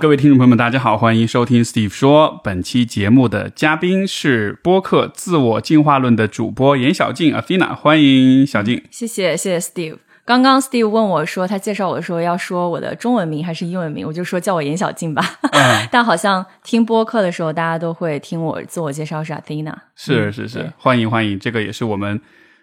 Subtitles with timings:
[0.00, 2.40] 各位听众朋友们，大家好，欢迎收听 Steve 说。
[2.42, 8.82] 本期节目的嘉宾是播客《自我进化论》的主播严小静 Athena，欢迎小静。
[8.90, 9.98] 谢谢谢谢 Steve。
[10.24, 15.22] 刚刚 Steve 问我说，他介绍我的时候要说我的中文名还是英文名，我就说叫我严小静吧。
[15.52, 19.74] 嗯 但好像听播客的时候，大家都会听我自我介绍是 Athena。
[19.94, 22.18] 是是是对，欢迎欢迎，这个也是我们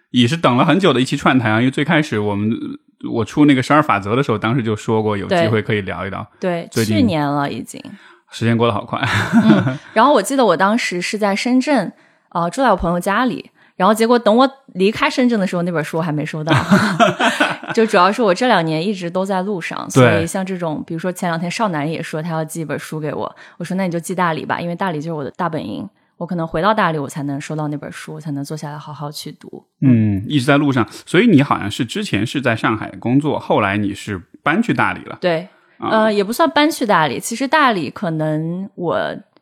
[0.10, 2.50] 也是等了很久的一期串台啊，因为最开始我们
[3.12, 7.82] 我出那个十二法则的时候，当时就说过有机会可以聊一聊，对，去年了已经。
[8.32, 9.02] 时间过得好快。
[9.94, 11.94] 然后我记得我当时是在深圳，
[12.30, 13.52] 呃，住在我朋友家里。
[13.78, 16.52] 然后结果等我离开深圳的时候，那本书我还没收到。
[17.76, 29.66] 就主要是我这两年一直都在路上，所以像这种，比如说前两天少男也说他要寄一本书给我，我说那你就寄大理吧，因为大理就是我的大本营，我可能回到大理我才能收到那本书，我才能坐下来好好去读。
[29.82, 35.18] 嗯，一直在路上，所以你好像是之前是在上海工作，后来你是搬去大理了。
[35.22, 39.00] 对，啊呃，也不算搬去大理，其实大理可能我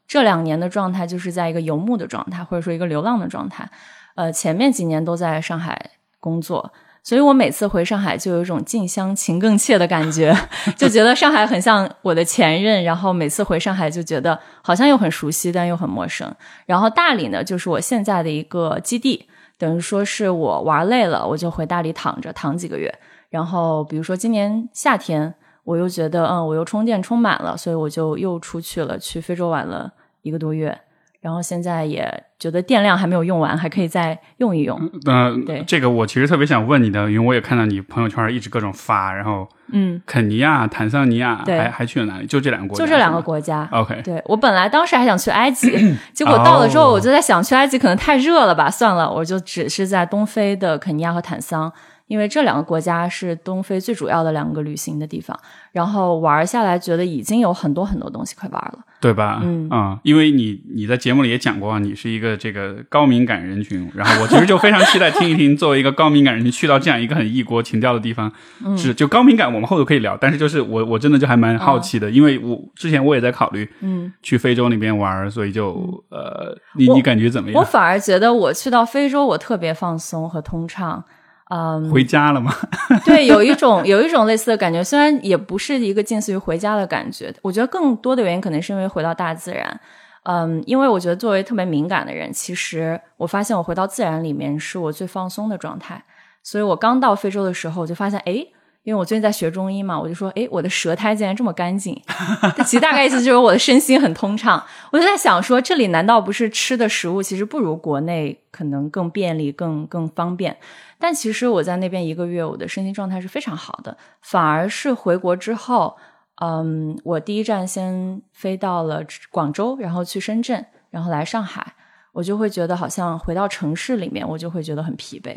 [0.07, 3.69] 这两年的状态就是在一个游牧的状态，或者说一个流浪的状态。
[4.15, 6.71] 呃，前面几年都在上海工作，
[7.05, 10.35] 所以我每次回上海就有一种近乡情更怯的感觉，
[10.75, 16.33] 就觉得上海很像我的前任，然后每次回上海就觉得好像又很熟悉，但又很陌生。
[16.65, 19.27] 然后大理呢，就是我现在的一个基地，
[19.59, 22.91] 等于说是我玩累了，我就回大理躺着躺几个月。
[23.29, 25.31] 然后比如说今年夏天，
[25.63, 30.75] 我又觉得嗯，我又充电充满了，所以我就又出去了，去非洲玩了一个多月。
[31.25, 34.79] 然后现在也觉得电量还没有用完，还可以再用一用。
[35.07, 42.27] 呃对，这个我其实特别想问你的，因为我也看到你朋友圈一直各种发，然后嗯，肯尼亚、坦桑尼亚，对还还去了哪里？
[42.27, 43.67] 就这两个国家，就这两个国家。
[43.71, 45.71] OK，对我本来当时还想去埃及，
[46.13, 51.73] 结果到了之后，哦我就在想去埃及可能太热了吧，算了，我就只是在东非的肯尼亚和坦桑，
[52.07, 55.37] 因为这两个国家是东非最主要的两个旅行的地方。
[55.71, 58.79] 然后玩下来，觉得已经有很多很多东西可以玩了。
[59.01, 59.41] 对吧？
[59.43, 68.31] 嗯啊、因为你你在节目里也讲过，你是一个这个高敏感人群，然后我其实就非常期待听一听，作为一个高敏感人群去到这样一个很异国情调的地方，
[68.65, 77.59] 嗯是就高敏感，我们后头可以聊，但是就是我我真的就还蛮好奇的，因为我之前我也在考虑嗯，去非洲那边玩，所以就、呃，你你感觉怎么样？
[77.59, 81.03] 我反而觉得我去到非洲，我特别放松和通畅。
[81.49, 82.51] 嗯，回家了吗？
[83.05, 89.79] 对，有一种有一种类似的感觉，虽然也不是一个近似于回家的感觉，我觉得更多的原因可能是因为回到大自然。
[90.23, 96.03] 嗯，因为我觉得作为特别敏感的人，其实我发现我回到自然里面是我最放松的状态。
[96.41, 98.43] 所以我刚到非洲的时候，我就发现，哎，
[98.85, 101.99] 因为我最近在学中医嘛，我就说，哎，我的舌苔竟然这么干净。
[102.65, 104.63] 其实大概意思就是我的身心很通畅。
[104.91, 110.55] 我就在想说，这里难道不是吃的食物其实不如国内可能更便利、更更方便？
[110.99, 115.97] 但其实我在那边一个月，我的身心状态是非常好的，反而是回国之后，
[116.39, 121.73] 嗯，我第一站先飞到了广州，然后去深圳，然后来上海，
[122.13, 125.35] 我就会觉得好像回到城市里面，我就会觉得很疲惫。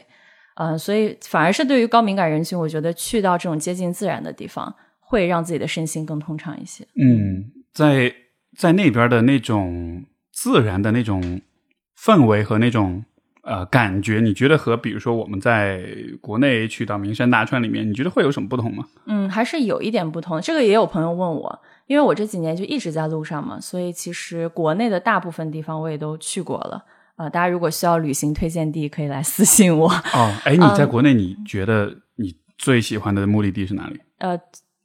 [0.59, 6.85] 嗯、所以反而是对于高敏感人群，我觉得去到这种接近自然的地方，会让自己的身心更通畅一些。
[7.01, 8.13] 嗯，在
[8.57, 11.41] 在那边的那种自然的那种
[11.97, 13.05] 氛围和那种
[13.43, 15.87] 呃感觉，你觉得和比如说我们在
[16.21, 18.85] 国内去到名山大川里面，你觉得会有什么不同吗？
[19.07, 20.41] 嗯，还是有一点不同。
[20.41, 26.85] 这个也有朋友问我，因为我这几年就一直在路上嘛，所以其实国内的大部分地方我也都去过了。
[27.19, 29.91] 啊、大家如果需要旅行推荐地，可以来私信我。
[29.91, 34.01] 哦，哎，你在国内你觉得你最喜欢的目的地是哪里？
[34.19, 34.39] 呃，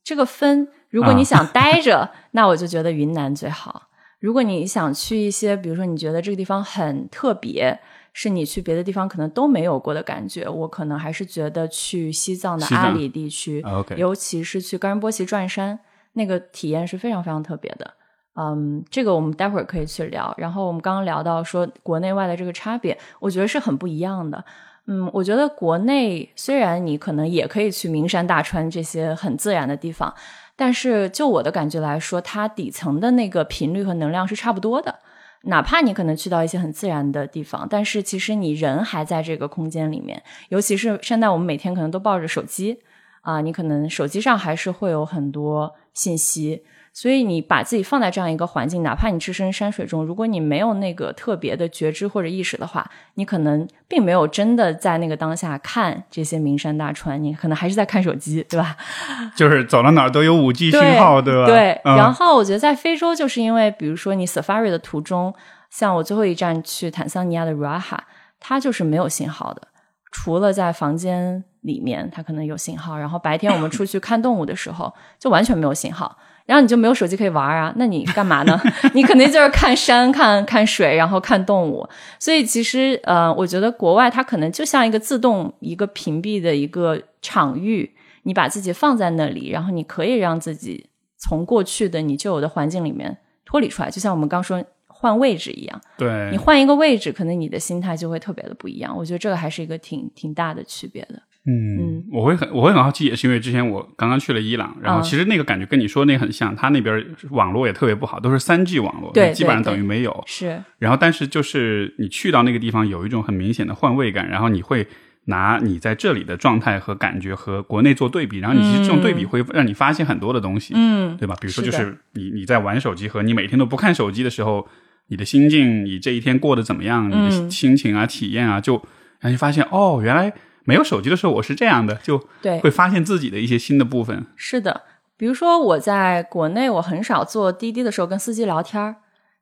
[0.04, 3.90] 这个分，如果你想待 着，那我就觉得云南最好。
[4.20, 7.80] 如果你想去一些，比如说你觉得这个地方很特别，
[8.14, 13.64] 是你去别的地方可能都没有过的感觉，我可能还是觉得去西藏的阿里地区，
[13.96, 15.80] 尤其是去冈仁波齐转山，
[16.14, 17.94] 那个体验是非常非常特别的。
[18.36, 20.34] 嗯，这个我们待会儿可以去聊。
[20.38, 24.44] 然后我们刚刚聊到说国内外的这个差别，我觉得是很不一样的。
[24.88, 30.14] 嗯，我觉得国内虽然你可能也可以去名山大川这些很自然的地方，
[30.56, 35.00] 但是就我的感觉来说，它底层的那个频率和能量是差不多的。
[35.44, 40.22] 哪怕你可能去到一些很自然的地方，但是其实你人还在这个空间里面。
[40.50, 42.80] 尤其是现在我们每天可能都抱着手机
[43.22, 46.64] 啊，你可能手机上还是会有很多信息。
[46.96, 58.78] 所以你把自己放在这样一个环境，哪怕你置身山水中，如果你没有那个特别的觉知或者意识的话，你可能并没有真的在那个当下看这些名山大川，你可能还是在看手机，对吧？
[59.36, 61.48] 就是走到哪儿都有五 G 信号，对吧？
[61.48, 61.82] 对。
[61.84, 65.34] 然后我觉得在非洲，就是因为比如说你 Safari 的途中，
[65.72, 67.98] 像我最后一站去坦桑尼亚的 Ruaha，
[68.40, 69.64] 它就是没有信号的，
[70.12, 76.16] 除了在房间里面它可能有信号，然后白天我们出去看动物的时候就完全没有信号。
[76.46, 77.74] 然后你就没有手机可以玩啊？
[77.78, 78.60] 那你干嘛呢？
[78.94, 81.88] 你肯定就是看山、看看水，然后看动物。
[82.20, 87.90] 所以其实，呃，我觉得国外它可能就像一个自动一个屏蔽的一个场域，
[88.24, 95.82] 你把自己放在那里，然后你可以让自己从过去的你旧有的环境里面脱离出来，就像我们刚说换位置一样。
[95.98, 98.94] 对，你换一个位置，可能你的心态就会特别的不一样。
[98.98, 101.22] 我觉得这个还是一个挺挺大的区别的。
[101.46, 110.24] 嗯，我会很我会很好奇，也是因为之前我刚刚去了伊朗，然后其实那个感觉跟你说那个很像，他那边网络也特别不好，都是三 G 网络，对，基本上等于没有。
[110.26, 110.64] 是。
[110.80, 114.88] 然后，但是就是你去到那个地方，有一种很明显的换位感，然后你会
[115.26, 121.36] 拿你在这里的状态和感觉和国内做对比，然后你其实这种对比会让你发现很多的东西，嗯，对吧？
[121.42, 124.66] 比如说，就是你你在玩手机和你每天都不看手机的时候，
[125.08, 128.82] 你的心境，你这一天过得怎么样，你的心情啊、体验啊，就
[129.20, 130.32] 让你发现哦，原来。
[130.66, 134.26] 没有手机的时候，我是这样的，就对，会发现自己的一些新的部分。
[134.36, 134.82] 是的，
[135.18, 138.96] 比如说我在国内，我很少坐滴滴的时候跟司机聊天儿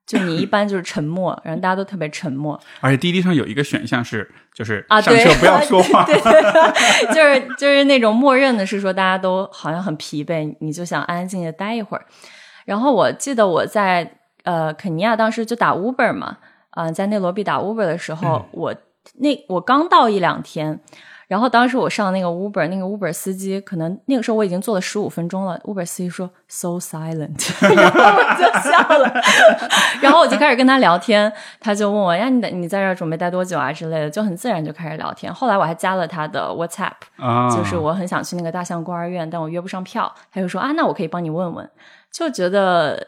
[0.05, 2.59] 就你一般就是沉默， 然后大家都特别沉默。
[2.81, 6.19] 而且滴滴上有一个选项是，就是啊，上车不要说话， 对，
[7.13, 12.05] 就是就是那种默认的是说大家都好像很疲惫，你就想安安静静待一会儿。
[12.65, 16.37] 然后我记得我在呃肯尼亚当时就打 Uber 嘛，
[16.71, 18.75] 啊，在内罗毕打 Uber 的时候，我
[19.19, 20.79] 那我刚到一两天。
[21.31, 25.57] 然后当时我上那个 Uber，那个 Uber 司机可能那个时候我已经坐了十五分钟了。
[25.63, 27.39] Uber 司机说 “so silent”，
[27.73, 29.13] 然后我就笑了。
[30.01, 31.31] 然后我就开始跟他聊天，
[31.61, 35.33] 他就问我：“呀，你你在这儿准备待多久啊？”之类的，就很自然就开始聊天。
[35.33, 40.13] 后来我还加了他的 WhatsApp，就是我很想去那个大象孤儿院，但我约不上票。
[40.33, 41.69] 他就说：“啊，那我可以帮你问问。”
[42.11, 43.07] 就觉得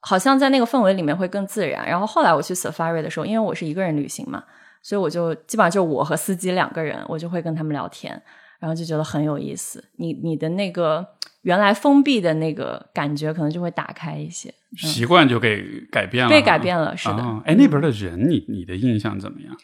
[0.00, 1.88] 好像在那个氛围里面会更自然。
[1.88, 4.42] 然后后来我去 Safari 的时候，因为我是一个人旅行嘛。
[4.82, 8.20] 所以我就基本上就我和司机两个人，我就会跟他们聊天，
[8.58, 9.82] 然后就觉得很有意思。
[9.96, 11.06] 你你的那个
[11.42, 17.22] 原来封闭的那个感觉，可能就会打开一些，习惯就给改变了，被改变了，是的。
[17.44, 19.56] 哎，那边的人，你你的印象怎么样？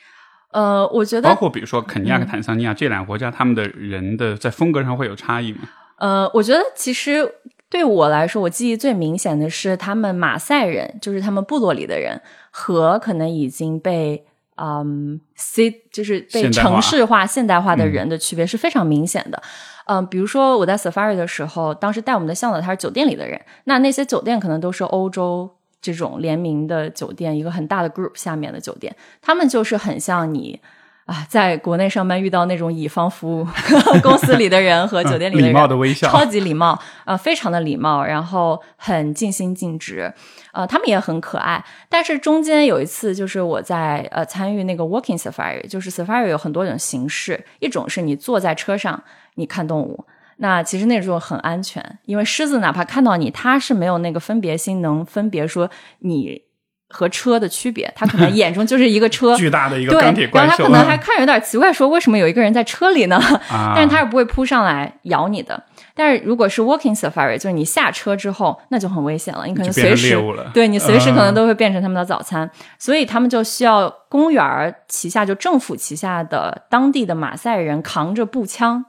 [0.52, 5.62] 呃，我觉得包括比如说肯尼亚和坦桑尼亚这两个国家，他们的人的在风格上会有差异吗？
[5.98, 7.28] 呃，我觉得其实
[7.68, 12.20] 对我来说，我记忆最明显的是他们马赛人，就是他们部落里的人
[12.52, 14.25] 和可能已经被。
[14.60, 19.42] 嗯，C 就是被城市化、现代化的人的区别是非常明显的。
[19.86, 25.48] 嗯，比如说我在 Safari 的时候，当时带我们的向导他是酒店里的人，那那些酒店可能都是欧洲
[25.80, 30.60] 这种联名的酒店，一个很大的 group 下面的酒店，他们就是很像你。
[31.08, 33.46] 啊，在国内上班遇到那种乙方服务
[34.04, 40.12] 公司里的人和酒店里的人，礼貌的微笑，超级礼貌啊，非常的礼貌，然后很尽心尽职，
[40.52, 41.64] 呃，他们也很可爱。
[41.88, 49.02] 但是中间有一次，就是我在呃参与那个 walking safari，就是 safari 有很多种形式，一种是你坐在车上
[49.36, 50.04] 你看动物，
[50.36, 56.47] 那其实那种很安全，因为狮子哪怕看到你，它是没有那个分别心，能分别说你。
[56.88, 60.47] 和车的区别，他可能眼中就是一个车， 巨大的一个钢铁怪兽。
[60.49, 63.21] 然后他可能还看着有点奇怪，说为什么有一个人在车里呢？
[63.75, 65.62] 但是他是不会扑上来咬你的。
[65.95, 70.16] 但是如果是 walking safari，就是你下车之后，那就很危险了，你可能随时
[70.54, 72.50] 对你随时可能都会变成他们的早餐。
[72.78, 78.85] 所以他们就需要公园旗下就政府旗下的当地的马赛人扛着步枪，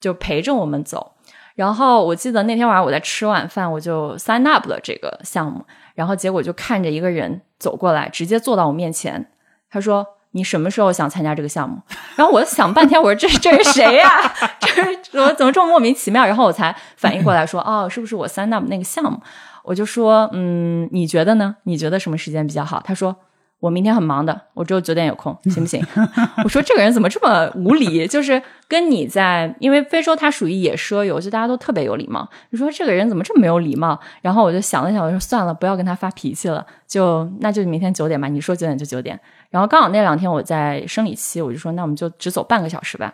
[0.00, 1.12] 就陪着我们走。
[1.54, 5.64] 然后我记得那天晚上我在吃晚饭，我就 sign up 了这个项目。
[5.96, 9.28] 然后结果就看着一个人走过来，直接坐到我面前。
[9.68, 11.80] 他说：“你什么时候想参加这个项目？”
[12.14, 14.08] 然后我想半天，我说：“这这是谁呀？
[14.60, 19.20] 这是我怎么这么莫名其妙？”然后我才反应过来，说：“哦，是不是我三大那个项目？”
[19.64, 21.56] 我就说：“嗯，你觉得呢？
[21.64, 23.16] 你觉得什么时间比较好？”他说
[23.58, 25.82] ：“我明天很忙的，我只有九点有空，行不行？
[26.44, 28.06] 我说这个人怎么这么无理？
[28.06, 32.28] 就是跟你在，因为非洲他属于野奢游，就大家都特别有礼貌。
[32.50, 33.98] 你说这个人怎么这么没有礼貌？
[34.20, 38.28] 然后我就想了想，我说算了，不要跟他发脾气了，就那就明天九点吧。
[38.28, 39.18] 你说九点就九点。
[39.50, 43.12] 然后刚好那两天我在生理期，我就说那我们就只走半个小时吧。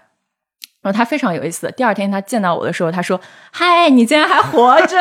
[0.82, 1.72] 然后他非常有意思。
[1.76, 3.20] 第二天他见到我的时候，他说
[3.52, 4.96] ：“嗨，你竟然还活着！”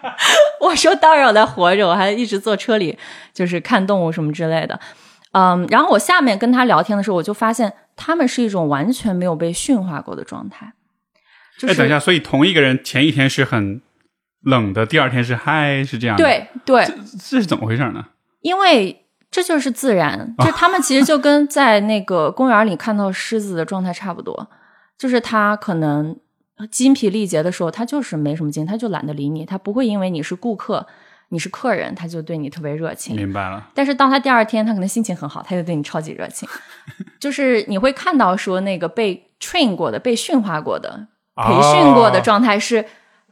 [0.60, 2.98] 我说：“当然我在活着，我还一直坐车里，
[3.32, 4.78] 就是看动物什么之类的。”
[5.32, 10.72] 嗯，然后我下面跟他聊天的时候，我就发现他们是一种完全没有被驯化过的状态。
[11.58, 13.80] 就哎，等一下，所以同一个人前一天是很
[14.42, 16.84] 冷的，第二天是嗨，是这样的。，对对，
[17.30, 18.06] 这是怎么回事呢？
[18.40, 19.05] 因为
[19.36, 24.48] 这就是自然， 就他们其实就跟在那个公园里看到狮子的状态差不多，
[24.96, 26.16] 就是他可能
[26.70, 30.86] 精疲力竭的时候，他就是没什么劲，他就懒得理你，他不会因为你是顾客，
[31.28, 33.14] 你是客人，他就对你特别热情。
[33.14, 33.68] 明白了。
[33.74, 36.48] 但是当他第二天，他可能心情很好，他就对你超级热情，
[37.20, 42.82] 就是你会看到说那个被 train 过的、被驯化过的、培训过的哦状态是，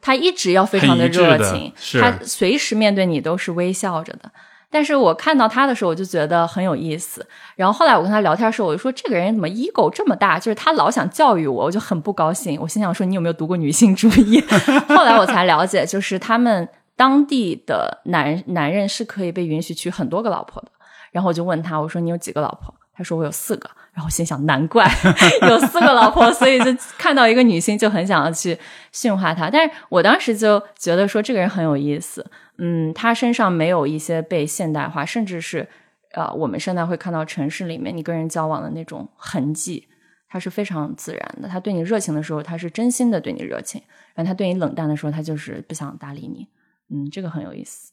[0.02, 4.30] 他一直要非常的热情，他随时面对你都是微笑着的。
[4.74, 7.24] 但是我看到他的时候，我就觉得很有意思。
[7.54, 10.36] 然后后来我跟他聊天的时候，我就说这个人怎么 ego 这么大？
[10.36, 12.60] 就是他老想教育我，我就很不高兴。
[12.60, 14.40] 我心想说你有没有读过女性主义？
[14.90, 20.68] 后来我才了解，就是他们当地的男男人是可以被允许娶很多个老婆的。
[21.12, 22.74] 然后我就问他，我说你有几个老婆？
[22.96, 23.70] 他说我有四个。
[23.92, 24.84] 然后心想，难怪
[25.48, 28.58] 有四个老婆，所以就看到一个女性就很想要去
[28.90, 29.48] 驯化她。
[29.48, 32.26] 但是我当时就觉得说这个人很有意思，
[32.58, 35.68] 嗯，他身上没有一些被现代化，甚至是
[36.12, 39.88] 呃我们现在会看到城市里面你跟人交往的那种痕迹，
[40.28, 41.48] 他是非常自然的。
[41.48, 43.80] 他对你热情的时候，他是真心的对你热情；
[44.14, 46.48] 然后他对你冷淡的时候，他就是不想搭理你。
[46.90, 47.92] 嗯，这个很有意思。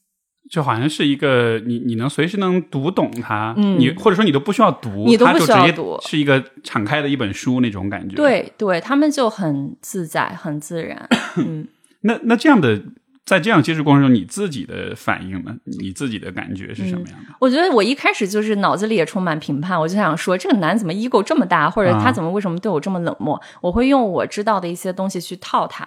[0.50, 11.08] 就好像是一个你你能随时能读懂它，嗯你或者说你都不需要读，你都不需要读是一个敞开的一本书那种感觉。，对对，他们就很自在，很自然。
[11.38, 11.68] 嗯。
[12.00, 12.82] 那那这样的
[13.24, 15.54] 在这样接触过程中，你自己的反应呢？
[15.64, 17.34] 你自己的感觉是什么样的？
[17.38, 23.40] 我觉得我一开始就是脑子里也充满评判，我就想说这个男怎么 ego 这么大，或者他怎么为什么对我这么冷漠？
[23.60, 25.86] 我会用我知道的一些东西去套他。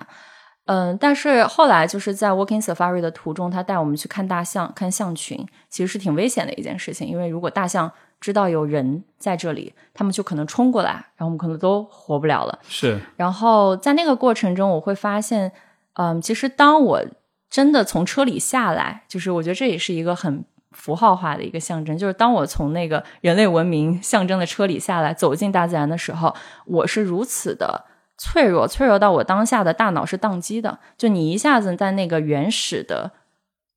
[0.67, 12.57] 嗯，但是后来就是在 walking safari 的途中，他带我们去看大象、看象群，其实是挺危险的一件事情，因为如果大象知道有人在这里，他们就可能冲过来，然后我们可能都活不了了。
[12.67, 15.51] 是然后在那个过程中，我会发现，
[15.93, 17.05] 嗯，其实当我
[17.55, 26.35] 真的从车里下来，就是我觉得这也是一个很符号化的一个象征，就是当我从那个人类文明象征的车里下来，走进大自然的时候，
[26.65, 27.85] 我是如此的
[28.17, 33.13] 脆弱，脆弱到我当下的大脑是宕机的，就你一下子在那个原始的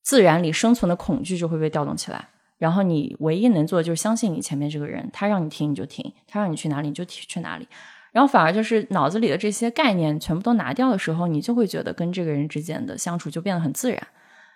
[0.03, 2.31] 自然里生存的恐惧就会被调动起来。
[2.57, 7.69] 然后你唯一能做的就是相信你前面这个人，他让你停你就停，他让你去哪里你就去哪里。
[8.13, 14.07] 然后反而就是脑子里的这些概念全部都拿掉的时候，你就会觉得跟这个人之间的相处就变得很自然。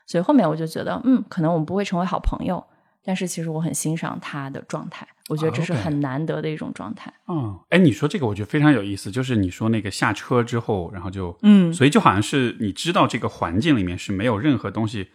[0.06, 2.62] 所以后面我就觉得，嗯，可能我们不会成为好朋友，
[3.04, 7.12] 但是其实我很欣赏他的状态，我觉得这是很难得的一种状态。
[7.28, 15.10] 嗯，哎，你说这个我觉得非常有意思，就是你说那个下车之后，然后就嗯所以就好像是你知道这个环境里面是没有任何东西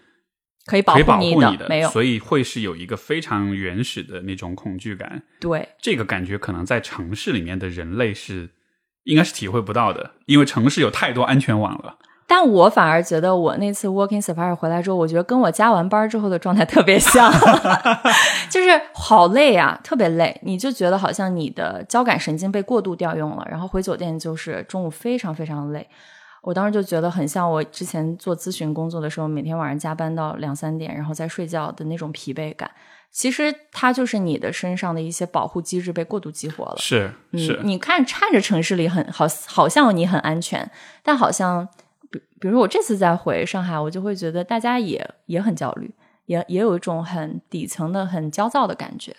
[0.68, 5.24] 可以保护你没有所以会是有一个非常原始的那种恐惧感。
[5.40, 8.50] 对，这个感觉可能在城市里面的人类是
[9.06, 11.98] 应该是体会不到的，因为城市有太多安全网了。
[12.30, 17.32] 但我反而觉得我那次 working safari 回来之后，我觉得跟我加完班之后的状态特别像，
[18.52, 25.88] 就是好累啊，特别累，你就觉得好像你的交感神经被过度调用了，然后回酒店就是中午非常非常累。
[26.42, 32.70] 我当时就觉得很像我之前做咨询工作的时候，每天晚上加班到两三点，然后再睡觉的那种疲惫感。
[33.10, 36.76] 其实它就是你的身上的一些保护机制被过度激活了。
[36.78, 40.70] 是是嗯，，你看看着城市里很好，好像你很安全，
[41.02, 41.68] 但好像
[42.12, 45.92] 比比如说我这次再回上海，我就会觉得大家也也很焦虑，
[46.26, 49.16] 也也有一种很底层的很焦躁的感觉。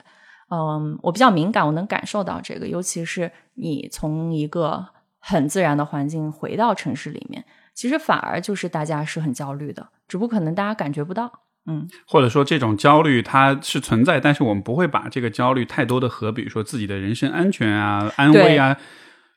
[0.51, 4.87] 嗯，我比较敏感，我能感受到这个，尤其是你从一个
[5.19, 7.45] 很自然的环境回到城市里面，
[7.75, 11.31] 其实反而就是大家是很焦虑的，只不过可能大家感觉不到。
[11.67, 18.75] 嗯，或者说这种焦虑它是存在，但是我们不会把这个焦虑太多的和比如说自己的人身安全啊、安危啊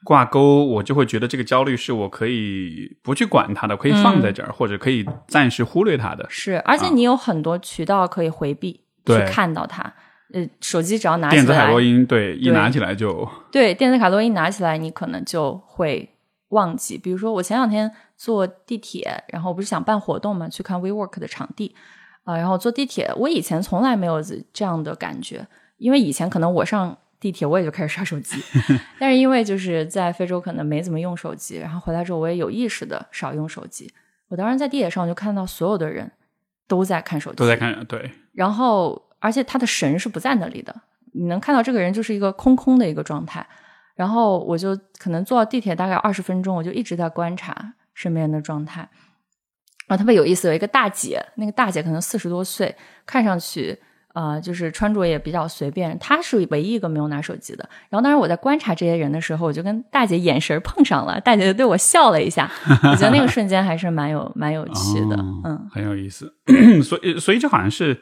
[0.06, 6.26] 挂钩，我就会觉得这个焦虑是我可以不去管它的，可以放在这儿，或者可以暂时忽略它的。
[6.30, 9.94] 是，而且你有很多渠道可以回避，去看到它。
[10.34, 16.10] 呃，手机只要拿起来，电子海洛因，对，一拿起来就对，电子卡洛因拿起来，你可能就会
[16.50, 16.98] 忘记。
[16.98, 21.76] 比如说，我前两天坐地铁，然后我不是想办活动嘛，去看 WeWork 的场地。
[22.24, 24.22] 啊、然后坐地铁，我以前从来没有
[24.54, 25.46] 这样的感觉，
[25.78, 28.40] 因为以前可能我上地铁我也就开始刷手机，
[29.00, 33.92] 但是因为就是在非洲可能没怎么用手机，然后回来之后我也有意识的少用手机。
[34.28, 36.12] 我当时在地铁上就看到所有的人
[36.68, 40.76] 都在看手机，都在看，对，然后而且他的神是不在那里的，
[41.14, 43.48] 你能看到这个人就是一个空空的一个状态。
[43.96, 48.82] 然后我就可能坐地铁大概二十分钟，我就一直在观察身边人的状态。
[49.88, 52.74] 然后特别有意思，有一个大姐，那个大姐可能四十多岁，
[53.06, 53.78] 看上去
[54.14, 57.70] 呃就是穿着也比较随便，她是唯一一个没有拿手机的。
[57.90, 62.50] 然后当时我在观察这些人的时候，我就跟大姐眼神碰上了，大姐就对我笑了一下，
[62.90, 65.70] 我觉得那个瞬间还是蛮有蛮有趣的，哦嗯。
[65.70, 66.34] 很有意思。
[66.82, 68.02] 所以，所以这好像是，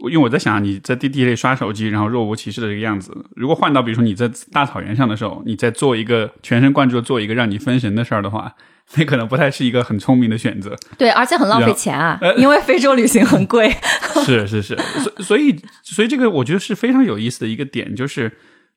[0.00, 8.54] 因为我在想你在地铁里刷手机，然后若无其事的这个样子，如果换到比如说你在大草原上的时候，你在做一个全神贯注的做一个让你分神的事儿的话，
[8.94, 10.76] 那可能不太是一个很聪明的选择。
[10.96, 13.74] 对，而且很浪费钱啊，因为非洲旅行很贵。
[14.24, 18.30] 是是是，所所以所以这个我觉得是非常有意思的一个点，就是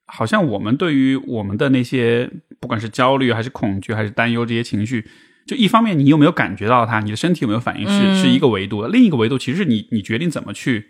[0.05, 2.27] 好像我们对于我们的那些
[2.59, 5.07] 不管是焦虑还是恐惧还是担忧这些情绪，
[5.45, 10.87] 就一方面你有没有感觉到它，你的身体有没有反应是、嗯是一个维度的，另一个维度其实是你你决定怎么去。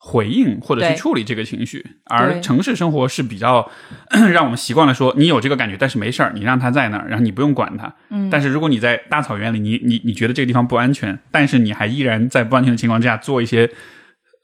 [0.00, 3.68] 回应或者去处理这个情绪，而城市生活是比较
[4.32, 7.92] 让我们习惯了说，你有这个感觉，但是没事儿，你让它在那儿，然后你不用管它。
[8.10, 13.68] 嗯但是如果你在大草原里，你你你觉得这个地方不安全，但是你还依然在不安全的情况之下做一些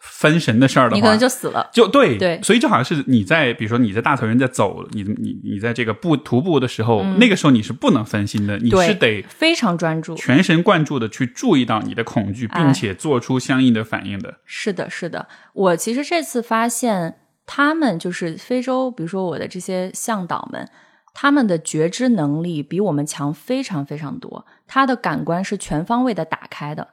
[0.06, 1.68] 分神的事儿的话，你可能就死了。
[1.72, 10.14] 就对对所以就好像是你在，比如说你在大草原在走，你你你在这个步徒步的时候，那个时候你是不能分心的，你是得非常专注。
[10.14, 14.38] 全神贯注的去注意到你的恐惧，哎并且做出相应的反应的。
[14.44, 15.26] 是的，是的。
[15.52, 20.68] 我其实这次发现，他们就是非洲，比如说我的这些向导们，
[21.12, 24.46] 他们的觉知能力比我们强非常非常多。
[24.66, 26.88] 他的感官是全方位的打开的。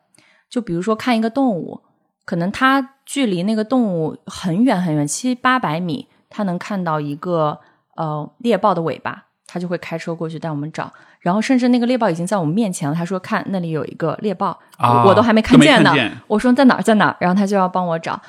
[0.50, 1.82] 就比如说看一个动物，
[2.26, 7.60] 可能它距离那个动物很远很远，七八百米，它能看到一个
[7.96, 10.92] 呃猎豹的尾巴，它就会开车过去带我们找。
[11.20, 15.94] 然后甚至那个猎豹已经在我们面前了，他说看那里有一个猎豹，啊我我都还没看见呢。
[15.94, 18.20] 见我说在哪儿在哪儿，然后他就要帮我找。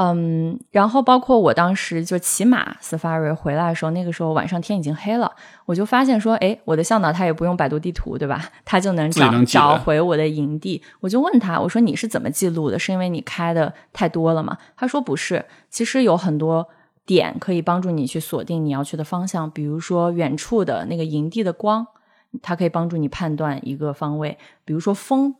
[0.00, 5.28] 嗯，然后包括我当时就骑马 safari 回来的时候，那个时候晚上天已经黑了，
[5.66, 8.48] 我就发现说，哎，我的向导他也不用百度地图，对吧？
[8.64, 10.80] 他就能找能找回我的营地。
[11.00, 12.78] 我就问他，我说你是怎么记录的？
[12.78, 14.56] 是因为你开的太多了吗？
[14.76, 16.68] 他说不是，其实有很多
[17.04, 21.84] 点可以帮助你去锁定你要去的方向，比如说远处的那个营地的光，
[22.40, 25.34] 它可以帮助你判断一个方位，比如说风。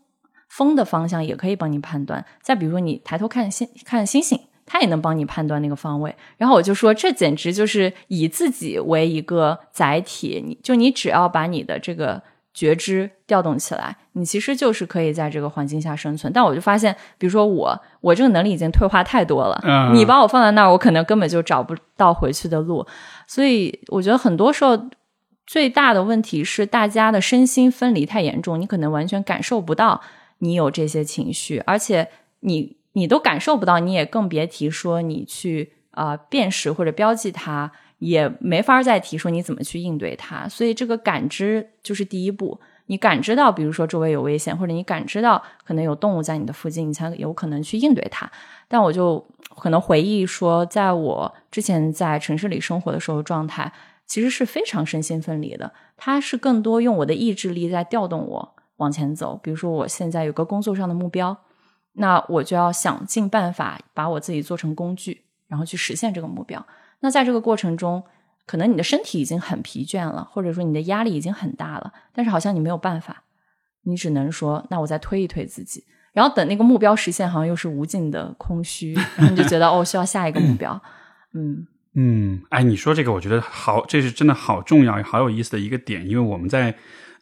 [0.49, 2.25] 风的方向也可以帮你判断。
[2.41, 4.39] 再比如说，你抬头看星看星星，
[4.69, 6.15] 它也能帮你判断那个方位。
[6.37, 12.21] 然后我就说，这简直就是以自己为一个载体，你就你只要把你的这个
[12.53, 16.31] 觉知调动起来，你其实就是可以在这个环境下生存。
[16.31, 22.85] 但我就发现，比如说我，我这个能力已经退化太多了，嗯你把我放在那儿，我可能根本就找不到回去的路。
[23.25, 24.89] 所以我觉得很多时候。
[25.51, 29.99] 最大的问题是大家的身心分离太严重，你可能完全感受不到
[30.37, 32.07] 你有这些情绪，而且
[32.41, 40.47] 你你都感受不到，你也更别提说你去啊、辨识或者标记它，也没法再提说你怎么去应对它。
[40.47, 48.31] 所以这个感知就是第一步，你感知到，比如说周围有危险，或者你感知到可能有动物在你的附近，你才有可能去应对它。
[48.67, 49.25] 但我就
[49.57, 53.71] 可能回忆说，在我之前在城市里生活的时候，状态
[54.05, 55.73] 其实是非常身心分离的。
[55.97, 59.37] 它是更多用我的意志力在调动我往前走。
[59.43, 61.35] 比如说，我现在有个工作上的目标，
[61.99, 66.65] 那我就要想尽办法把我自己做成工具，然后去实现这个目标。
[67.01, 68.01] 那在这个过程中，
[68.45, 73.23] 可能你的身体已经很疲倦了，或者说你的压力已经很大了，但是好像你没有办法，
[73.83, 75.83] 你只能说，那我再推一推自己。
[76.13, 80.81] 然后等那个目标实现，好像又是无尽的空虚，然后你就觉得哦，需要下一个目标。
[81.33, 86.75] 嗯嗯，哎，你说这个，我觉得好，这是真的好重要、好有意思的一个点，因为我们在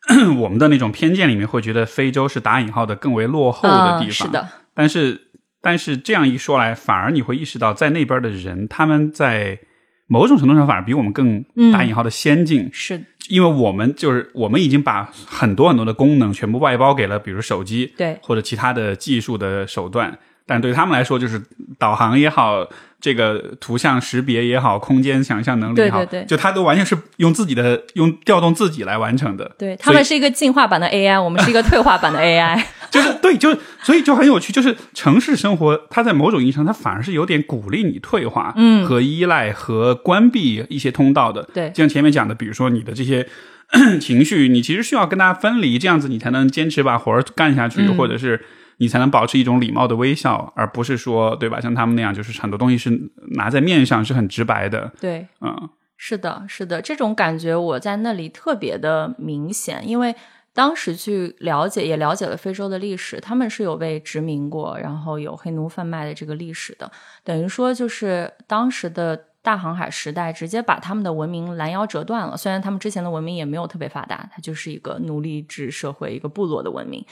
[0.39, 5.19] 我们的那种偏见里面会觉得非洲是打引号的更为落后的地方，啊是的，但是
[5.59, 9.57] 但是这样一说来，反而你会意识到，在那边的人，他们在
[10.05, 11.71] 某种程度上反而比我们更嗯。
[11.71, 18.19] 打引号的先进，是，因为我们就是我们已经把很多很多的功能全部外包给了，比如手机，对。
[18.21, 20.19] 或者其他的技术的手段。
[20.45, 21.41] 但对他们来说，就是
[21.79, 29.51] 导航也好，这个图像识别也好，空间想象能力也好，对对对就它都完全是用自己的用调动自己来完成的。
[29.57, 32.61] 对他们是一个进化版的 AI，我们是一个退化版的 AI。
[32.89, 41.47] 就是对，就是所以就很有趣，就是城市生活，它在某种意义上，它反而是有点鼓励你退化，嗯和依赖和关闭一些通道的。
[41.53, 43.27] 对就像前面讲的，比如说你的这些
[43.99, 48.43] 情绪，你其实需要跟它分离，这样子你才能坚持把活儿干下去，嗯或者是
[48.77, 51.59] 你才能保持一种礼貌的微笑，而不是说，对吧？
[51.59, 54.91] 像他们那样，就是很多东西是拿在面上，是很直白的。
[54.99, 60.15] 对，嗯，是的，是的，这种感觉我在那里特别的明显，因为
[60.53, 66.91] 当时去了解，也了解了非洲的历史，他们是有被殖民过，然后有黑奴贩卖的这个历史的，
[67.23, 72.35] 等于说就是当时的大航海时代直接把他们的文明拦腰折断了。
[72.35, 77.05] 虽然他们之前的文明也没有特别发达，它就是一个奴隶制社会，一个部落的文明。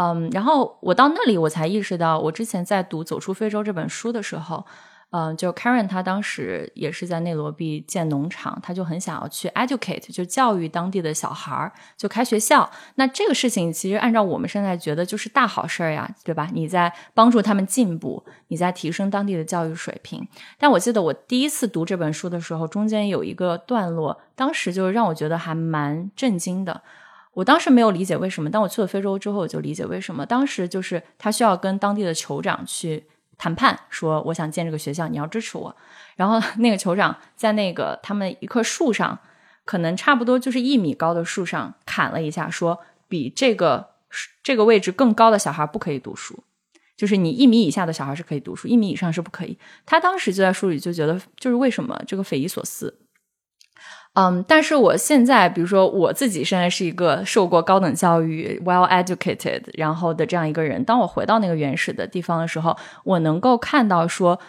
[0.00, 4.64] 嗯，然后我到那里，我才意识到，我之前在读《走出非洲》这本书的时候，
[5.10, 12.70] 嗯，就 Karen 他当时也是在内罗毕建农场，他就很想要去 educate，就教育当地的小孩儿，就开学校。
[12.94, 16.48] 那这个事情其实按照我们现在觉得就是大好事儿呀，对吧？
[16.52, 20.24] 你在帮助他们进步，你在提升当地的教育水平。
[20.58, 26.82] 但我记得我第一次读这本书的时候，中间有一个段落，当时就让我觉得还蛮震惊的。
[27.38, 30.26] 我当时没有理解为什么，当我去了非洲之后，我就理解为什么。
[30.26, 33.04] 当时就是他需要跟当地的酋长去
[33.36, 35.76] 谈判，说我想建这个学校，你要支持我。
[36.16, 39.16] 然后那个酋长在那个他们一棵树上，
[39.64, 43.90] 可能差不多就是一米高的树上砍了一下，说比这个
[44.42, 46.42] 这个位置更高的小孩不可以读书，
[46.96, 49.56] 就是你一米以下的小孩是可以读书，一米以上是不可以。
[49.86, 52.98] 他当时就在书里就觉得，就是为什么这个匪夷所思。
[54.14, 60.82] 嗯，但是我现在，比如说我自己现在是一个受过高等教育、well educated，然后的这样一个人。
[60.82, 64.40] 当我回到那个原始的地方的时候，我能够看到说，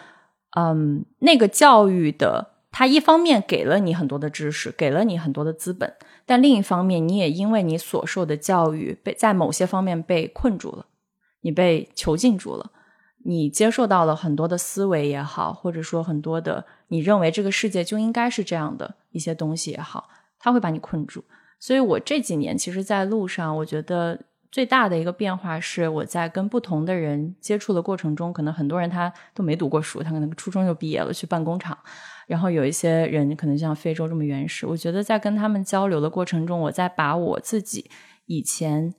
[0.56, 5.94] 嗯，那个教育的，它一方面给了你很多的知识，给了你很多的资本，
[6.26, 10.86] 但另一方面，你也因为你所受的教育被在某些方面被困住了，
[11.42, 12.70] 你被囚禁住了。
[13.24, 21.24] 你接受到了很多的思维也好，或者说很多的你认为这个世界就应该是这样的一些东西也好，它会把你困住。
[21.58, 24.18] 所以我这几年其实，在路上，我觉得
[24.50, 31.76] 最大的一个变化是，我在跟不同的人接触的过程中，可能很多人他都没读过书，他可能初中就毕业了去办工厂，
[32.26, 34.66] 然后有一些人可能像非洲这么原始。
[34.66, 37.90] 我觉得在跟他们交流的过程中，我在把我自己
[38.24, 38.94] 以前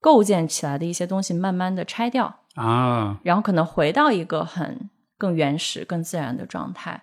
[0.00, 2.39] 构建起来的一些东西慢慢的拆掉。
[2.60, 7.02] 啊，然后可能回到一个很更原始、更自然的状态，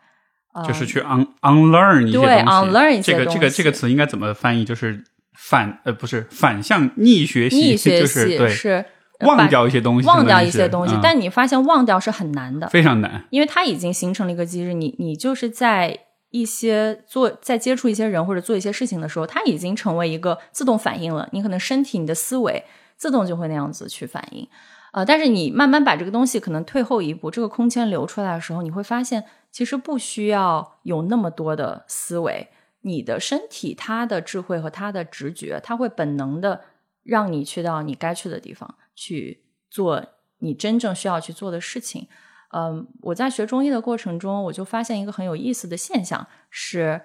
[0.67, 2.27] 就是去 un unlearn 一些东西。
[2.27, 4.63] 对，unlearn 一些这个这个这个词应该怎么翻译？
[4.63, 5.03] 就是
[5.35, 8.85] 反呃，不是反向逆学习，逆学习对，是
[9.21, 10.93] 忘掉一些东西，忘掉一些东西。
[10.93, 13.25] 嗯但你发现忘掉是很难的，非常难。
[13.31, 15.97] 因为它已经形成了一个机制，你你就是在
[16.29, 21.27] 一些做在接触一些人或者做一些事情的时候，它已经成为一个自动反应了。
[21.31, 22.63] 你可能身体、你的思维
[22.95, 24.47] 自动就会那样子去反应。
[24.97, 32.47] 呃，但是你慢慢把这个东西可能退后一步，这个空间留出来的时候，你会发现其实不需要有那么多的思维，
[32.81, 36.61] 你的身体它的智慧和它的直觉，它会本能的
[37.03, 40.03] 让你去到你该去的地方去做
[40.39, 42.07] 你真正需要去做的事情。
[42.49, 47.03] 嗯，我在学中医的过程中，我就发现一个很有意思的现象是，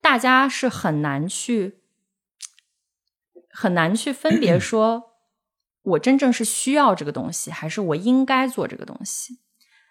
[0.00, 1.80] 大家是很难去
[3.50, 5.07] 很难去分别 说。
[5.82, 9.38] 我真正是需要这个东西，还是我应该做这个东西？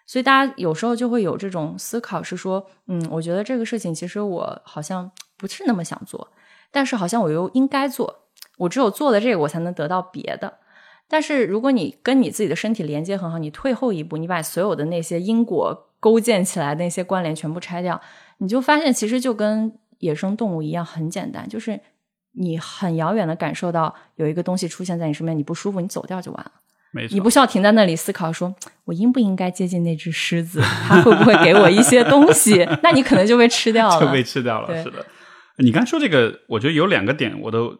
[0.06, 6.32] 所以大家有时候就会有这种思考，是说，嗯，我觉得这个事情其实我好像不是那么想做，
[6.70, 8.24] 但是好像我又应该做。
[8.58, 10.58] 我只有做了这个，我才能得到别的。
[11.08, 18.00] 但是如果你跟你自己的身体连接很好，你退后一步，你把所有的那些因果勾建起来那些关联全部拆掉，
[18.38, 21.80] 你就发现其实就跟野生动物一样，很简单，就是。
[22.40, 26.52] 你很遥远的感受到有一个东西出现在你身边，你不舒服，你走掉就完了。
[26.92, 32.64] 没错，你不需要停在那里思考，说我应不应该接近那只狮子，它会不会给我一些东西？
[32.82, 34.82] 那你可能就被吃掉了， 就被吃掉了。
[34.82, 35.04] 是的，
[35.58, 37.76] 你刚才说这个，我觉得有两个点我都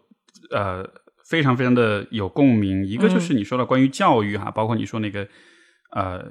[0.51, 0.85] 呃
[1.25, 2.85] 非常非常的有共鸣。
[2.85, 5.27] 一个就是你说的关于教育哈，包括你说那个
[5.93, 6.25] 呃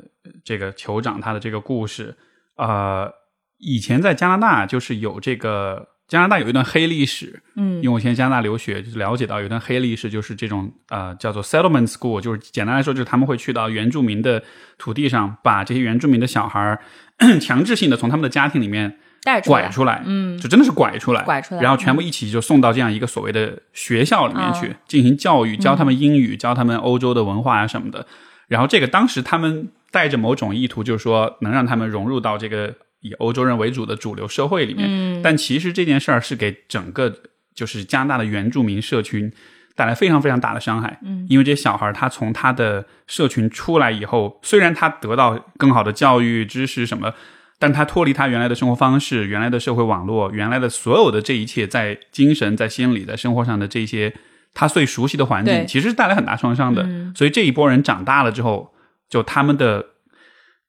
[0.44, 2.16] 这个酋长他的这个故事，
[2.58, 3.12] 呃，
[3.58, 5.97] 以前在加拿大就是有这个。
[6.08, 14.42] 加拿大有一段黑历史，嗯，因为我现在加拿大留学，就是了解到有一段黑历史，就是这种呃叫做 settlement school，就是简单来说，就是他们会去到原住民的
[14.78, 16.80] 土地上，把这些原住民的小孩儿
[17.42, 28.06] 强制性的从他们的家庭里面带出来，拐出来，嗯，就真的是拐出来，拐出来，然后全部一起就送到这样一个所谓的学校里面去、嗯进行教育，教他们英语，教他们欧洲的文化啊什么的。
[28.48, 32.74] 然后这个当时他们带着某种意图，就是说能让他们融入到这个
[33.08, 34.88] 以欧洲人为主的主流社会里面。
[34.90, 37.12] 嗯但其实这件事儿是给整个
[37.56, 39.32] 就是加拿大的原住民社群
[39.76, 41.00] 带来非常非常大的伤害。
[41.04, 47.14] 嗯，因为这些小孩他从他的社群出来以后，虽然他得到更好的教育、知识什么，
[47.60, 54.14] 但他脱离他原来的生活方式、原来的社会网络、原来的所有的这一切，在精神、在心理、在生活上的这些
[54.54, 56.84] 他最熟悉的环境，其实是带来很大创伤的。
[56.84, 58.74] 嗯所以这一波人长大了之后，
[59.10, 59.86] 就他们的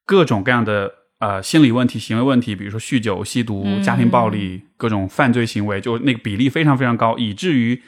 [0.05, 7.81] 各种各样的呃心理问题、行为问题，比如说酗酒、吸毒、嗯家庭暴力、各种犯罪行为，就那个比例非常非常高，以至于。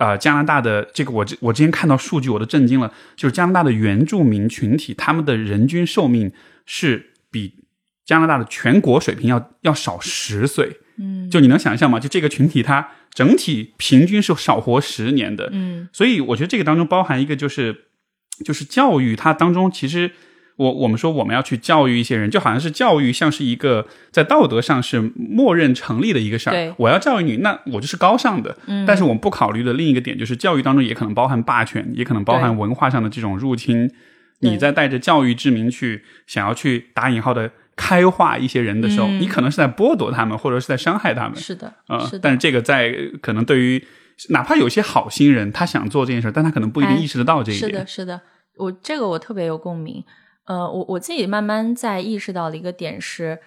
[0.00, 2.94] 呃，加拿大的这个我之我之前看到数据，我都震惊了。
[3.16, 6.30] 就是加拿大的原住民群体，他们的人均寿命
[6.64, 7.64] 是比
[8.06, 10.76] 加拿大的全国水平要要少十岁。
[10.98, 11.98] 嗯就你能想象吗？
[11.98, 15.48] 就这个群体，它整体平均是少活十年的。
[15.50, 17.86] 嗯所以我觉得这个当中包含一个就是，
[18.44, 20.12] 就是教育它当中其实。
[20.58, 26.74] 我我们说我们要去教育一些人，就好像是教育像是一个在道德上是默认成立的一个事对儿。
[26.78, 28.56] 我要教育你，那我就是高尚的。
[28.66, 33.88] 嗯但是我们不考虑的另一个点就是，教育当中也可能包含霸权，也可能包含文化上的这种入侵。
[34.40, 41.36] 你在带着教育之名去想要去打引号的开化一些人的时候，嗯你可能是在剥夺他们，或者是在伤害他们。
[41.36, 42.92] 是的，呃是，但是这个在
[43.22, 43.84] 可能对于
[44.30, 47.70] 哪怕有些好心人，他想做这件事，但他可能不一定哎意识得到这一点。
[47.70, 48.20] 是的，是的，
[48.56, 50.04] 我这个我特别有共鸣。
[50.48, 53.38] 呃，我我自己慢慢在意识到的一个点是，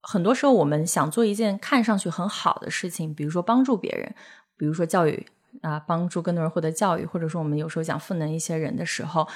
[0.00, 4.14] 很多时候我们想做一件看上去很好的事情，比如说帮助别人，
[4.56, 5.26] 比如说教育
[5.60, 9.28] 啊、帮助更多人获得教育，或者说我们有时候讲赋能一些人的时候，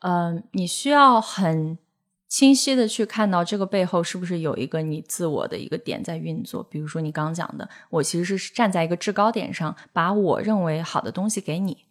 [0.00, 1.78] 嗯、你需要很
[2.28, 6.62] 清晰的去看到这个背后是不是有一个你自我的一个点在运作。
[6.62, 11.83] 比如说你刚讲的，我其实是站在一个制高点上，把我认为好的东西给你。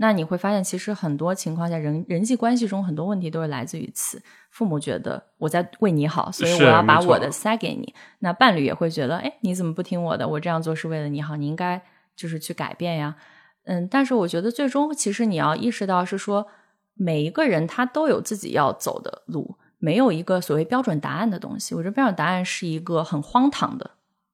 [0.00, 4.22] 那你会发现，其实很多情况下，人人际关系中很多问题都是来自于此。
[4.50, 7.92] 父母觉得我在为你好，所以我要把我的塞给你。
[8.20, 10.26] 那伴侣也会觉得，哎，你怎么不听我的？
[10.26, 11.82] 我这样做是为了你好，你应该
[12.14, 13.16] 就是去改变呀。
[13.64, 16.46] 嗯，但是我觉得最终其实你要意识到是说，
[16.94, 21.74] 每一个人他都有自己要走的路，没有一个所谓标准答案的东西。
[21.74, 23.90] 我觉得标准答案是一个很荒唐的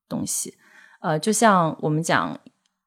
[0.08, 0.58] 东西。
[1.00, 2.38] 呃，就像我们讲，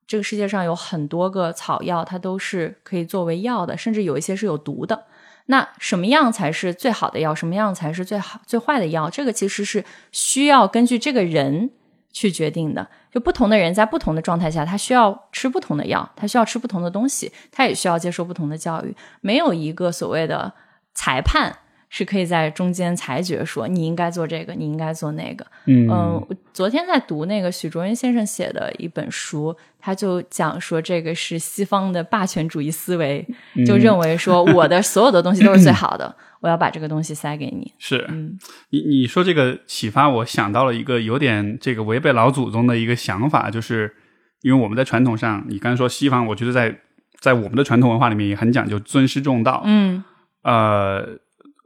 [0.07, 5.03] 这个世界上有很多个草药，它都是可以作为药的，甚至有一些是有毒的。
[5.47, 7.35] 那什么样才是最好的药？
[7.35, 9.09] 什么样才是最好最坏的药？
[9.09, 11.69] 这个其实是需要根据这个人
[12.11, 12.87] 去决定的。
[13.11, 18.95] 就不同的人在不同的状态下，他需要吃不同的药，他需要吃不同的东西，他也需要接受不同的教育。
[19.21, 20.53] 没有一个所谓的
[20.93, 21.57] 裁判
[21.89, 25.45] 是可以在中间裁决说你应该做这个，你应该做那个。
[25.65, 33.25] 嗯嗯，我昨天在读那个许卓云先生写的一本书，他就讲说这个是西方的霸权主义思维，
[33.65, 37.73] 就认为说 我的所有的东西都是最好的，我要把这个东西塞给你。
[37.79, 38.37] 是嗯
[38.71, 43.95] 你你说这个启发，我想到了一个有点这个违背老祖宗的一个想法，就是
[44.41, 46.79] 因为我们在传统上，你刚才说西方，我觉得在
[47.19, 49.61] 在我们的传统文化里面也很讲究尊师重道。
[49.65, 50.03] 嗯
[50.43, 51.17] 呃，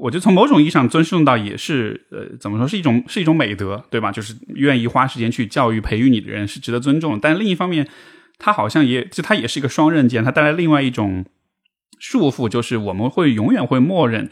[0.01, 4.11] 我觉得从某种意义上，尊师重到也是呃，怎么说是一种是一种美德，对吧？
[4.11, 7.19] 就是愿意花时间去教育培育你的人是值得尊重。
[7.19, 7.87] 但另一方面，
[8.39, 11.25] 它好像也就它也是一个双刃剑，它带来另外一种
[11.99, 14.31] 束缚，就是我们会永远会默认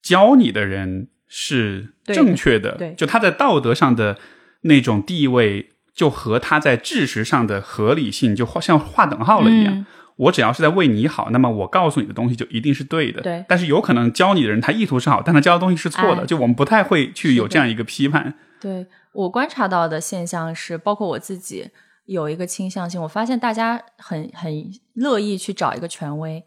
[0.00, 4.18] 教你的人是正确的，对就他在道德上的
[4.62, 9.74] 那种地位，就和他在知识上的合理性就像划等号了一样。
[9.74, 13.20] 嗯我只要是在为你好，那么我告诉你的东西就一定是对的。
[13.20, 18.34] 对但是有可能教你的人他意图是好，但他教的东西是错的，哎就我们不太会去有这样一个批判。
[18.60, 21.70] 对我观察到的现象是，包括我自己
[22.06, 26.44] 有一个倾向性，我发现大家很很乐意去找一个权威，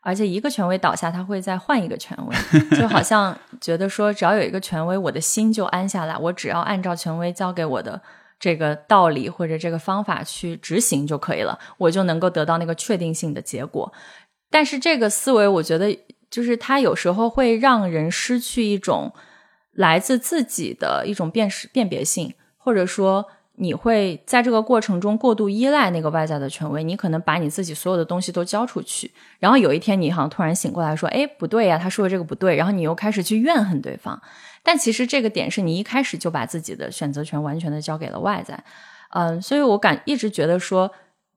[0.00, 2.36] 而且一个权威倒下，他会再换一个权威，
[2.76, 8.00] 就好像觉得说，只要有一个权威，我的心就安下来，我只要按照权威交给我的。
[8.40, 13.92] 这个道理或者这个方法去执行就可以了，我就能够得到那个确定性的结果。
[14.50, 15.96] 但是这个思维，我觉得
[16.30, 19.12] 就是它有时候会让人失去一种
[19.72, 23.26] 来自自己的一种辨识辨别性，或者说
[23.56, 34.20] 你会在这个过程中过度依赖那个外在的权威，你可能把你自己所有的东西都交出去，然后有一天你好像突然醒过来说：“哎，不对呀，他说的这个不对。”然后你又开始去怨恨对方。
[34.62, 38.62] 但其实这个点是你一开始就把自己的选择权完全的交给了外在，
[39.10, 40.90] 嗯，所以我感一直觉得说，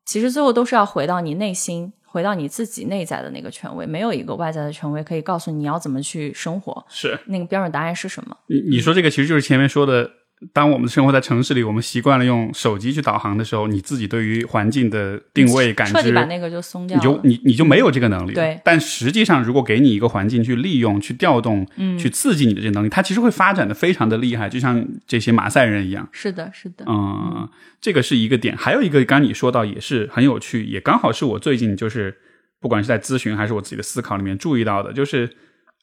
[0.06, 8.38] 其实最后都是要回到你内心，回到你自己内在的那个权威，没有一个外在的权威可以告诉你要怎么去生活，是那个标准答案是什么。
[8.48, 10.12] 你你说这个其实就是前面说的，
[10.52, 17.04] 当我们生活在城市里，我们习惯了用手机去导航的时候，你自己对于环境的定位感知，彻底把那个就松掉你。
[17.04, 18.34] 就你你就没有这个能力。
[18.34, 26.08] 对但实际上，如果给你一个环境去利用、去调动、嗯去刺激你的这个能力，它其实会发展的非常的厉害，就像这些马赛人一样。
[26.12, 27.48] 是的，是的，嗯，
[27.80, 28.58] 这个是一个点。
[28.58, 32.18] 还有一个，刚刚你说到也是很有趣，也刚好是我最近就是
[32.60, 35.30] 不管是在咨询还是我自己的思考里面注意到的，就是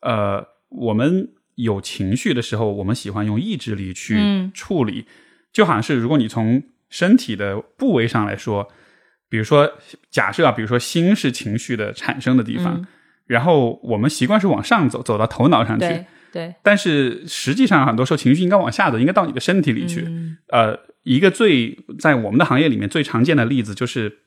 [0.02, 4.50] 呃，我们有情绪的时候，我们喜欢用意志力去嗯。
[4.54, 5.06] 处理，
[5.52, 8.70] 就好像是如果你从身体的部位上来说。
[9.32, 9.74] 比如说
[10.10, 12.86] 假设啊，比如说心是情绪的产生的地方，嗯。
[13.28, 20.00] 然后我们习惯是往上走，走到头脑上去对，对，但是实际上很多时候情绪应该往下走，应该到你的身体里去。
[20.04, 20.36] 嗯。
[20.48, 24.18] 呃，一个最在我们的行业里面最常见的例子就是，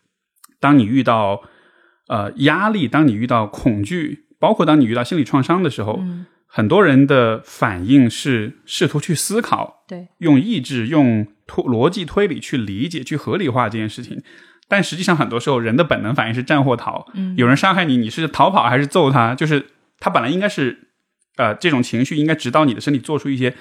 [0.61, 1.41] 当你遇到
[2.07, 6.25] 呃压力，当你遇到恐惧，包括当你遇到心理创伤的时候，嗯
[6.55, 14.21] 很多人的反应是试图去思考，对，用意志、用推逻辑推理去理解、去合理化这件事情。
[14.67, 17.07] 但实际上，很多时候人的本能反应是战或逃。
[17.15, 19.33] 嗯有人伤害你，你是逃跑还是揍他？
[19.33, 19.65] 就是
[19.99, 20.89] 他本来应该是，
[21.37, 23.55] 呃，这种情绪应该指导你的身体做出一些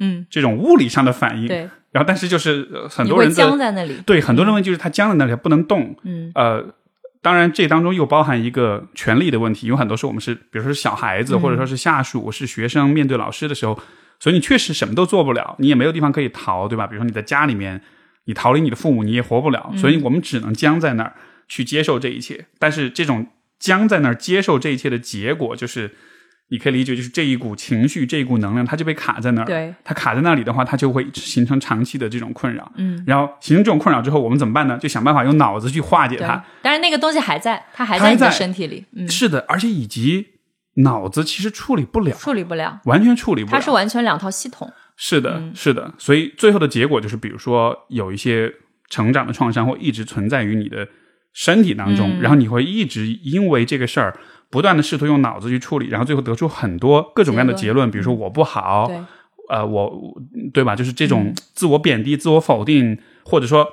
[0.00, 1.46] 嗯，这种物理上的反应。
[1.46, 1.58] 对，
[1.92, 3.94] 然后，但是就是、呃很多人的僵在那里。
[4.04, 5.96] 对很多人问题就是他僵在那里不能动。
[6.02, 6.74] 嗯呃，
[7.22, 13.80] 当然这当中又包含一个权利的问题，有很多时候我们是，比如说是小孩子，嗯或者说是下属，是学生，面对老师的时候，
[14.18, 16.86] 所以你确实什么都做不了，你也没有地方可以逃，对吧？
[16.86, 17.80] 比如说你在家里面，
[18.24, 21.14] 你逃离你的父母，你也活不了，所以我们只能僵在那儿
[21.46, 22.46] 去接受这一切。
[22.58, 23.28] 但是这种
[23.60, 25.92] 僵在那儿接受这一切的结果，就是
[26.52, 29.46] 你可以理解，就是这一股情绪，这一股能量，它就被卡在那儿。
[29.46, 32.70] 对，它卡在那里的话，它就会形成长期的这种困扰。
[32.76, 34.76] 嗯，然后形成这种困扰之后，我们怎么办呢？
[34.76, 36.44] 就想办法用脑子去化解它。。
[36.60, 40.26] 但是那个东西还在，它还在你的身体里，嗯，是的，而且以及
[40.74, 43.58] 脑子其实处理不了，处理不了，完全处理不了。
[43.58, 44.70] 它是完全两套系统。
[44.94, 45.94] 是的，嗯是的。
[45.96, 48.52] 所以最后的结果就是，比如说有一些
[48.90, 50.86] 成长的创伤会一直存在于你的
[51.32, 54.14] 身体当中，嗯然后你会一直因为这个事儿
[54.52, 59.00] 不断的试图用脑子去处理，然后最后得出很多各种各样的结结论，比如说我不好，对，
[59.48, 60.14] 呃，我
[60.52, 60.76] 对吧？
[60.76, 61.34] 就是这种嗯。
[61.54, 63.64] 自我贬低、自我否定，或者说，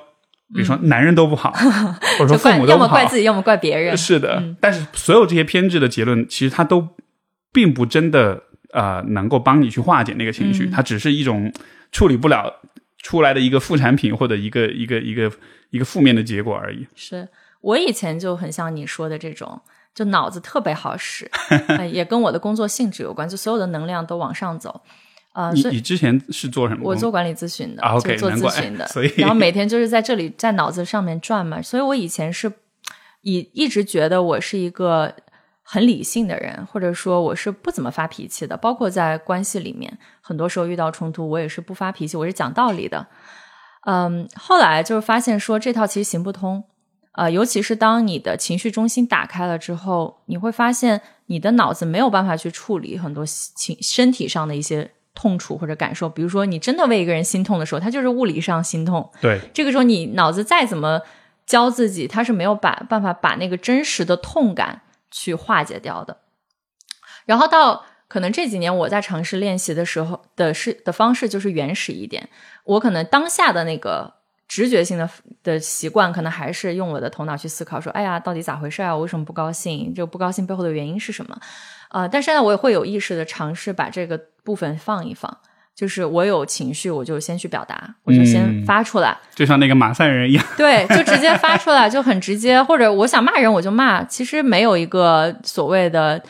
[0.54, 1.52] 比如说男人都不好，
[2.18, 3.94] 或者说父母都不好，要么怪自己，要么怪别人。
[3.94, 4.56] 是的，嗯。
[4.58, 6.88] 但是所有这些偏执的结论，其实它都
[7.52, 10.70] 并不真的呃能够帮你去化解那个情绪，嗯。
[10.70, 11.52] 它只是一种
[11.92, 12.50] 处理不了
[13.02, 15.30] 出来的一个副产品或者一个一个一个
[15.70, 16.86] 一个负面的结果而已。
[16.94, 17.28] 是
[17.60, 19.60] 我以前就很像你说的这种，
[19.94, 21.30] 就脑子特别好使，
[21.68, 24.80] 呃也跟我的工作性质有关，就所有的能量都往上走。
[25.32, 26.80] 呃，你你之前是做什么？
[26.82, 32.52] 我做管理咨询的，就做咨询的，所以然后每天就是在这里在脑子上面转嘛，所以我以前是
[33.22, 35.14] 以一直觉得我是一个
[35.62, 43.06] 很理性的人，或者说我是不怎么发脾气的，包括在关系里面，很多时候遇到冲突，我也是不发脾气，我是讲道理的。
[43.86, 46.64] 嗯，后来就是发现说这套其实行不通，
[47.12, 61.02] 呃，尤其是当你的情绪中心打开了之后，你会发现你的脑子没有办法去处理很多情身体上的一些痛楚或者感受，比如说你真的为一个人心痛的时候，他就是物理上心痛，对，这个时候你脑子再怎么
[61.44, 66.18] 教自己，他是没有把办法把那个真实的痛感去化解掉的。
[67.26, 72.28] 然后到可能这几年我在尝试练习的时候的是的方式就是原始一点，
[72.64, 74.14] 我可能当下的那个
[74.50, 75.08] 直觉性的
[75.44, 78.92] 的习惯，可能还是用我的头脑去思考，说，哎呀，到底咋回事啊？
[78.92, 79.92] 我为什么不高兴？
[79.94, 81.38] 这个不高兴背后的原因是什么？
[81.90, 85.38] 呃，但是呢，我也会有意识的尝试把这个部分放一放，
[85.72, 89.16] 就是我有情绪，我就先去表达，我就先嗯发出来。
[89.36, 92.60] 就像那个马赛人一样，对，就直接发出来，就很直接。
[92.60, 94.02] 或者我想骂人，我就骂。
[94.02, 96.20] 其实没有一个所谓的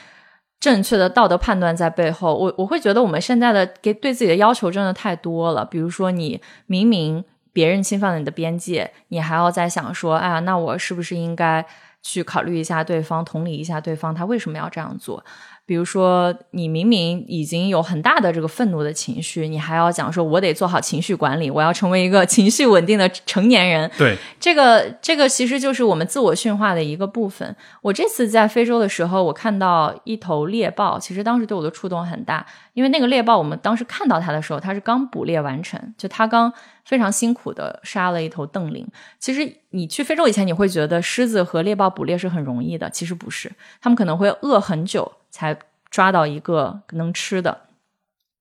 [0.60, 2.34] 正确的道德判断在背后。
[2.36, 5.64] 我我会觉得我们现在的给对自己的要求真的太多了。
[5.64, 11.64] 比如说，你明明别人侵犯了你的边界，你还要再想说，哎呀，那我是不是应该
[12.02, 15.24] 去考虑一下对方，同理一下对方，他为什么要这样做？
[15.70, 23.88] 比如说，你明明已经有很大的这个愤怒的情绪，你还要讲说，我得做好情绪管理，我要成为一个情绪稳定的成年人。
[23.96, 27.54] 对，这个这个其实就是我们自我驯化的一个部分。
[27.82, 36.52] 我这次在非洲的时候，我看到一头猎豹，其实当时对我的触动很大，因为那个猎豹，我们当时看到它的时候，它是刚捕猎完成，就它刚
[36.84, 38.84] 非常辛苦的杀了一头瞪羚。
[39.20, 45.56] 其实你去非洲以前，你会觉得狮子和猎豹捕猎是很容易的，其实不是，他们可能会饿很久才
[45.90, 47.62] 抓到一个能吃的。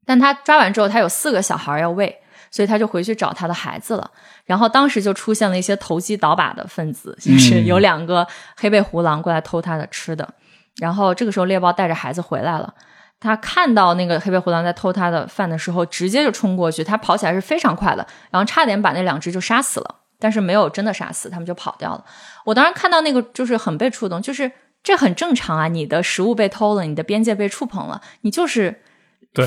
[0.06, 2.20] 但他抓完之后，他有四个小孩要喂，
[2.50, 4.10] 所以他就回去找他的孩子了。
[4.46, 8.28] 然后当时就出现了一些投机倒把的分子，就是有两个
[8.58, 10.28] 黑背胡狼过来偷他的吃的。
[10.78, 12.74] 然后这个时候猎豹带着孩子回来了，
[13.20, 22.04] 他看到那个黑背胡狼在偷他的饭的时候，直接就冲过去，他跑起来是非常快的，然后差点把那两只就杀死了，但是没有真的杀死，他们就跑掉了。
[22.46, 24.52] 我当时看到那个就是很被触动，就是
[24.84, 28.82] 这很正常啊，你的食物被偷了，你的边界被触碰了，你就是。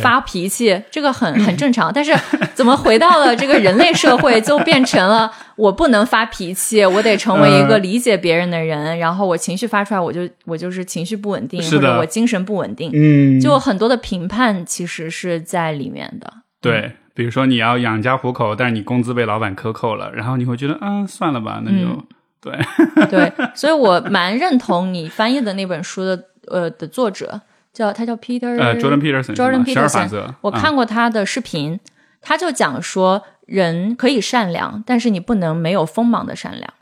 [0.00, 1.92] 发脾气，这个很 很正常。
[1.92, 2.14] 但是
[2.54, 8.96] 怎么回到了这个人类社会，就变成了我不能发脾气，我得成为一个嗯理解别人的人。
[9.00, 12.92] 然后我情绪发出来，我就我就是情绪不稳定，是的或者我精神不稳定。
[12.94, 16.32] 嗯，就很多的评判其实是在里面的。
[16.60, 22.06] 对，比如说你要养家糊口，但是你工资被老板克扣了，然后你会觉得，嗯，算了吧，那就嗯
[22.42, 22.58] 对，
[23.08, 27.40] 对，所以我蛮认同你翻译的那本书的，呃的作者
[27.72, 31.78] 叫他叫 Peter 呃，Jordan Peterson 我嗯看过他的视频，
[32.20, 36.74] 他就讲说，人可以善良，但是你不能没有锋芒的善良，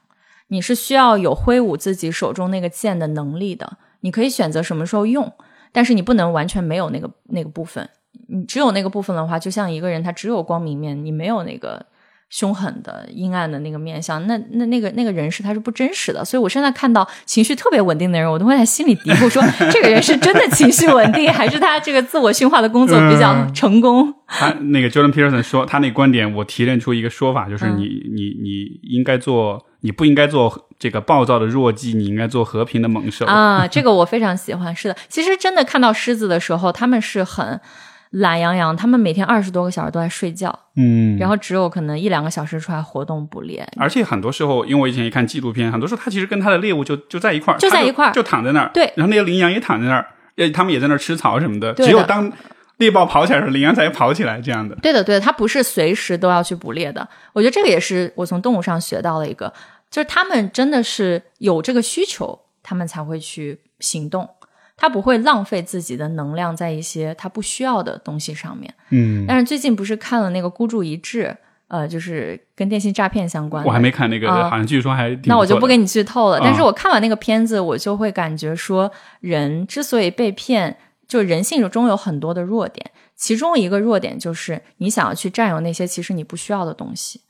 [0.49, 3.77] 你是需要有挥舞自己手中那个剑的能力的。
[4.01, 5.31] 你可以选择什么时候用，
[5.73, 7.87] 但是你不能完全没有那个那个部分。
[8.29, 11.85] 你只有那个部分的话，就像一个人他只有光明面，你没有那个
[12.31, 16.25] 凶狠的、阴暗的那个面相，那那那个那个人是他是不真实的。
[16.25, 24.15] 所以我现在看到情绪特别稳定的人，我都会在心里嘀咕说， 这个人是真的情绪稳定，还是他这个自我驯化的工作比较嗯成功？
[24.29, 33.27] 他那个 Jordan Peterson 说，他那个观点，我提炼出一个说法，就是嗯你、你你应该做，你不应该做这个暴躁的弱鸡，你应该做和平的猛兽。
[33.27, 34.75] 啊，这个我非常喜欢。
[34.77, 37.61] 是的，其实真的看到狮子的时候，他们是很
[38.11, 43.65] 懒洋洋，他们每天二十多个小时都在睡觉，嗯，然后只有可能一两个小时出来活动捕猎。
[43.77, 48.71] 而且很多时候，因为我以前也看纪录片，很多时候他其实跟他的猎物就就在一块儿，就在一块儿就躺在那儿。
[48.75, 50.07] 对然后那些羚羊也躺在那儿，
[50.37, 51.73] 呃，他们也在那儿吃草什么的。
[51.73, 52.33] 对的只有当
[52.79, 54.75] 猎豹跑起来的时候，羚羊才跑起来这样的。
[54.77, 57.09] 对的，对的，它不是随时都要去捕猎的。
[57.33, 59.53] 我觉得这个也是我从动物上学到的一个，
[59.89, 64.29] 就是他们真的是有这个需求，他们才会去行动。
[64.81, 68.73] 他不会浪费自己的能量在一些他不需要的东西上面。
[68.89, 71.37] 嗯，但是最近不是看了那个孤注一掷，
[71.69, 73.69] 呃，就是跟电信诈骗相关的。
[73.69, 76.39] 我还没看那个，啊好像据说还挺那我就不给你剧透了。
[76.39, 87.21] 嗯但是我看完那个片子，我就会感觉说，人之所以被骗，就人性中有很多的弱点，其中一个弱点就是你想要去占有那些其实你不需要的东西。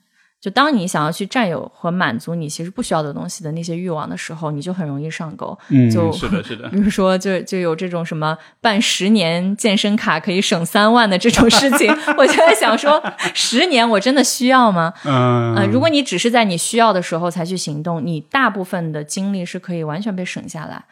[0.41, 5.57] 就当你想要去占有和满足你其实不需要的东西的那些欲望的时候，你就很容易上钩。
[5.69, 6.79] 嗯，就是的，是的 比。
[6.79, 13.03] 如说就，就有这种什么办十年健身卡可以省三万的这种事情， 我就在想说，
[13.35, 14.95] 十年我真的需要吗？
[15.05, 20.83] 嗯、呃，如果你只是在你需要的时候才去行动，你大部分的精力是可以完全被省下来，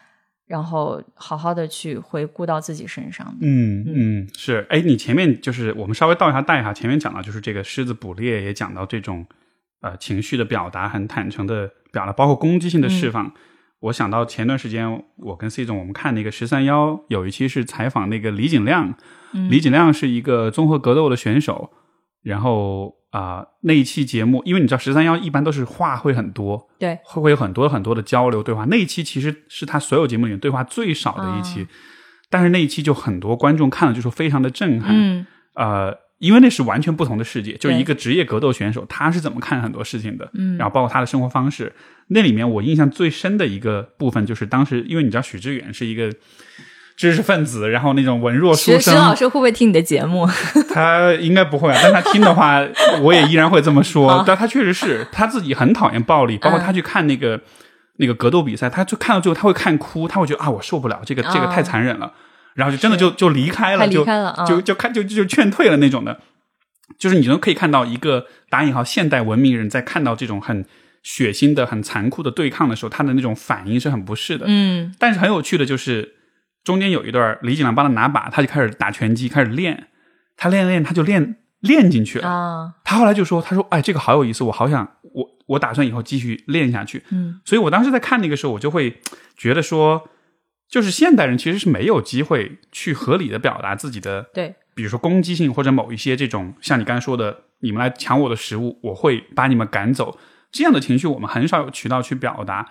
[0.49, 3.37] 然后好好的去回顾到自己身上。
[3.39, 9.23] 嗯嗯是，哎，你前面就是我们稍微倒一下带一下，前面讲到就是这个狮子捕猎，也讲到这种
[9.81, 13.31] 呃情绪的表达，很坦诚的表达，包括攻击性的释放。
[13.81, 18.95] 我想到前段时间我跟 C 总我们看那个十三幺有一期是采访那个李景亮，
[19.51, 21.71] 李景亮是一个综合格斗的选手，
[22.23, 28.65] 然后啊、那一期节目，因为你知道十三幺一般都是话会很多，对，会会有很多很多的交流对话。
[28.65, 31.67] 那一期其实是他所有节目里面对话最少的一期，
[32.29, 34.91] 但是那一期就很多观众看了就说非常的震撼。
[34.93, 41.73] 嗯呃，因为那是完全不同的世界，就是一个职业格斗选手他是怎么看很多事情的，嗯然后包括他的生活方式。
[42.09, 46.13] 那里面我印象最深的一个部分就是当时，因为你知道许知远是一个。
[46.99, 50.27] 知识分子，然后那种文弱书生老师会不会听你的节目？
[50.73, 52.59] 他应该不会啊，但他听的话，
[53.01, 54.21] 我也依然会这么说。
[54.27, 57.39] 但他确实是他自己很讨厌暴力，包括嗯他去看那个、
[57.99, 62.11] 那个格斗比赛，他就看到最后他会看哭，他会觉得啊，我受不了这个这个啊太残忍了，
[62.55, 66.19] 然后就真的就就离开了，他离就开了啊就就看就就劝退了那种的。
[66.97, 70.65] 就是你能可以看到一个打引号现代文明人在看到这种很
[71.01, 74.45] 血腥的、很残酷的对抗的时候，他的那种反应是很不适的。
[74.49, 76.15] 嗯但是很有趣的就是，
[76.69, 79.87] 中间有一段李景亮帮他拿把，他就开始打拳击，开始练。
[80.37, 82.29] 他练练，他就练练进去了。
[82.29, 89.01] 啊他后来就说：“他说，哎，这个好有意思，我好想我我打算以后继续练下去。”嗯所以我当时在看那个时候，我就会
[89.35, 90.07] 觉得说，
[90.69, 100.19] 就是现代人其实是没有机会去合理的表达自己的，对比如说攻击性或者某一些这种像你刚才说的，你们来抢我的食物，我会把你们赶走
[100.51, 102.69] 这样的情绪，我们很少有渠道去表达，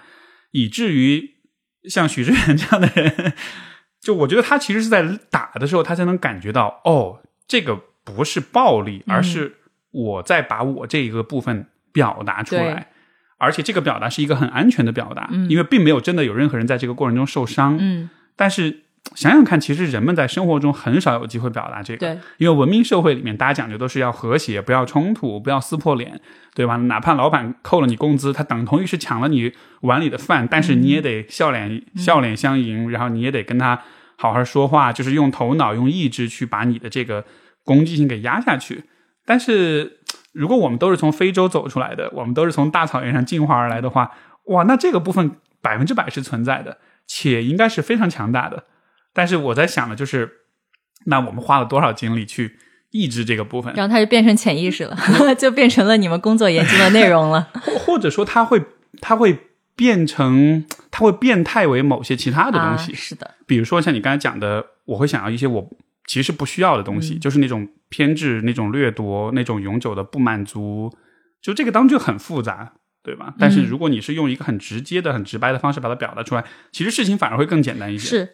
[0.53, 1.35] 以至于
[1.89, 3.35] 像许志远这样的人，
[4.01, 9.57] 就我觉得他其实是在打的时候，他才能感觉到哦，这个不是暴力，而是
[9.91, 12.89] 我在把我这一个部分表达出对来。
[13.41, 17.77] 而且这个表达是一个很安全的表达，因为并没有真的有任何人在这个过程中受伤。
[17.81, 18.85] 嗯但是
[19.15, 26.21] 想想看，其实人们在生活中很少有机会表达这个，对因为文明社会里面大家讲究都是要和谐，不要冲突，不要撕破脸，
[26.55, 26.77] 对吧？
[26.77, 33.81] 哪怕老板扣了你工资，他等同于是抢了你碗里的饭，但是你也得笑脸、笑脸相迎，然后你也得跟他
[34.17, 37.25] 好好说话，就是用头脑、用意志去把你的这个
[37.65, 38.85] 攻击性给压下去。
[39.25, 39.99] 但是
[40.33, 44.13] 如果我们都是从非洲走出来的，我们都是从大草原上进化而来的话，
[44.45, 48.65] 哇，那这个部分百分之百是存在的，且应该是非常强大的。
[49.19, 50.31] 但是我在想的就是，
[51.07, 52.57] 那我们花了多少精力去
[52.93, 54.97] 抑制这个部分，然后它就变成潜意识了，
[55.35, 57.51] 就变成了你们工作研究的内容了。
[57.61, 58.63] 或或者说它会
[59.01, 59.37] 它会
[59.75, 65.69] 变成它会变态为某些其他的东西，啊、是的，比如说像你刚才讲的，我会想要一些我
[66.07, 70.97] 其实不需要的东西，就是那种偏执、那种掠夺、那种永久的不满足，
[71.43, 72.75] 就这个当中就很复杂。
[73.01, 73.33] 对吧？
[73.39, 78.07] 但是如果你是用一个很直接的、很直白的方式把它表达出来，其实事情反而会更简单一些。
[78.07, 78.29] 是是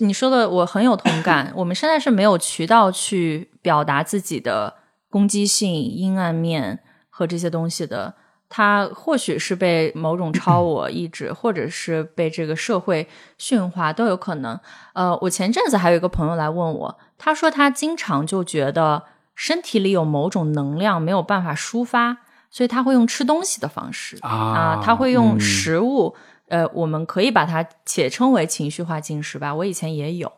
[0.00, 1.52] 你说的，我很有同感。
[1.56, 4.74] 我们现在是没有渠道去表达自己的
[5.08, 8.14] 攻击性、阴暗面和这些东西的。
[8.48, 13.08] 他或许是被某种超 我意志，或者是被这个社会
[13.38, 14.58] 驯化，都有可能。
[14.92, 19.02] 呃，我前阵子还有一个朋友来问我，他说他经常就觉得
[19.34, 22.18] 身体里有某种能量没有办法抒发，
[22.48, 26.14] 所以他会用吃东西的方式啊他会用嗯食物。
[26.48, 29.54] 呃，我们可以把它且称为情绪化进食吧。
[29.54, 30.32] 我以前也有。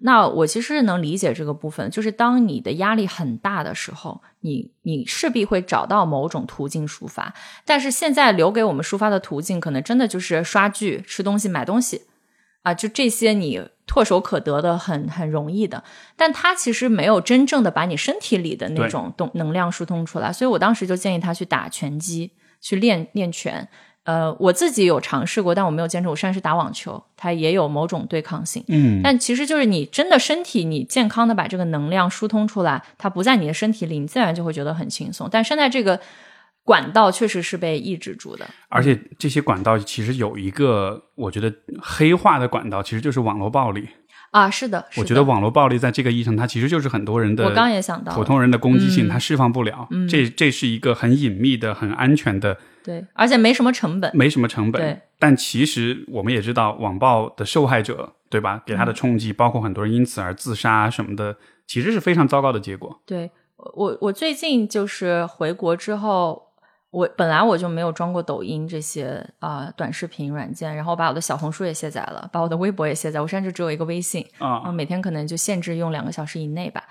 [0.00, 7.34] 那我其实是能理解这个部分，就是当你的压力很大的时候，你你势必会找到某种途径抒发。
[7.64, 12.02] 但是现在留给我们抒发的途径，可能真的就是刷剧、吃东西、买东西
[12.62, 15.82] 啊，就这些你唾手可得的很很容易的。
[16.14, 22.30] 但它其实没有真正的把你身体里的那种动能量疏通出来，所以我当时就建议他去打拳击，
[22.60, 23.68] 去练练拳。
[24.08, 26.08] 呃，我自己有尝试过，但我没有坚持。
[26.08, 28.64] 我现在是打网球，它也有某种对抗性。
[28.68, 35.28] 嗯，但其实就是你真的身体，你健康的把这个能量疏通出来，它不在你的身体里，你自然就会觉得很轻松。
[35.30, 36.00] 但现在这个
[36.64, 38.46] 管道确实是被抑制住的。
[38.70, 41.52] 而且这些管道其实有一个，我觉得
[41.82, 43.86] 黑化的管道其实就是网络暴力。
[44.30, 49.86] 啊，是的，是的我觉得网络暴力在这个意义上，它其实就是很多人的我刚也想到普通人的攻击性，嗯它释放不了。
[50.08, 52.56] 这这是一个很隐秘的、很安全的，
[52.88, 54.10] 对，而且没什么成本。
[54.14, 54.80] 没什么成本。
[54.80, 58.62] 对但其实我们也知道，网暴的受害者，对吧？
[58.64, 61.36] 给他的冲击，包括很多人因此而自杀什么的，
[61.66, 62.98] 其实是非常糟糕的结果。
[63.04, 63.30] 对
[63.74, 66.42] 我，我最近就是回国之后，
[66.90, 76.84] 我本来我就没有装过抖音这些啊、呃短视频软件，然后把我的小红书也卸载了，把我的微博也卸载，我现在就只有一个微信，啊、啊，每天可能就限制用两个小时以内吧，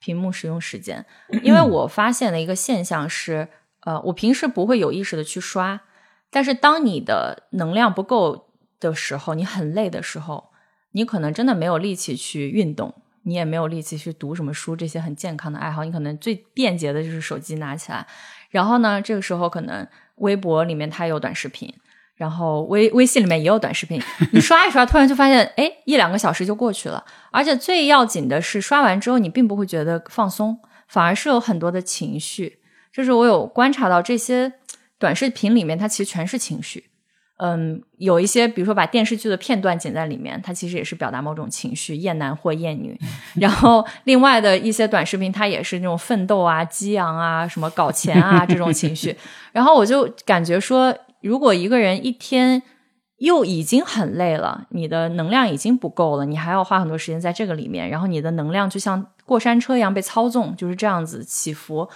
[0.00, 1.04] 屏幕使用时间。
[1.42, 3.46] 因为我发现了一个现象是，
[3.84, 5.82] 呃，我平时不会有意识的去刷，
[6.30, 8.48] 但是当你的能量不够
[8.80, 10.50] 的时候，你很累的时候，
[10.92, 18.06] 你可能真的没有力气去运动，你也没有力气去读什么书，这些很健康的爱好，你可能最便捷的就是手机拿起来，
[18.50, 21.74] 然后呢，这个时候可能微博里面它有短视频。
[22.16, 27.04] 然后微微信里面也有短视频， 你刷一刷，突然就发现，哎，一两个小时就过去了。
[27.32, 32.60] 而且最要紧的是，刷完之后你并不会觉得放松，反而是有很多的情绪。
[32.94, 34.52] 就是我有观察到这些
[35.00, 36.84] 短视频里面，它其实全是情绪。
[37.38, 42.96] 嗯，有一些，比如说把电视剧的片段剪在里面，它其实也是表达某种情绪，厌男或厌女。
[43.34, 49.16] 然后另外的一些短视频，它也是那种奋斗啊、激昂啊、什么搞钱啊这种情绪。
[49.50, 52.62] 然后我就感觉说，如果一个人一天
[53.18, 61.88] 又已经很累了，你的能量已经不够了，你还要花很多时间在这个里面，然后你的能量就像过山车一样被操纵，就是这样子起伏，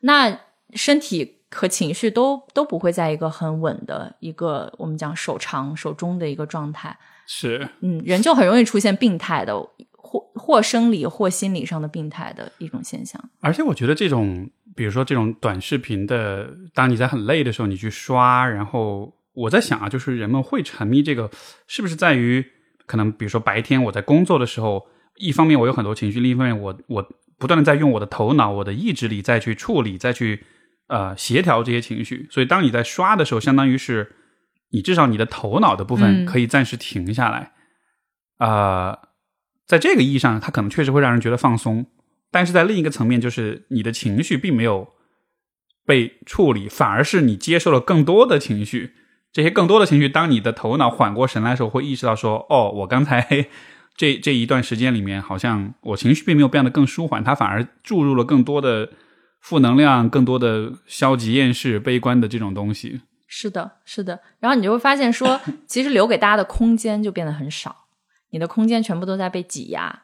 [0.00, 0.40] 那
[0.74, 6.96] 身体和情绪都都不会在一个很稳的一个我们讲手长手中的一个状态，
[7.26, 9.58] 是嗯，人就很容易出现病态的，
[9.96, 13.22] 或或生理或心理上的病态的一种现象。
[13.40, 21.30] 而且我觉得这种，比如说这种短视频的，当你在很累的时候，你去刷，然后我在想啊，就是人们会沉迷这个，
[21.66, 22.44] 是不是在于
[22.86, 24.86] 可能，比如说白天我在工作的时候，
[25.16, 27.08] 一方面我有很多情绪，另一方面我我
[27.38, 30.44] 不断的在用我的头脑、我的意志力再去处理、再去
[30.88, 34.16] 呃协调这些情绪，所以当你在刷的时候，相当于是
[34.70, 37.52] 你至少你的头脑的部分嗯可以暂时停下来，
[38.38, 38.98] 啊、
[39.66, 41.86] 在这个意义上，它可能确实会让人觉得放松，
[42.30, 44.94] 但是在另一个层面，就是你的情绪并没有
[45.86, 48.94] 被处理，反而是你接受了更多的情绪。
[49.30, 53.46] 这些更多的情绪，当你的头脑缓过神来的时候，会意识到说：“哦，我刚才
[53.98, 58.88] 这这一段时间里面，好像我情绪并没有变得更舒缓，它反而注入了更多的
[59.40, 63.00] 负能量、更多的消极、厌世、悲观的这种东西。
[63.26, 64.20] 是的，是的。
[64.38, 67.74] 然后你就会发现说， 其实留给大家的空间就变得很少，
[68.30, 70.02] 你的空间全部都在被挤压，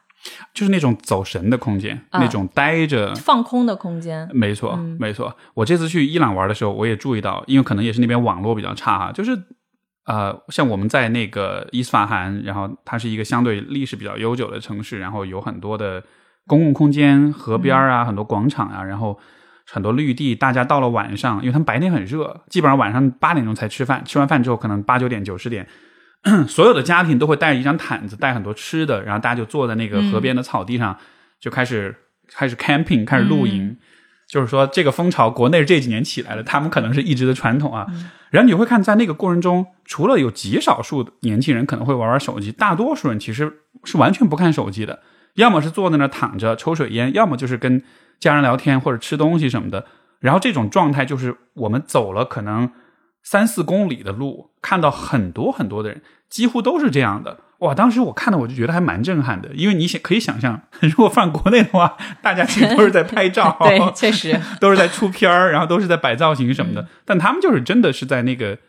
[0.53, 3.15] 就是那种走神的空间，啊那种待着。
[3.15, 4.29] 放空的空间。
[4.33, 5.35] 没错，没错。
[5.53, 9.31] 我这次去伊朗玩的时候，我也注意到，因为可能也是那边网络比较差哈，就是
[10.05, 16.03] 呃，像我们在那个伊斯法罕，然后它是一个相对历史比较悠久的城市，然后有很多的
[16.45, 19.19] 公共空间、河边啊，很多广场啊，然后
[19.67, 20.35] 很多绿地。
[20.35, 25.67] 大家到了晚上，因为他们白天很热，基本上晚上八点钟才吃饭，吃完饭之后可能八九点、九十点。
[26.47, 30.95] 所有的家庭都会带着一张毯子，带很多吃的，然后大家就坐在那个河边的草地上，
[31.39, 31.95] 就开始
[32.31, 33.75] 开始 camping，开始露营。
[34.27, 37.85] 就是说，这个风潮国内这几年起来的，他们可能是一直的传统啊。
[38.31, 44.99] 然后你会看，在那个过程中，除了有极少数年轻人可能会玩玩手机，大多数人其实是完全不看手机的，
[45.35, 47.83] 要么是坐在那儿躺着抽水烟，要么就是跟
[48.19, 49.85] 家人聊天或者吃东西什么的。
[50.19, 52.71] 然后这种状态就是我们走了可能
[53.25, 57.39] 三四公里的路，看到很多很多的人，几乎都是这样的。
[57.59, 57.73] 哇！
[57.73, 66.87] 当时我看到我就觉得还蛮震撼的，因为你想可以想象， 如果放国内的话，大家其实都是在拍照， 对，确实 都是在出片儿，然后都是在摆造型什么的。
[67.03, 68.59] 但他们就是真的是在那个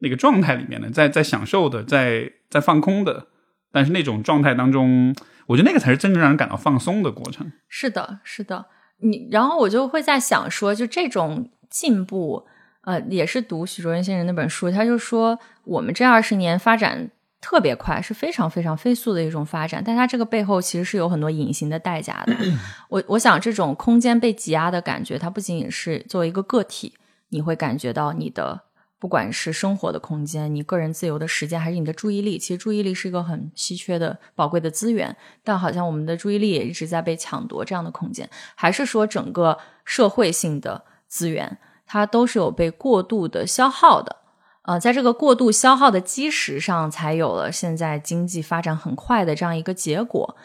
[0.00, 3.28] 那个状态里面的，在在享受的，在在放空的。
[3.72, 5.14] 但是那种状态当中，
[5.46, 7.52] 我觉得那个才是真正让人感到放松的过程。
[7.68, 8.66] 是的，是的。
[8.98, 12.46] 你然后我就会在想说，就这种进步，
[12.86, 17.10] 呃，也是读许卓云先生那本书，他就说我们这二十年发展。
[17.38, 22.34] 特别快，是非常非常飞速的一种发展，但它这个背后其实是有很多隐形的代价的。
[22.88, 26.94] 我我想，这种空间被挤压的感觉，它不仅仅是作为一个个体，
[27.28, 28.62] 你会感觉到你的
[28.98, 32.36] 不管是生活的空间、你个人自由的时间，还是你的注意力。
[32.36, 35.14] 其实注意力是一个很稀缺的、宝贵的资源，
[35.44, 37.64] 但好像我们的注意力也一直在被抢夺。
[37.64, 44.16] 这样的空间，还是说整个社会性的资源，它都是有被过度的消耗的。
[44.62, 50.36] 呃，在这个过度消耗的基石上，才有了现在经济发展很快的这样一个结果。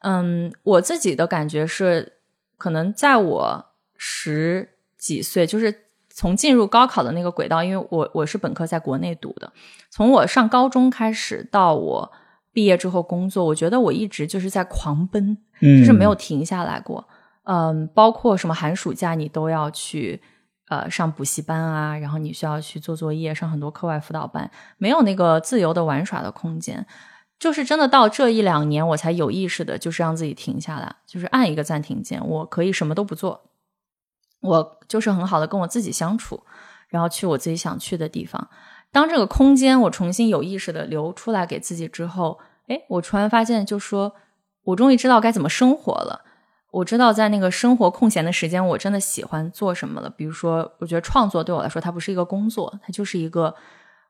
[0.00, 2.14] 嗯，我自己的感觉是，
[2.56, 3.66] 可能在我
[3.98, 9.52] 十几岁，就是从进入高考的那个轨道，因为我我是本科在国内读的，
[9.90, 12.12] 从我上高中开始到我
[12.54, 17.06] 毕业之后工作，我觉得我一直就是在狂奔，就是没有停下来过。
[17.42, 20.22] 嗯，包括什么寒暑假你都要去。
[20.68, 26.86] 呃，上补习班啊，然后你需要去做作业，上很多课外辅导班，没有那个自由的玩耍的空间。
[27.38, 33.50] 就是真的到这一两年，我才有意识的，就是让自己停下来，就是按一个暂停键，我可以什么都不做，
[34.40, 36.42] 我就是很好的跟我自己相处，
[36.88, 38.48] 然后去我自己想去的地方。
[38.90, 44.14] 当这个空间我重新有意识的留出来给自己之后，哎，我突然发现，就说
[44.64, 46.24] 我终于知道该怎么生活了。
[46.76, 50.10] 我知道在那个生活空闲的时间，我真的喜欢做什么了。
[50.10, 53.54] 比如说，我觉得创作对我来说，它不是一个工作，它就是一个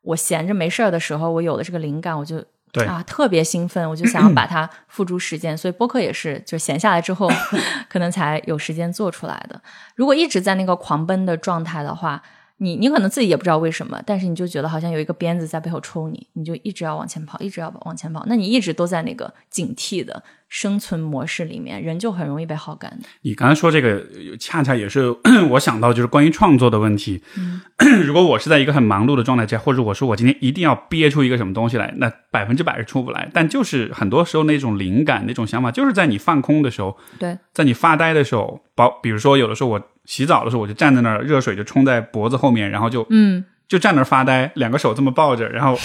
[0.02, 2.44] 我闲着没事儿的时候，我有了这个灵感，我就
[2.88, 5.56] 啊特别兴奋，我就想要把它付诸实践。
[5.56, 7.30] 所以播客也是，就闲下来之后，
[7.88, 9.62] 可能才有时间做出来的。
[9.94, 12.20] 如果一直在那个狂奔的状态的话，
[12.56, 18.24] 你你可能自己也不知道为什么，但是你就觉得好像有一个鞭子在背后抽你，你就一直要往前跑，一直要往前跑。
[18.26, 20.24] 那你一直都在那个警惕的。
[20.48, 22.98] 生存模式里面，人就很容易被耗干。
[23.22, 24.04] 你刚才说这个，
[24.38, 25.12] 恰恰也是
[25.50, 27.20] 我想到，就是关于创作的问题。
[27.36, 27.60] 嗯，
[28.06, 33.28] 如果我是在一个很忙碌的状态下，或者我说我今天一定要憋出一个什么东西来，那百分之百是出不来。
[33.34, 45.76] 但就是很多时候那种灵感、那种想法，就是在你放空的时候，对，在你发呆的时候，包比如说有的时候我洗澡的时候，我就站在那儿，热水就冲在脖子后面，然后就嗯，就站那儿发呆，两个手这么抱着，然后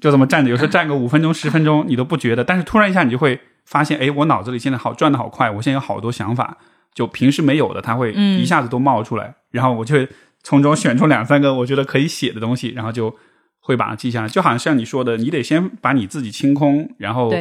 [0.00, 3.40] 就这么站着，有时候站个五分钟、十分钟，你都不觉得，但是突然一下你就会。
[3.66, 6.58] 发现哎，我脑子里现在好转的好快，我现在有好多想法，
[6.92, 10.06] 就平时没有的，它会一下子都冒出来，然后我就
[10.42, 13.16] 从中选出两三个我觉得可以写的东西，然后就
[13.60, 14.28] 会把它记下来。
[14.28, 17.32] 就好像像你说的，你得先把你自己清空，然后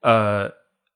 [0.00, 0.50] 呃，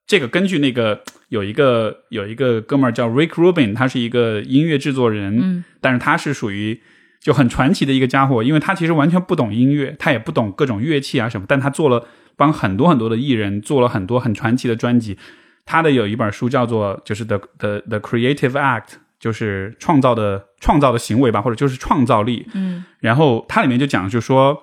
[0.07, 6.81] 这个根据那个有一个有一个哥们儿叫 Rick Rubin，他是一个音乐制作人，嗯，但是他是属于
[7.23, 12.07] 就很传奇的一个家伙，因为他其实完全不懂音乐，他也不懂各种乐器啊什么，但他做了。
[12.35, 15.19] 帮很多很多的艺人做了很多很传奇的专辑，
[15.67, 18.85] 他的有一本书叫做就是《The The The Creative Act》，
[19.21, 22.49] 就是创造的创造的行为吧，或者就是创造力。
[22.55, 24.57] 嗯，然后它里面就讲，就说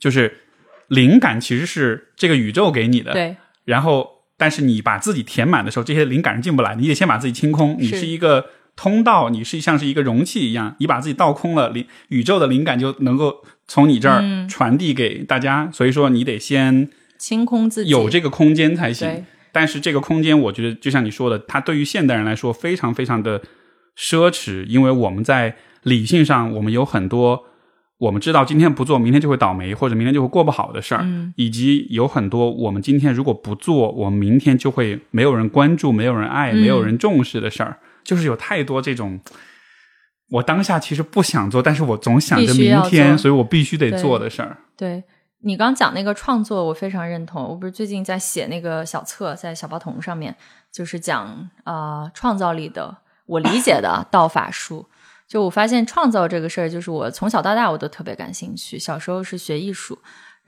[0.00, 0.36] 就是
[0.88, 3.36] 灵感其实是这个宇宙给你的，对。
[3.64, 7.76] 然后，但是你把自己填满的时候，这些灵感是进不来，你得先把自己清空。
[7.78, 8.46] 你是一个
[8.80, 13.44] 通道，你是像是一个容器一样，你把自己倒空了，灵宇宙的灵感就能够。
[13.72, 19.24] 从你这儿传递给大家，所以说你得先清空自己，有这个空间才行。
[19.52, 23.40] 但是这个空间，我觉得就像你说的，它对于现代人来说非常非常的
[23.96, 25.54] 奢侈，因为我们在
[25.84, 27.44] 理性上，我们有很多
[27.98, 31.06] 我们知道今天不做，明天就会倒霉，或者明天就会过不好的事儿，
[31.36, 39.20] 以及有很多我们今天如果不做，我们明天就会没有人关注、没有人爱、没有人重视的事儿，就是有太多这种。
[40.30, 44.56] 我当下其实不想做，但是我总想着明天，所以我必须得做的事儿。
[44.76, 45.02] 对
[45.40, 47.42] 你刚讲那个创作，我非常认同。
[47.42, 50.36] 我不是最近在写那个小册，在小报童上面，
[50.70, 54.86] 就是讲啊创造力的，我理解的 道法术。
[55.26, 58.78] 就我发现创造这个事儿，就是我从小到大我都特别感兴趣。
[58.78, 59.98] 小时候是学艺术。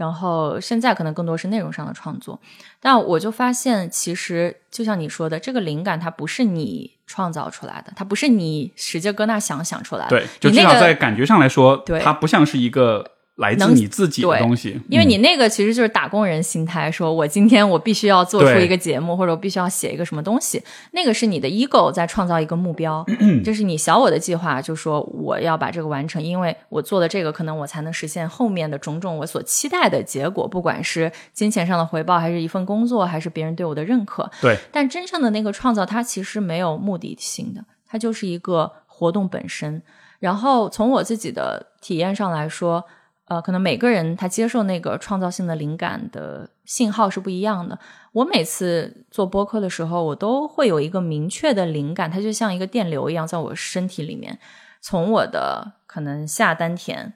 [0.03, 2.40] 然后现在可能更多是内容上的创作，
[2.80, 10.11] 但我就发现，其实就像你说的，这个灵感它不是你创造出来的，它不是你使劲搁那想想出来的。
[10.11, 20.62] 对，就至少在感觉上来说，对，它不像是一个来自能你自己的东西，因为嗯你那个其实就是打工人心态，说我今天我必须要做出一个节目，或者我必须要写一个什么东西，
[20.93, 23.05] 那个是你的 ego 在创造一个目标，
[23.43, 34.30] 这是你小我的计划，就说我要把这个完成，因为我做了这个，可能我才能实现后面的种种我所期待的结果，不管是金钱上的回报，还是一份工作，还是别人对我的认可。
[34.43, 39.83] 对但真正的那个创造，它其实没有目的性的，它就是一个活动本身。
[40.20, 42.85] 然后从我自己的体验上来说，
[43.33, 47.78] 呃，可能每个人他接受那个创造性的灵感的信号是不一样的。
[48.12, 54.39] 我每次做播客的时候，我都会有一个明确的灵感，它就像一个电流一样，在我身体里面，
[54.83, 57.14] 从我的可能下丹田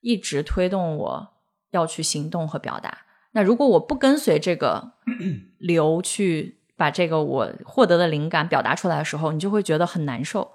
[0.00, 1.28] 一直推动我
[1.72, 2.96] 要去行动和表达。
[3.32, 4.92] 那如果我不跟随这个
[5.60, 10.50] 流去把这个我获得的灵感表达出来的时候，你就会觉得很难受。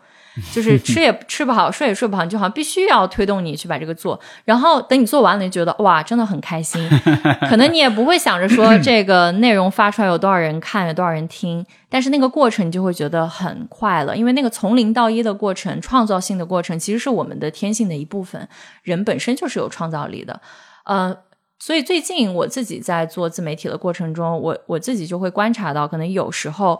[0.51, 4.19] 就是 吃也吃不好，睡也睡不好，你就好像必须要推动你去把这个做。
[4.45, 6.87] 然后等你做完了，你觉得哇，真的很开心。
[7.49, 18.47] 可能你也不会想着说这个内容发出来有多少人看，有多少人听，但是那个过程你就会觉得很快乐，因为那个从零到一的过程，创造性的过程，其实是我们的天性的一部分。
[18.81, 20.41] 人本身就是有创造力的，
[20.85, 21.15] 呃。
[21.59, 26.77] 所以最近我自己在做自媒体的过程中，我我自己就会观察到，可能有时候，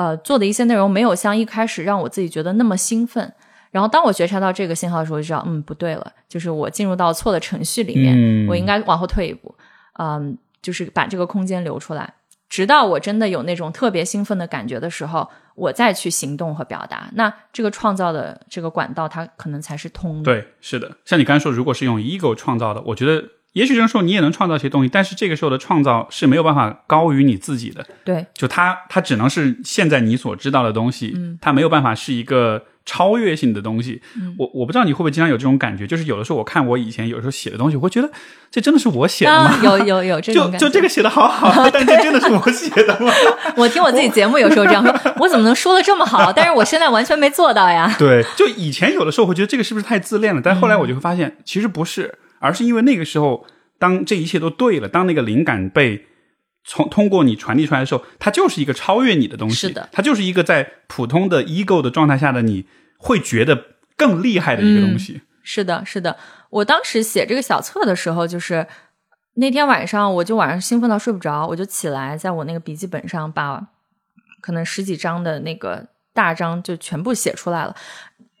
[0.00, 3.30] 呃，做的一些内容没有像一开始让我自己觉得那么兴奋。
[3.70, 9.54] 然后当我觉察到这个信号的时候，我就知道，嗯，不对了，就是我进入到错的程序里面，嗯我应该往后退一步，
[9.98, 12.14] 嗯，就是把这个空间留出来，
[12.48, 17.10] 直到我真的有那种特别兴奋的感觉的时候，我再去行动和表达。
[17.12, 20.24] 那这个创造的这个管道，它可能才是通的。
[20.24, 23.22] 对，是的，像你刚才说，如果是用 ego 创造的，我觉得
[23.52, 34.00] 也许这个时候你也能创造一些东西，但是这个时候的创造是没有办法高于你自己的，对就它它只能是现在你所知道的东西，它没有办法是一个超越性的东西。
[34.38, 38.08] 我我不知道你会不会经常有这种感觉，就是有的时候我看我以前有时候写的东西，我会觉得
[38.52, 39.46] 这真的是我写的吗？
[39.46, 40.58] 啊，有有有 这种感觉。
[40.58, 43.12] 就就这个写的好好， 但这真的是我写的吗？
[43.56, 46.32] 我听我自己节目有时候这样说，我怎么能说的这么好？
[46.32, 47.92] 但是我现在完全没做到呀。
[47.98, 53.46] 对，就以前有的时候会觉得这个是不是太自恋了，但后来我就会发现，其实不是，而是因为那个时候，
[53.78, 56.06] 当这一切都对了，当那个灵感被
[56.64, 62.66] 从通过你传递出来的时候，它就是一个超越你的东西，是的它就是一个在普通的 ego 的状态下的你
[62.98, 65.22] 会觉得更厉害的一个东西。
[65.42, 66.16] 是的，是的。
[66.50, 68.66] 我当时写这个小册的时候，就是
[69.34, 73.68] 那天晚上，我就晚上兴奋到睡不着，我就起来，在我那个笔记本上把
[74.40, 77.74] 可能十几张的那个大章就全部写出来了。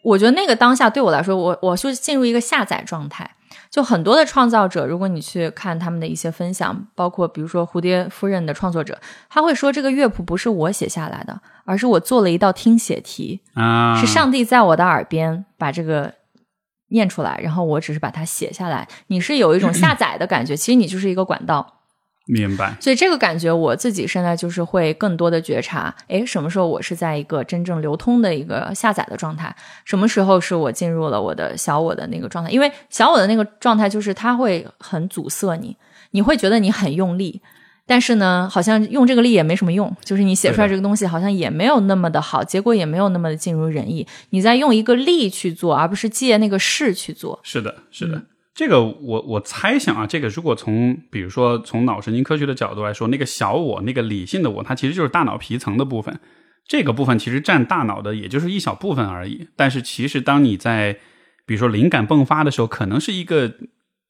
[0.02, 3.30] 我觉得那个当下对我来说，我我就进入一个下载状态。
[3.70, 8.98] 就很多的创造者，如果你去看他们的一些分享，包括比如说蝴蝶夫人的创作者，
[9.28, 16.14] 他会说这个乐谱不是我写下来的，而是我做了一道听写题，啊，是上帝在我的耳边把这个
[16.88, 18.88] 念出来，然后我只是把它写下来。
[19.08, 21.79] 你是有一种下载的感觉，其实你就是一个管道。
[22.32, 29.54] 明白，所以这个感觉我自己现在就是会更多的觉察，诶，什么时候我是在一个真正流通的一个下载的状态？
[29.84, 32.50] 什么时候是我进入了我的小我的那个状态？
[32.50, 35.76] 因为小我的那个状态就是它会很阻塞你，
[36.12, 37.42] 你会觉得你很用力。
[37.86, 44.06] 但是呢，好像用这个力也没什么用，就是你写出来这个东西好像也没有那么的好，结果也没有那么的尽如人意。
[44.28, 47.40] 你在用一个力去做，而不是借那个势去做。
[47.42, 48.22] 是的，是嗯的。
[48.60, 56.20] 这个我我猜想啊，这个如果从比如说从脑神经科学的角度来说，那个小我，那个理性的我，它其实就是大脑皮层的部分。
[56.68, 59.48] 这个部分其实占大脑的也就是一小部分而已。
[59.56, 60.98] 但是其实当你在
[61.46, 63.50] 比如说灵感迸发的时候，可能是一个，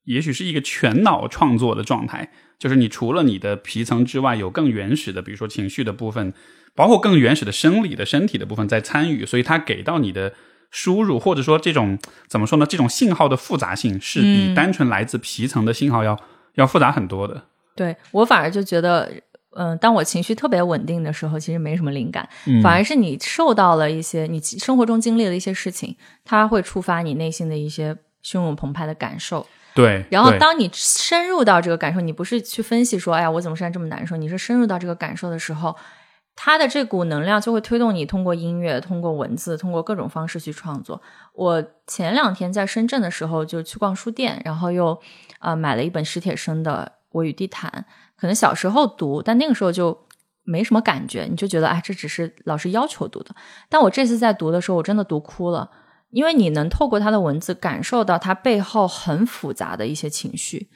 [0.03, 2.29] 也许是一个全脑创作的状态，
[2.59, 6.33] 就是你除了你的皮层之外，有更原始的，比如说情绪的部分，
[6.75, 10.33] 包括更原始的生理的身体的部分在参与，所以它给到你的。
[10.71, 12.65] 输入或者说这种怎么说呢？
[12.65, 16.17] 这种信号的复杂性是比单纯来自皮层的信号要、
[16.55, 17.43] 要复杂很多的。
[17.75, 19.11] 对我反而就觉得，
[19.55, 22.27] 嗯、当我情绪特别稳定的时候，其实没什么灵感，
[22.63, 27.93] 反而是你受到了一些你生活中经历的一些事情，它会触发你内心的一些
[28.23, 29.45] 汹涌澎湃的感受。
[29.73, 34.17] 对，对然后当你深入到这个感受，你不是去分析说，哎呀，我怎么现在这么难受？
[34.17, 35.75] 你是深入到这个感受的时候，
[36.35, 41.01] 他的这股能量就会推动你通过音乐、通过文字、通过各种方式去创作。
[41.33, 44.99] 我前两天在深圳的时候就去逛书店，然后又
[45.39, 47.85] 呃买了一本史铁生的《我与地毯》，
[48.19, 50.07] 可能小时候读，但那个时候就
[50.43, 53.35] 没什么感觉，你就觉得哎，这只是老师要求读的。
[53.69, 55.69] 但我这次在读的时候，我真的读哭了。
[56.09, 60.69] 因为你能透过他的文字感受到他背后很复杂的一些情绪，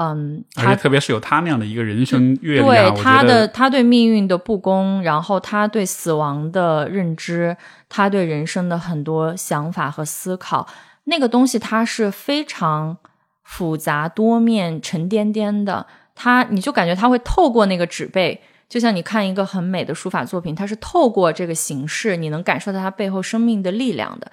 [0.00, 7.56] 嗯，他而且特别是有他那样的一个人生阅历、啊，对他的他对命运的不公，然后他对死亡的认知，
[7.88, 10.68] 他对人生的很多想法和思考，
[11.04, 12.96] 那个东西它是非常
[13.42, 15.84] 复杂多面、沉甸甸的，
[16.14, 24.30] 他你就感觉他会透过那个纸背，就像你看一个很美的书法作品，它是透过这个形式，你能感受到它背后生命的力量的。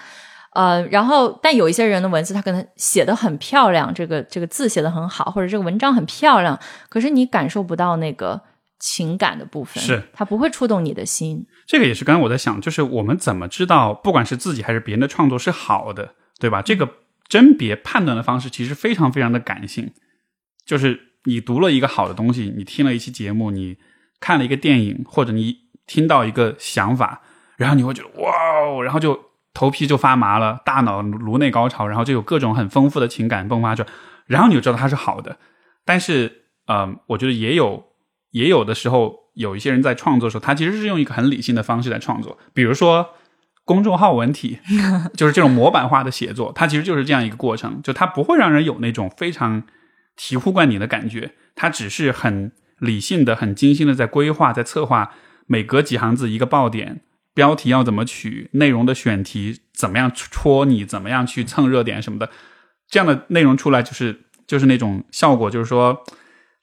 [0.56, 8.42] 呃，然后但有一些人的文字，他可能写的很漂亮，这个这个字写的很好，或者这个文章很漂亮，可是你感受不到那个
[8.80, 11.46] 情感的部分，是它不会触动你的心。
[11.68, 16.62] 这个也是刚才我在想，就是我们怎么知道，不管是自己还是别人的创作是好的，对吧？
[16.62, 16.90] 这个
[17.28, 19.92] 甄别判断的方式其实非常非常的感性，
[20.66, 23.78] 就是你读了一个好的东西，你听了一期节目，你
[24.22, 27.22] 看了一个电影，或者你听到一个想法，
[27.58, 28.32] 然后你会觉得哇
[28.64, 29.20] 哦，然后就
[29.56, 33.90] 头皮就发麻了，大脑颅内高潮，然后就有各种很丰富的情感迸发出来，
[34.28, 35.38] 然后你就知道它是好的。
[35.84, 37.86] 但是，嗯、我觉得也有
[38.32, 43.10] 也有的时候，有一些人在创作的时候，他其实是用一个很理性的方式在创作，比如说
[43.64, 44.60] 公众号文体，
[45.16, 49.64] 就是这种模板化的写作，它其实就是这样一个过程，就它不会让人有那种非常
[50.20, 55.12] 醍醐灌顶的感觉，它只是很理性的、很精心的在规划、在策划，
[55.48, 57.02] 每隔几行字一个爆点，
[57.36, 62.32] 标题要怎么取，内容的选题怎么样戳你，怎么样去蹭热点什么的，
[62.90, 66.04] 这样的内容出来就是就是那种效果，就是说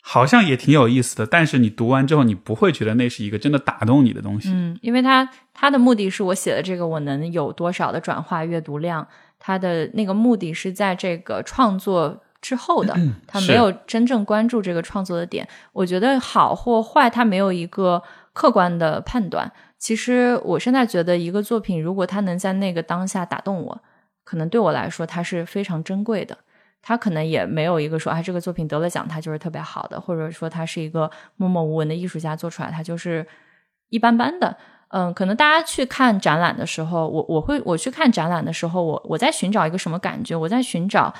[0.00, 4.48] 好像也挺有意思的，但是你读完之后，你不会觉得那是一个真的打动你的东西。
[4.50, 9.06] 嗯，因为它它的目的是我写的这个我能有多少的转化阅读量，
[9.38, 12.96] 它的那个目的是在这个创作之后的，
[13.26, 15.46] 他没有真正关注这个创作的点。
[15.72, 18.02] 我觉得好或坏，他没有一个
[18.32, 19.52] 客观的判断。
[19.82, 23.82] 其实我现在觉得，一个作品如果它能在那个当下打动我，
[24.22, 26.38] 可能对我来说它是非常珍贵的。
[26.80, 33.26] 它可能也没有一个说，啊，这个作品得了奖，它就是特别好的，或者说它是一个默默无闻的艺术家做出来，它就是
[33.88, 34.56] 一般般的。
[34.90, 40.36] 嗯，可能大家去看展览的时候，我我会我去看展览的时候，我我在寻找一个什么感觉？
[40.36, 41.12] 我在寻找，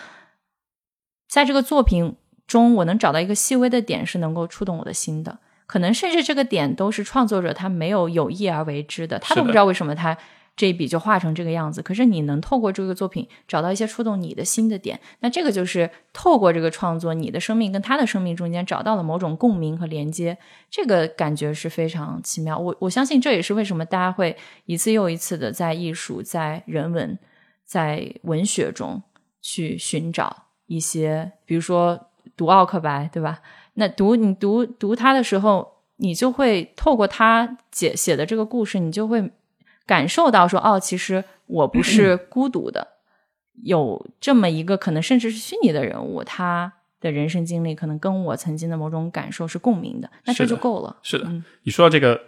[1.28, 2.14] 在这个作品
[2.46, 5.40] 中，我能找到一个细微的点是能够触动我的心的。
[5.66, 10.16] 可能甚至这个点都是创作者他没有有意而为之的，他都不知道为什么他
[10.54, 11.80] 这一笔就画成这个样子。
[11.80, 20.36] 可是你能透过这个作品找到一些触动你的心的点，那这个就是透过这个创作，你的生命跟他的生命中间找到了某种共鸣和连接，
[20.70, 22.58] 这个感觉是非常奇妙。
[22.58, 24.36] 我我相信这也是为什么大家会
[24.66, 27.18] 一次又一次的在艺术、在人文、
[27.64, 29.02] 在文学中
[29.40, 33.40] 去寻找一些，比如说读奥克白，对吧？
[33.74, 39.30] 那读你读读他的时候，你就会透过他写写的这个故事，你就会
[39.86, 42.86] 感受到说，哦，其实我不是孤独的，
[43.62, 50.96] 有这么一个可能甚至是虚拟的人物，他的人生经历可能跟我曾经的某种感受是共鸣的，那这就够了。
[51.02, 52.20] 是的，嗯你说到这个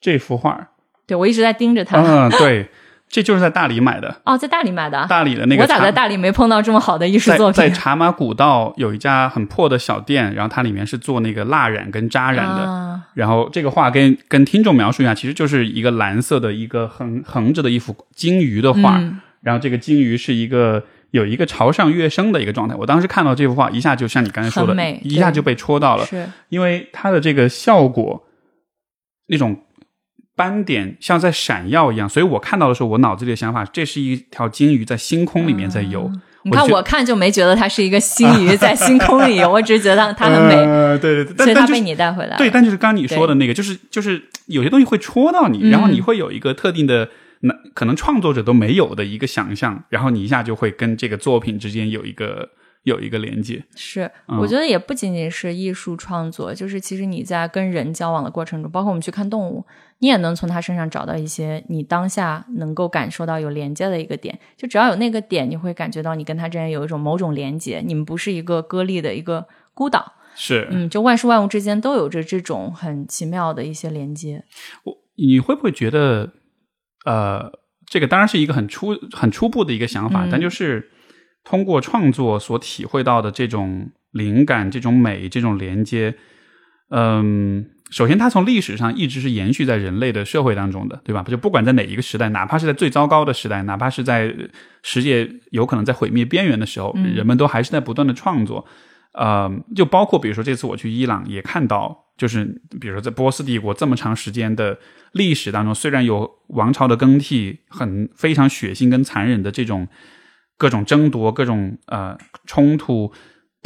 [0.00, 0.72] 这幅画，
[1.06, 2.00] 对我一直在盯着他。
[2.00, 2.68] 嗯， 对，
[3.08, 7.54] 这就是在大理买的，哦，在大理买的啊，大理的那个我咋在大理没碰到这么好的艺术作品？
[7.54, 12.62] 在茶马古道有一家很破的小店，然后它里面是做那个蜡染跟扎染的。
[12.62, 22.74] 啊然后这个画跟跟听众描述一下，其实就是一个蓝色的一个横横着的一幅金鱼的画，嗯然后这个金鱼是一个有一个朝上跃升的一个状态。
[22.74, 28.22] 我当时看到这幅画，一下就像你刚才说的一下就被戳到了，是因为它的这个效果，
[29.28, 29.56] 那种
[30.36, 36.12] 斑点像在闪耀一样，所以我看到的时候，我脑子里的想法，这是一条金鱼在星空里面在游。
[36.42, 42.36] 你看，我看就没觉得它是一个星鱼在星空里游，我只是觉得它很美， 呃、对对对，所以它被你带回来了。
[42.36, 47.08] 对，但就是刚刚你说的那个，就是就是有些东西会戳到你，嗯然后你会有一个特定的，
[47.40, 52.50] 那可能创作者都没有的一个想象，然后你一下就会跟这个作品之间有一个
[52.84, 53.64] 有一个连接。
[53.74, 59.66] 是，嗯我觉得也不仅仅是艺术创作，就是其实你在跟人交往的过程中，包括我们去看动物，
[59.98, 64.38] 你也能从他身上找到一些你当下能够感受到有连接的一个点。
[64.56, 70.12] 就只要有那个点，你会感觉到你跟他之间有一种某种连接，你们不是一个割裂的一个孤岛。
[70.34, 74.44] 是，嗯，就万事万物之间都有着这种很奇妙的一些连接。
[74.84, 76.30] 我你会不会觉得，
[77.06, 77.50] 呃，
[77.86, 80.90] 这个当然是一个很初很初步的一个想法，嗯但就是
[81.42, 86.14] 通过创作所体会到的这种灵感、这种美、这种连接，
[86.90, 87.70] 嗯。
[87.90, 91.22] 首先，它从历史上一直是延续在人类的社会当中的，对吧？
[91.22, 94.34] 就不管在哪一个时代，哪怕是在最糟糕的时代，哪怕是在
[94.82, 98.66] 世界有可能在毁灭边缘的时候，嗯人们都还是在不断的创作。
[99.12, 102.44] 呃，就包括比如说这次我去伊朗也看到，就是
[102.80, 104.78] 比如说在波斯帝国这么长时间的
[105.12, 109.86] 历史当中，虽然有王朝的更替，很非常血腥跟残忍的这种
[110.58, 113.12] 各种争夺、各种呃冲突，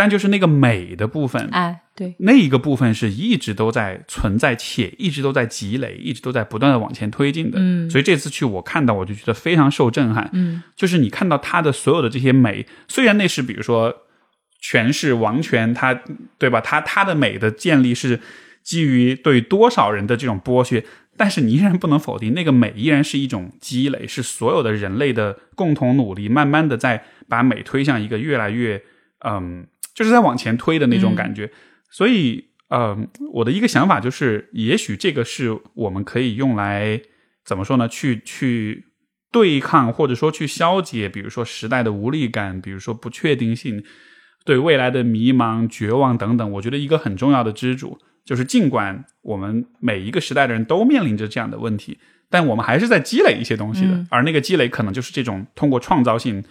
[0.01, 7.59] 但就是那个美的部分，哎，对，那一个部分是一直都在存在，且一直都在积累，一直都在不断的往前推进的。
[7.61, 10.31] 嗯所以这次去我看到，我就觉得非常受震撼。
[10.33, 13.95] 嗯就是你看到它的所有的这些美，虽然那是比如说
[14.59, 16.01] 权势王权，它
[16.39, 16.63] 对吧？
[16.63, 18.21] 它它的美的建立是
[18.63, 20.83] 基于对多少人的这种剥削，
[21.19, 28.83] 但是你依然不能否定，那个美依然是一种积累，是所有的人类的共同努力，慢慢的在把美推向一个越来越
[29.23, 29.67] 嗯，
[30.01, 31.53] 就是在往前推的那种感觉。
[31.91, 37.03] 所以，嗯，我的一个想法就是，也许这个是我们可以用来
[37.45, 37.87] 怎么说呢？
[37.87, 38.87] 去去
[39.31, 43.85] 对抗或者说去消解，比如说时代的无力感，比如说不确定性。
[44.43, 51.99] 对未来的迷茫、绝望等等，我觉得一个很重要的支柱就是，尽管我们每一个时代的人都面临着这样的问题，
[52.31, 54.07] 但我们还是在积累一些东西的。
[54.09, 56.43] 而那个积累，可能就是这种通过创造性，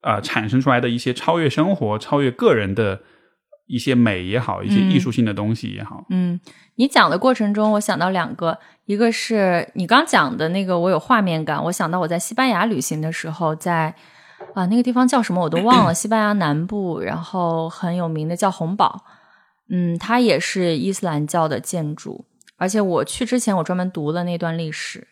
[0.00, 3.00] 啊，产生出来的一些超越生活、超越个人的
[3.66, 6.06] 一些美也好，一些艺术性的东西也好。
[6.10, 6.40] 嗯，
[6.76, 13.94] 你讲的过程中，我想到两个，一个是你刚讲的那个，我有画面感，我想到我在西班牙旅行的时候，在。
[14.54, 19.04] 啊，那个地方叫什么我都忘了，西班牙南部，然后很有名的叫红堡，
[19.68, 22.24] 嗯，它也是伊斯兰教的建筑，
[22.56, 25.06] 而且我去之前我专门读了那段历史，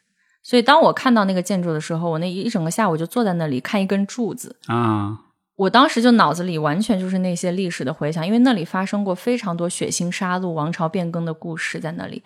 [0.49, 5.19] 所以当我看到那个建筑的时候，我那一整个下午就坐在那里看一根柱子啊，
[5.57, 12.23] 我当时就脑子里完全就是那些历史的回想，因为那里发生过非常多血腥杀戮、王朝变更的故事在那里。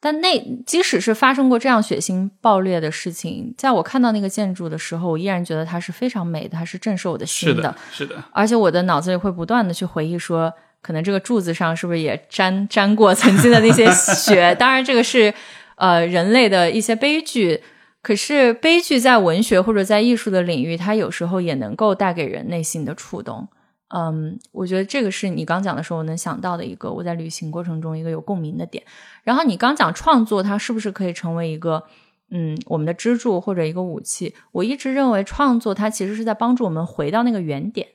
[0.00, 7.76] 但那即使是发生过这样血腥暴烈的事情，在我看到那个建筑的时候，我依然觉得它是非常美的，它是震慑我的心的。
[7.92, 14.54] 是的，而且我的脑子里会不断的去回忆说，可能这个柱子上是不是也沾沾过曾经的那些血？
[14.56, 15.32] 当然，这个是
[15.76, 17.62] 呃人类的一些悲剧。
[18.02, 23.48] 可是悲剧在文学或者在艺术的领域，它有时候也能够带给人内心的触动。
[23.88, 28.84] 嗯，我觉得这个是你刚讲的时候我能想到的一个我在旅行过程中一个有共鸣的点。
[29.22, 31.84] 然后你刚讲创作，它是不是可以成为一个
[32.30, 34.34] 嗯我们的支柱或者一个武器？
[34.52, 37.88] 我一直认为创作它其实是在帮助我们回到那个原点，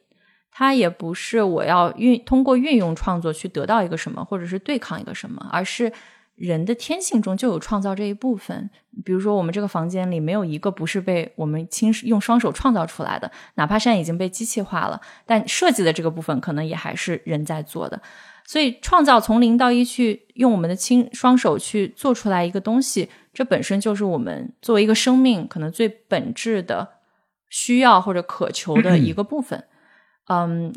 [0.50, 5.94] 它也不是我要运通过运用创作去得到一个什么，或者是对抗一个什么，而是。
[6.40, 8.70] 人的天性中就有创造这一部分，
[9.04, 18.02] 比如说我们这个房间里没有一个不是被我们亲用双手创造出来的，哪怕现在已经被机器化了，但设计的这个部分可能也还是人在做的。
[18.46, 26.88] 所以创造从零到一去用我们的亲双手去做出来一个东西，这本身就是我们作为一个生命可能最本质的
[27.50, 29.66] 需要或者渴求的一个部分。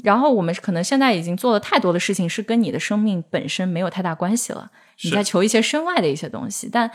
[0.02, 4.70] 然后我们可能现在已经做了太多的事情，是跟你的生命本身没有太大关系了。
[5.02, 6.90] 你在求一些身外的一些东西，但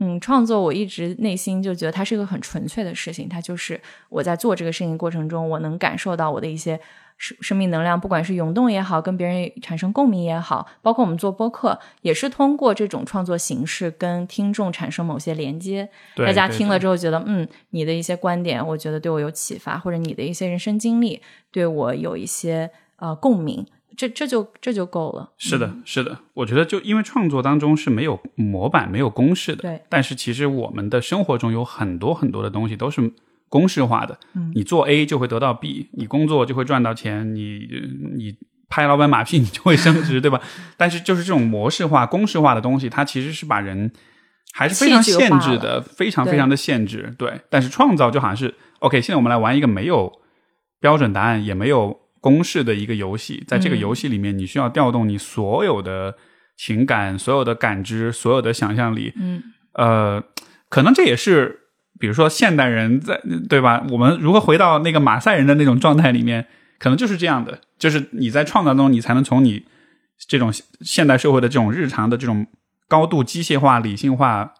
[0.00, 3.28] 嗯，创作我一直内心就觉得它是一个很纯粹的事情。
[3.28, 6.80] 它就是我在做这个事情过程中，我能感受到我的一些
[7.18, 15.90] 生生命能量，不管是涌动也好，跟别人产生共鸣也好，包括我们做播客，也是通过这种创作形式跟听众产生某些连接。
[16.16, 21.20] 大家听了之后觉得，嗯，你的一些观点，我觉得对我有启发，或者你的一些人生经历
[21.52, 23.66] 对我有一些呃共鸣。
[23.96, 25.32] 这这就这就够了。
[25.38, 29.62] 是的，是的，我觉得就因为创作当中是没有模板、没有公式的。
[29.62, 29.82] 对。
[29.88, 33.12] 但是其实我们的生活中有很多很多的东西都是
[33.48, 34.18] 公式化的。
[34.34, 34.52] 嗯。
[34.54, 37.68] 你做 A 就会得到 B，你工作就会赚到钱，你
[38.16, 38.36] 你
[38.68, 40.40] 拍老板马屁你就会升职，对吧？
[40.76, 43.92] 但是就是这种模式化、公式化的东西，它其实是把人
[44.52, 47.14] 还是非常限制的，非常非常的限制。
[47.18, 47.40] 对。
[47.50, 50.12] 但是创造就好像是 OK，现在我们来玩一个没有
[50.80, 52.00] 标准答案，也没有。
[52.20, 56.16] 公式的一个游戏，在这个游戏里面，你需要调动你所有的
[56.56, 59.12] 情感、所有的感知、所有的想象力。
[59.14, 59.40] 嗯，
[59.74, 60.24] 呃，
[60.68, 61.67] 可能这也是，
[61.98, 63.84] 比如说现代人在对吧？
[63.90, 66.46] 我们如何回到那个马赛人的那种状态里面，
[66.78, 69.64] 可能就是这样的，就是你在创造中，你才能从你
[70.26, 72.46] 这种现代社会的这种日常的这种
[72.88, 74.54] 高度机械化、理性化、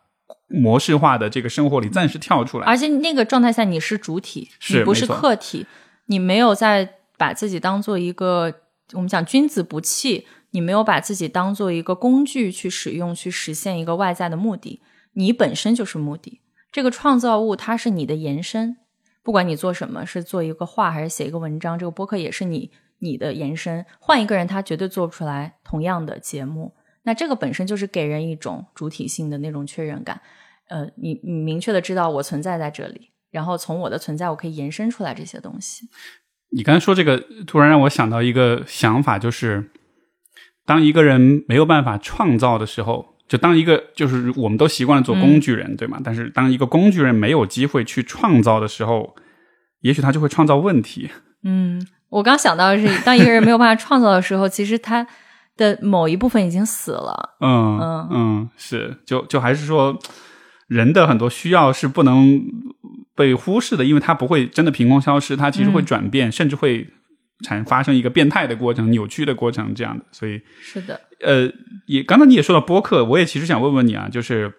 [0.49, 2.67] 模式化的这个生活里暂时跳出来。
[2.67, 5.67] 而且那个状态下，你是主体，你不是客体，
[6.07, 6.95] 你没有在。
[7.19, 8.55] 把自己当做一个，
[8.93, 14.81] 我们讲君子不器，你没有把自己当做一个工具去使用，去实现一个外在的目的，
[15.15, 16.41] 你本身就是目的。
[16.71, 18.77] 这个创造物它是你的延伸，
[19.23, 23.85] 不管你做什么，是做一个画还是写一个文章，这个播客也是你你的延伸。
[23.99, 26.75] 换一个人，他绝对做不出来同样的节目。
[27.05, 30.21] 那这个本身就是给人一种主体性的那种确认感。
[30.69, 35.89] 呃，你你明确的知道我存在在这里，然后从我的存在，我可以延伸出来这些东西。
[36.51, 39.71] 你刚才说这个，突然让我想到一个想法，就是
[40.67, 46.01] 当一个人没有办法创造的时候，就当一个就是我们都习惯了做工具人，对吗？
[46.03, 49.15] 但是当一个工具人没有机会去创造的时候，
[49.83, 51.11] 也许他就会创造问题。
[51.45, 55.07] 嗯，我刚想到的是，当一个人没有办法创造的时候，其实他
[55.57, 57.37] 的某一部分已经死了。
[57.41, 59.99] 嗯嗯嗯，是，就就还是说，
[60.67, 62.43] 人的很多需要是不能。
[63.19, 66.89] 被忽视的，因为它不会真的凭空消失，它其实会转变，甚至会
[67.45, 70.05] 产发生一个变态的过程、扭曲的过程这样的。
[70.13, 71.51] 所以，是的，呃，
[71.87, 74.53] 也刚才你也说到播客，我也其实想问问你啊，就是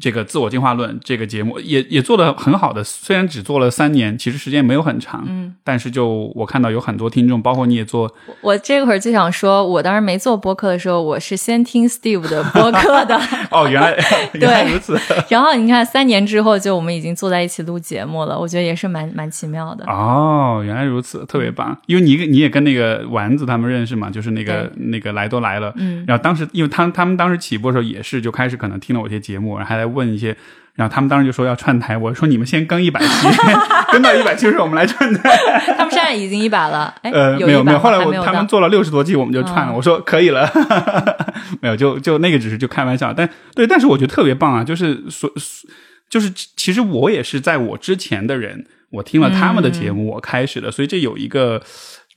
[0.00, 13.16] 这个自我进化论这个节目也也做的很好的，虽然只做了三年，其实时间没有很长，嗯，但是就我看到有很多听众，包括你也做，我这会儿就想说，我当时没做播客的时候，我是先听 Steve 的播客的，
[13.52, 13.96] 哦，原来
[14.34, 14.98] 原来如此，
[15.28, 19.84] 然后你看三年之后，就我们已经坐在一起录节目了，我觉得也是蛮蛮奇妙的。
[19.86, 30.34] 哦，原来如此，特别棒，因为你你也跟那个丸子他们认识嘛，就是那个那个来都来了，嗯，然后当时因为他他们当时起播的时候也是就开始可能听了我一些节目，然后还来问一些。
[30.74, 33.28] 然后他们当时就说要串台，我说你们先更一百期，
[33.90, 35.36] 更到一百期的时候我们来串台。
[35.76, 39.72] 他们现在已经一百了，哎，呃，没有没有，后来我他们做了六十多期，我们就串了。
[39.72, 40.48] 嗯我说可以了，
[41.60, 45.28] 没有，就就那个只是就开玩笑，但对，但是我觉得特别棒啊，就是所
[46.08, 51.60] 就是其实我也是在我之前的人，我听了他们的节目，我开始的，所以这有一个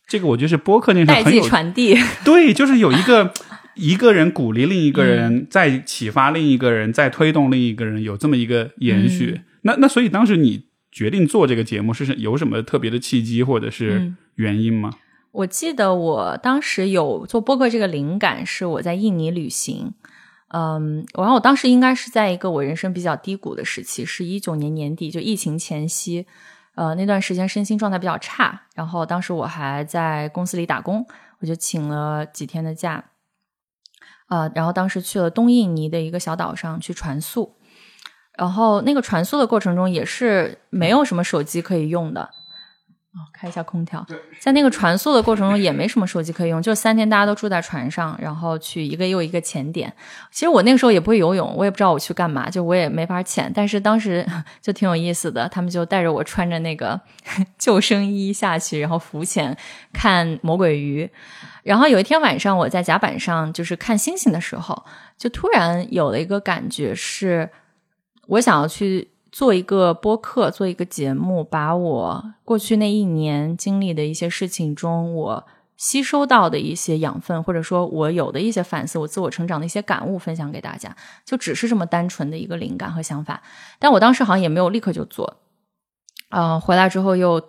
[0.07, 3.33] 这个我觉得是播客那上代际很有传递，对，就是有一个
[3.75, 9.41] 一个人鼓励另一个人，再启发另一个人，再推动另一个人，有这么一个延续。
[9.61, 14.91] 那那所以当时你决定做这个节目，是是有什么特别的契机或者是嗯原因吗？
[15.31, 19.93] 我记得我当时有做播客这个灵感，是我在印尼旅行。
[20.53, 26.25] 嗯，然后我当时应该是在一个我人生比较低谷的时期，是一九年年底，就疫情前夕。
[26.75, 31.05] 呃，那段时间身心状态比较差，然后当时我还在公司里打工，
[31.39, 33.01] 我就请了几天的假。
[34.31, 37.53] 呃，然后当时去了东印尼的一个小岛上去传速，
[38.37, 42.21] 然后那个传速的过程中也是没有什么手机可以用的。
[43.13, 44.07] 哦，开一下空调。
[44.39, 49.93] 在那个传速的过程中，也没什么手机可以用，就三天大家都住在船上，然后去一个又一个潜点。
[50.31, 53.51] 其实我那个时候也不会游泳，我也不知道我去干嘛，就我也没法潜。
[53.53, 54.25] 但是当时
[54.63, 56.97] 就挺有意思的，他们就带着我穿着那个
[57.59, 59.57] 救生衣下去，然后浮潜
[59.91, 61.09] 看魔鬼鱼。
[61.63, 64.85] 然后有一天晚上，我在甲板上就是看星星的时候，
[65.17, 67.49] 就突然有了一个感觉是，
[68.27, 69.09] 我想要去。
[69.31, 75.47] 做一个播客，做一个节目，把我过去那一年经历的一些事情中，我
[75.77, 80.93] 吸收到的一些养分，或者说我有的一些反思，我自我成长的一些感悟，分享给大家，
[81.23, 83.41] 就只是这么单纯的一个灵感和想法。
[83.79, 85.37] 但我当时好像也没有立刻就做，
[86.31, 87.41] 呃，回来之后又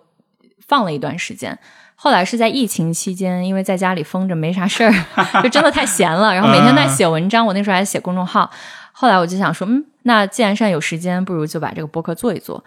[0.65, 1.59] 放了一段时间。
[2.03, 4.91] 后来是在疫情期间，因为在家里封着没啥事儿，
[5.41, 7.45] 就真的太闲了，然后每天在写文章。
[7.47, 8.51] 我那时候还写公众号。
[8.91, 12.61] 后来我就想说，嗯，那既然现在有时间，不如就把这个播客做一做。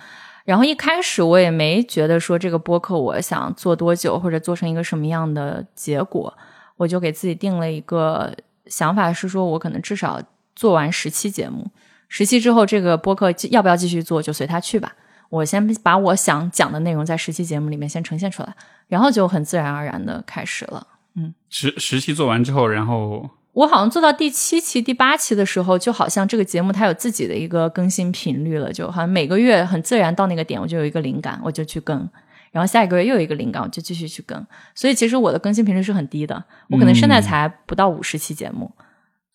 [0.46, 6.34] 然后一开始我也没觉得说这个播客我想做多久，或者做成一个什么样的结果，
[6.78, 8.32] 我就给自己定了一个
[8.68, 10.18] 想法，是说我可能至少
[10.54, 11.66] 做完十期节目，
[12.08, 14.94] 十期之后这个播客要不要继续做，就随他去吧。
[15.28, 18.54] 我先把我想讲的内容在十期节目里面先呈现出来，
[18.88, 20.86] 然后就很自然而然的开始了。
[21.14, 23.30] 嗯，十十期做完之后，然后。
[23.52, 32.06] 我好像做到第七期、第八期的时候，就好像这个节目它有自己的一个更新频率了，就好像每个月很自然到那个点，我就有一个灵感，我就去更，
[32.50, 34.46] 然后下一个月又有一个灵感，我就继续去更。
[34.74, 38.70] 所以其实我的更新频率是很低的，我可能现在才不到五十期节目。
[38.78, 38.84] 嗯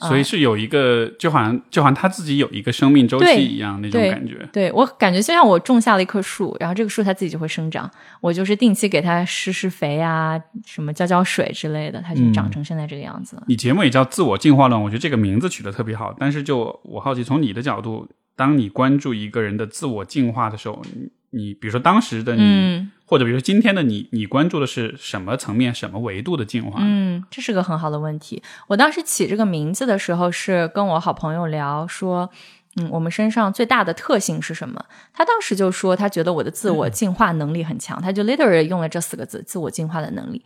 [0.08, 4.48] 所以是有一个，就好像就好像他自己有一个生命周期一样那种感觉。
[4.52, 13.44] 对我感觉就像我种下了一棵树，然后这个树它自己就会生长，我就是定期给它施施肥啊，什么浇浇水之类的，它就长成现在这个样子了。
[13.48, 16.16] 你节目也叫自我进化论，我觉得这个名字取得特别好。
[16.18, 20.82] 但是就我好奇，从你的角度，当你关注一个人的自我进化的时候，
[21.32, 22.42] 你你比如说当时的你。
[22.42, 26.80] 嗯或者比如说今天的你，你关注的是什么层面、什么维度的进化？
[26.82, 28.42] 嗯，这是个很好的问题。
[28.68, 32.30] 我当时起这个名字的时候，是跟我好朋友聊说，
[32.78, 34.86] 嗯，我们身上最大的特性是什么？
[35.12, 40.42] 他当时就说，他觉得我的自我进化能力很强，他就 literally 用了这四个字“自我进化的能力”。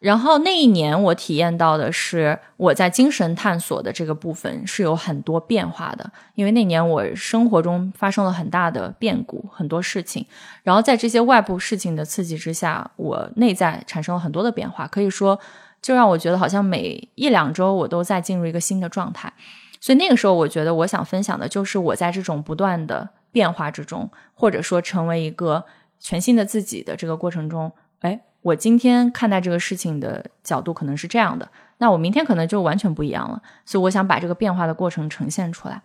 [0.00, 10.24] 然后那一年，我体验到的是我在精神探索的这个部分是有很多变化的，因为那年我生活中发生了很大的变故，很多事情，
[10.62, 15.36] 然后在这些外部事情的刺激之下，我内在产生了很多的变化，可以说
[15.82, 19.32] 就让我觉得好像每一两周我都在进入一个新的状态。
[19.80, 25.64] 所以那个时候，我觉得我想分享的就是我在这种不断的变化之中，或者说成为一个
[25.98, 28.20] 全新的自己的这个过程中，哎。
[28.42, 31.48] 我今天看待这个事情的角度可能是这样的，
[31.78, 33.42] 那我明天可能就完全不一样了。
[33.66, 35.82] 所以我想把这个变化的过程呈现出来。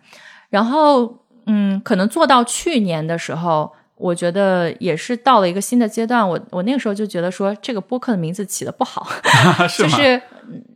[0.48, 6.26] 然后，嗯，可能做到去年的时候，我觉得也是到了一个新的阶段。
[6.26, 9.06] 我我那个时候就觉得说，这个播客的名字起的不好，
[9.76, 10.22] 就是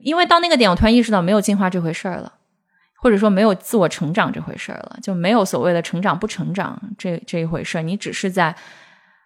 [0.01, 2.33] 因为到那个点，我突然意识到没有进化这回事儿了，
[2.97, 7.83] 或者说没有自我成长这回事儿了，就没有所谓的成长不成长这这一回事儿。
[7.83, 8.55] 你只是在，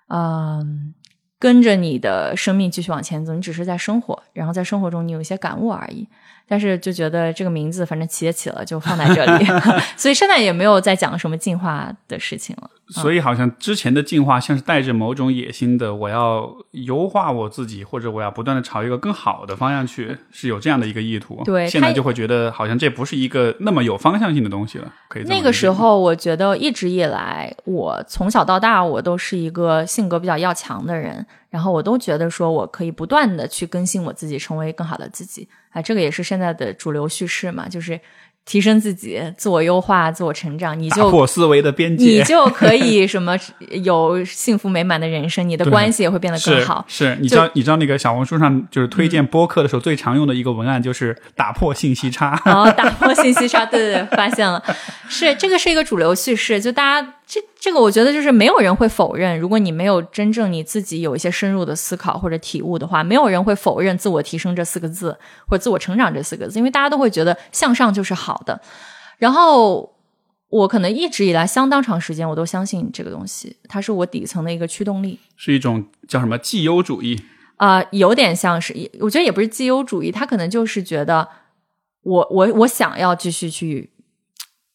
[0.08, 0.94] 嗯。
[1.42, 6.06] 跟着你的生命继续往前走，你只是在生活，然后在生活中你有一些感悟而已。
[6.46, 9.44] 但是就觉得这个名字反正起也起了，就放在这里，
[9.96, 12.70] 所以现在也没有再讲什么进化的事情了。
[12.88, 21.40] 所以好像之前的进化像是带着某种野心的，我要优化我自己，或者我要不断的朝一个更好的方向去，是有这样的一个意图。
[21.44, 24.92] 对现在就会觉得好像这不是一个那么有方向性的东西了。
[25.08, 35.48] 可以那个时候，我觉得一直以来，我从小到大，我都是一个性格比较要强的人，然后我都觉得说我可以不断的去更新我自己，成为更好的自己。
[35.72, 37.98] 啊，这个也是现在的主流叙事嘛，就是
[38.44, 43.38] 提升自己、自我优化、自我成长，你打就破思维的边界，你就可以什么
[43.84, 46.84] 有幸福美满的人生，你的关系也会变得更好。
[46.88, 52.40] 是，你知道你知道那个小红书上就是推荐播客的时候最常用的一个文案就是打破信息差。
[52.44, 54.60] 然后打破信息差，对对对，发现了，
[55.08, 65.16] 是这个是一个主流叙事，就大家这这个，我觉得就是没有人会否认，如果你没有真正你自己有一些深入的思考或者体悟的话，没有人会否认自我提升这四个字
[65.48, 68.60] 或者自我成长这四个字，因为大家都会觉得向上就是好的。
[69.16, 69.96] 然后
[70.48, 75.18] 我可能一直以来相当长时间我都相信这个东西，它是我底层的一个驱动力。
[75.34, 77.18] 是一种叫什么绩优主义，
[77.56, 81.26] 啊、有点像是，我觉得也不是绩优主义，他可能就是觉得
[82.02, 83.90] 我我我想要继续去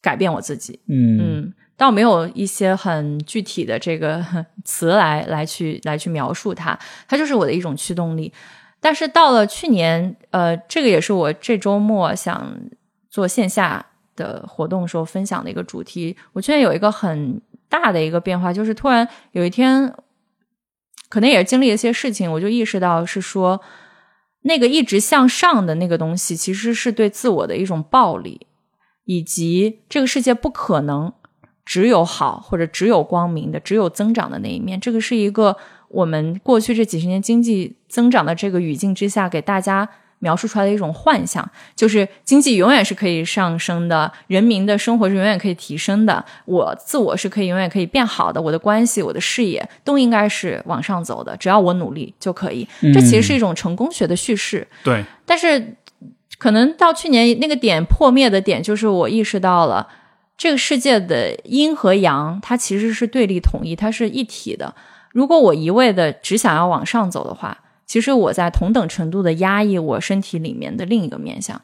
[0.02, 4.26] 改变我自己，嗯嗯，倒没有一些很具体的这个
[4.66, 6.78] 词来来去来去描述它，
[7.08, 8.34] 它就是我的一种驱动力。
[8.80, 12.60] 但是到了去年，呃，这个也是我这周末想
[13.10, 13.86] 做线下
[14.16, 16.18] 的活动时候分享的一个主题。
[16.34, 19.94] 我去年有一个很大的一个变化，就是突然有一天，
[21.10, 23.62] 可能也是经历了一些事情，我就意识到是说，
[24.42, 28.46] 那个一直向上的那个东西，其实是对自我的一种暴力，
[29.06, 31.12] 以及这个世界不可能
[31.68, 34.80] 只有好或者只有光明的，只有增长的那一面。
[34.80, 35.56] 这个是一个
[35.90, 39.88] 我们过去这几十年经济增长的这个语境之下给大家
[40.20, 52.68] 描述出来的一种幻想，就是经济永远是可以上升的，人民的生活是永远可以提升的，我自我是可以永远可以变好的，我的关系、我的事业都应该是往上走的，只要我努力就可以。
[52.94, 55.76] 这其实是一种成功学的叙事，对，但是
[56.40, 59.88] 可能到去年那个点破灭的点，就是我意识到了
[60.38, 64.76] 这个世界的阴和阳，它其实是对立统一，它是一体的。
[65.12, 67.58] 如果我一味的只想要往上走的话，
[67.88, 71.60] 其实我在同等程度的压抑我身体里面的另一个面相。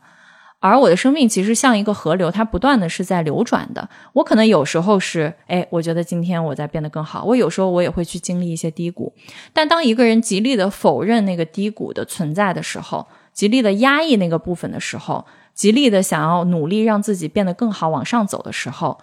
[0.60, 3.90] 而我的生命其实像一个河流，它不断的是在流转的。
[4.14, 7.26] 我可能有时候是，哎，我觉得今天我在变得更好。
[7.26, 9.14] 我有时候我也会去经历一些低谷。
[9.52, 19.00] 但当一个人极力的否认那个低谷的存在的时候，极力的压抑那个部分的时候，极力的想要努力让自己变得更好、往上走的时候，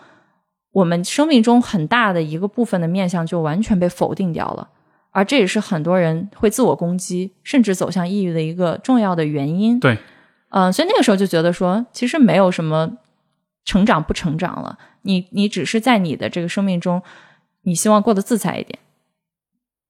[0.73, 4.69] 我们生命中很大的一个部分的面相就完全被否定掉了。
[5.13, 9.81] 而这也是很多人会自我攻击，甚至走向抑郁的一个重要的原因。
[9.81, 9.99] 对，
[10.51, 12.99] 嗯、所以那个时候就觉得说，其实没有什么
[13.65, 17.03] 成长不成长了，你你只是在你的这个生命中，
[17.63, 18.79] 你希望过得自在一点，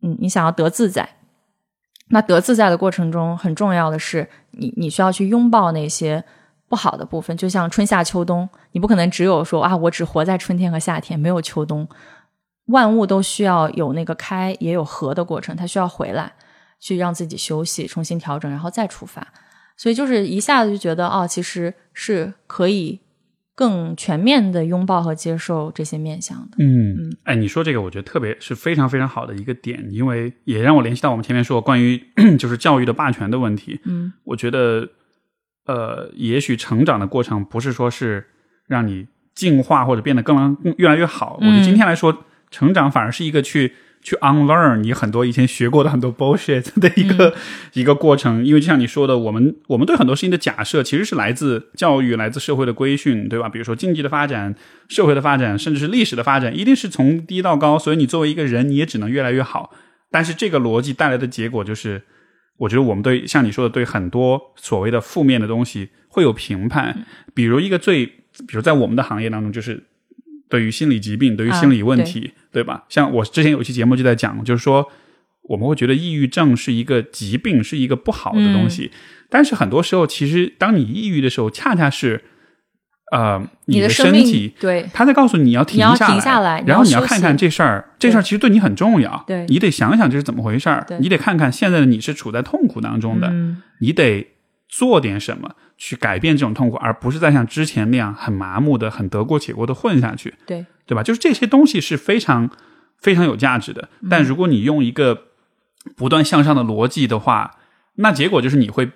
[0.02, 1.16] 嗯，你想要得自在。
[2.08, 6.24] 那得自在的过程中，很重要的是你你需要去拥抱那些
[6.70, 11.86] 不好的部分，就像春夏秋冬，你不可能只有说啊，我只活在春天和夏天，没有秋冬。
[12.66, 16.32] 万物都需要有那个开也有合的过程，它需要回来，
[16.78, 19.26] 去让自己休息，重新调整，然后再出发。
[19.76, 23.00] 所以就是一下子就觉得，哦，其实是可以
[23.56, 26.58] 更全面的拥抱和接受这些面向的。
[26.60, 32.00] 嗯，哎，你说这个，我觉得特别是非常非常好的一个点，因为也让我联系到我们前面说关于
[32.38, 33.80] 就是教育的霸权的问题。
[33.84, 34.88] 嗯，我觉得，
[35.70, 38.26] 呃，也许成长的过程不是说是
[38.66, 41.38] 让你进化或者变得更更越来越好。
[41.40, 43.72] 我觉得今天来说，成长反而是一个去
[44.02, 47.34] 去 unlearn 你很多以前学过的很多 bullshit 的一个、
[47.74, 48.44] 一个过程。
[48.44, 53.48] 因为就像你说的，我们我们对很多事情的假设其实是来自教育、来自社会的规训，对吧？
[53.48, 54.54] 比如说经济的发展、
[54.88, 57.78] 社会的发展，甚至是历史的发展，一定是从低到高。
[57.78, 59.70] 所以你作为一个人，你也只能越来越好。
[60.10, 62.02] 但是这个逻辑带来的结果就是，
[62.60, 67.06] 我觉得我们对像你说的，对很多所谓的负面的东西会有评判。
[67.32, 69.82] 比如一个最，比如在我们的行业当中，就是
[70.46, 72.84] 对于心理疾病、对于心理问题，对吧？
[72.90, 74.86] 像我之前有一期节目就在讲，就是说
[75.44, 78.90] 我们会觉得抑郁症是一个疾病，是一个不好的东西。
[79.30, 82.22] 但是很多时候，其实当你抑郁的时候，恰恰是
[83.10, 89.24] 呃你的身体对他在告诉你你要停下来，停下来然后你要看看这事儿，这事儿其实对你很重要。
[89.26, 94.28] 对你得想想这是怎么回事儿，你得看看现在的你是处在痛苦当中的，嗯你得
[94.68, 101.02] 做点什么去改变这种痛苦，而不是再像之前那样很麻木的、很得过且过的混下去，对，对吧？
[101.02, 102.48] 就是这些东西是非常
[103.00, 103.88] 非常有价值的。
[104.02, 105.24] 嗯但如果你用一个
[105.96, 107.56] 不断向上的逻辑的话，
[107.96, 108.90] 那结果就是你会。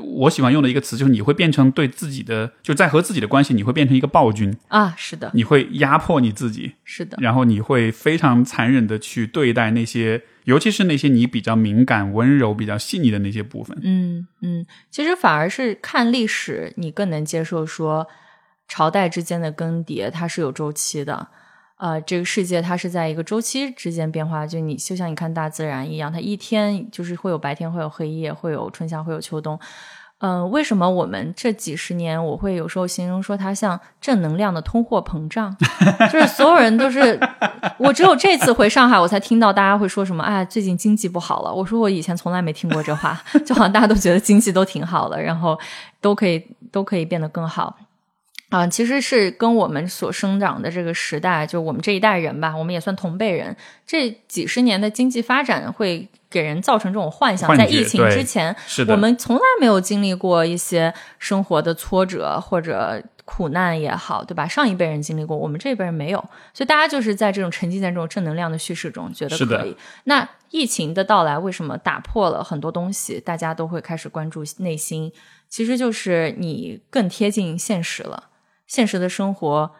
[0.00, 13.78] 我喜欢用的一个词就是你会变成对自己的，就在和自己的关系，你会变成一个暴君啊，是的，你会压迫你自己，是的，然后你会非常残忍的去对待那些，尤其是那些你比较敏感、温柔、比较细腻的那些部分。
[13.82, 18.06] 嗯嗯，其实反而是看历史，你更能接受说
[18.68, 21.28] 朝代之间的更迭它是有周期的。
[21.78, 29.58] 呃，这个世界它是在一个周期之间变化，就你就像你看大自然一样，它一天就是会有白天，会有黑夜，会有春夏，会有秋冬。
[30.20, 35.54] 嗯，为什么我们这几十年，我会有时候形容说它像正能量的通货膨胀，
[36.10, 37.20] 就是所有人都是，
[37.76, 41.52] 我只有这次回上海，我才听到大家会说什么，哎，最近经济不好了。
[41.52, 45.58] 我说我以前从来没听过这话， 就好像大家都觉得经济都挺好的，然后
[46.00, 46.42] 都可以
[46.72, 47.76] 都可以变得更好。
[48.50, 53.54] 啊，其实是跟我们所生长的这个时代，就我们这一代人吧，我们也算同辈人。
[53.84, 58.54] 这几十年的经济发展会给人造成这种幻想，在疫情之前，
[58.88, 64.46] 我们从来没有经历过一些生活的挫折或者苦难也好，对吧？
[64.46, 66.18] 上一辈人经历过，我们这一辈人没有，
[66.54, 69.76] 所以大家就是在这种沉浸在这种正能量的叙事中，觉得可以。
[70.04, 73.18] 那疫情的到来，为什么打破了很多东西？
[73.18, 75.12] 大家都会开始关注内心，
[75.48, 78.28] 其实就是你更贴近现实了。
[78.66, 79.70] 现实的生活，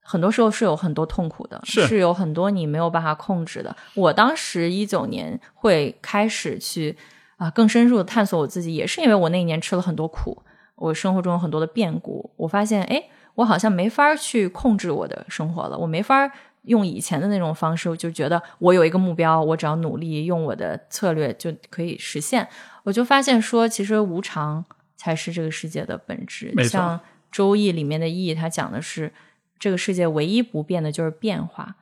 [0.00, 3.74] 很多时候是有很多痛苦的，是有很多你没有办法控制的。
[3.94, 6.96] 我当时一九年会开始去
[7.36, 10.42] 啊更深入的探索我自己，也是因为我那一年吃了很多苦，
[10.76, 13.02] 我生活中有很多的变故，我发现哎，
[13.34, 16.30] 我好像没法去控制我的生活了，我没法
[16.62, 22.48] 用以前的那种方式，就觉得我有一个目标，我只要努力用我的策略就可以实现。
[22.84, 24.64] 我就发现说，其实无常
[24.96, 27.00] 才是这个世界的本质，像。
[27.34, 29.12] 周易里面的意义，它讲的是
[29.58, 31.74] 这个世界唯一不变的就是变化。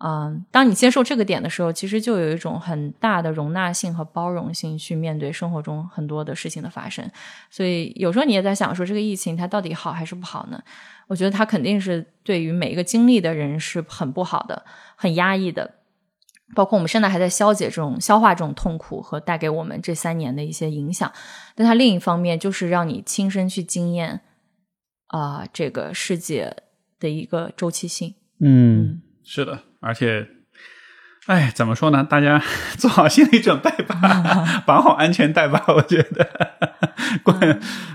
[0.00, 7.10] 嗯，当你接受这个点的时候，其实就有一种很大的容纳性和包容性去面对生活中很多的事情的发生。
[7.50, 10.62] 所以有时候你也在想说，这个疫情它到底好还是不好呢？
[11.06, 14.62] 我觉得它肯定是对于每一个经历的人是很不好的、
[14.94, 15.76] 很压抑的。
[16.54, 21.10] 包括我们现在还在消解这种、消化这种痛苦和带给我们这三年的一些影响。
[21.54, 24.20] 但它另一方面就是让你亲身去经验。
[25.08, 26.54] 啊，这个世界
[27.00, 30.28] 的一个周期性，嗯，是的，而且，
[31.26, 32.04] 哎，怎么说呢？
[32.04, 32.42] 大家
[32.76, 33.96] 做好心理准备吧，
[34.66, 35.64] 绑好安全带吧。
[35.68, 36.28] 我觉得，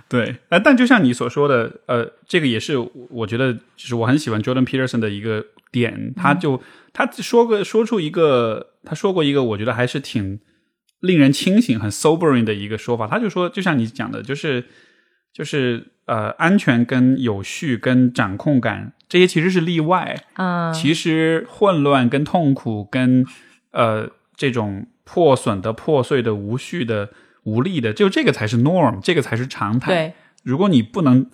[0.10, 2.78] 对，呃，但就像你所说的，呃，这个也是
[3.10, 6.62] 我觉得，就是我很喜欢 Jordan Peterson 的一个点，他就
[6.94, 10.40] 他说个说出一个，他说过一个，我觉得还是挺
[11.00, 13.08] 令人清醒、很 sobering 的一个说法。
[13.08, 14.66] 他就说，就像你讲的，就是
[15.32, 15.93] 就是。
[16.06, 20.74] 呃，安全跟有序跟掌控感这些其实是例外啊。
[20.74, 23.26] 其实混乱跟痛苦跟
[23.72, 27.12] 呃这种破损的、破碎的、无序的、
[27.44, 29.94] 无力的，就这个才是 norm，这个才是常态。
[29.94, 30.14] 对，
[30.44, 31.28] 如果你不能，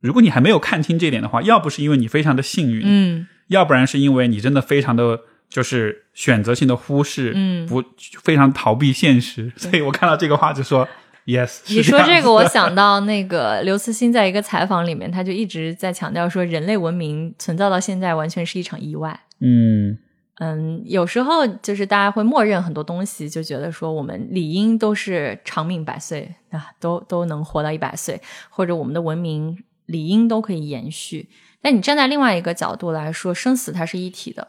[0.00, 7.84] 如果你还没有看清这点的话，要不是因为你非常的幸运，嗯，要不然是因为你真的非常的就是选择性的忽视，嗯，不
[8.24, 9.52] 非常逃避现实。
[9.56, 10.88] 所以我看到这个话就说。
[11.26, 19.20] Yes，你说这个，我想到那个刘慈欣在一个采访里面，他就一直在强调说，人类文明存在到现在完全是一场意外。
[19.40, 19.98] 嗯
[20.38, 31.28] 嗯，有时候就是大家会默认很多东西，就觉得说我们理应都是长命百岁啊，都都能活到一百岁，或者我们的文明理应都可以延续。
[31.60, 34.46] 但你站在另外一个角度来说，生死它是一体的，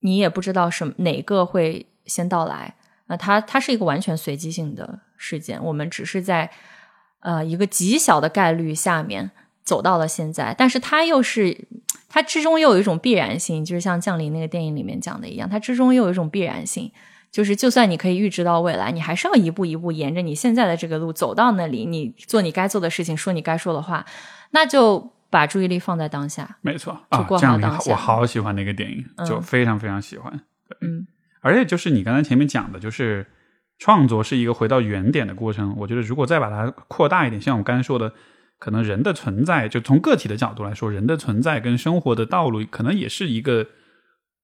[0.00, 2.76] 你也不知道什哪个会先到来。
[3.06, 6.50] 那它它是一个完全随机性的事件，我们只是在
[7.20, 9.30] 呃一个极小的概率下面
[9.62, 11.66] 走到了现在，但是它又是
[12.08, 16.90] 它之中又有一种必然性，就是像降临那个电影里面讲的一样，它之中又有一种必然性，
[17.30, 24.06] 就是就算你可以预知到未来，你还是要一步一步沿着你现在的这个路走到那里，你做你该做的事情，说你该说的话，
[24.52, 30.40] 那就把注意力放在当下，没错啊，降临我好喜欢那个电影，就非常非常喜欢，
[30.80, 31.06] 嗯。
[31.44, 33.26] 而且就是你刚才前面讲的，就是
[33.78, 35.74] 创作是一个回到原点的过程。
[35.76, 38.14] 我觉得如果再把它扩大一点，像我刚才说的，
[38.58, 43.66] 可能人的存在，就从个体的角度来说，人的存在跟生活的道路，可能也是一个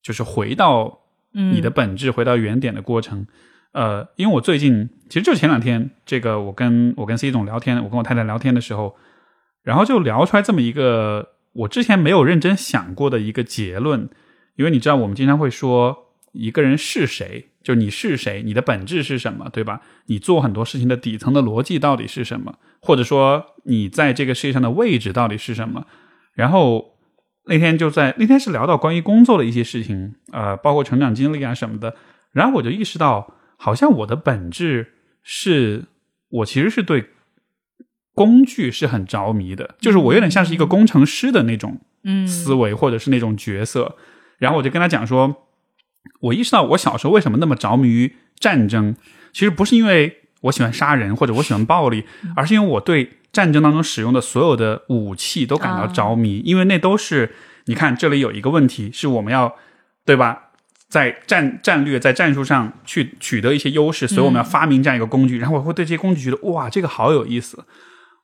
[0.02, 1.01] 就是回到
[1.32, 3.27] 你的本质、回到原点的过程。
[3.72, 8.94] 呃，因为我最近其实就前两天，这个我跟我跟 C 总聊天，我跟我太太聊天的时候，
[9.62, 14.10] 然后就聊出来这么一个我之前没有认真想过的一个结论。
[14.56, 16.09] 因为你知道，我们经常会说。
[16.32, 17.48] 一个人是谁？
[17.62, 18.43] 就你是谁？
[18.43, 19.48] 你的本质是什么？
[19.52, 19.81] 对吧？
[20.07, 22.59] 你做很多事情的底层的逻辑到底是什么？
[22.81, 25.86] 或者说你在这个世界上的位置到底是什么？
[26.35, 26.97] 然后
[27.47, 31.97] 那天就在那天是聊到关于工作的一些事情，呃，包括成长经历啊什么的。
[32.32, 35.86] 然后我就意识到，好像我的本质是
[36.28, 37.11] 我其实是对
[38.15, 43.97] 工具是很着迷的，就是我有点像是一个工程师的那种嗯思维或者是那种角色。
[44.39, 45.48] 然后我就跟他讲说，
[46.20, 48.94] 我意识到我小时候为什么那么着迷于战争，
[49.32, 52.05] 其实不是因为我喜欢杀人或者我喜欢暴力，
[52.36, 57.35] 而是因为我对战争当中使用的所有的武器都感到着迷，因为那都是
[57.66, 59.55] 你看这里有一个问题是我们要
[60.05, 60.47] 对吧？
[60.89, 67.64] 在战战略在战术上去取得一些优势，所以我们要发明这样一个工具，然后我会对这些工具觉得哇，这个好有意思。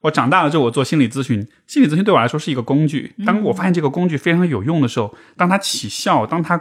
[0.00, 3.14] 我长大了之后，我做心理咨询，心理咨询对我来说是一个工具。
[3.24, 6.60] 当我发现这个工具非常有用的时候，当它起效，当它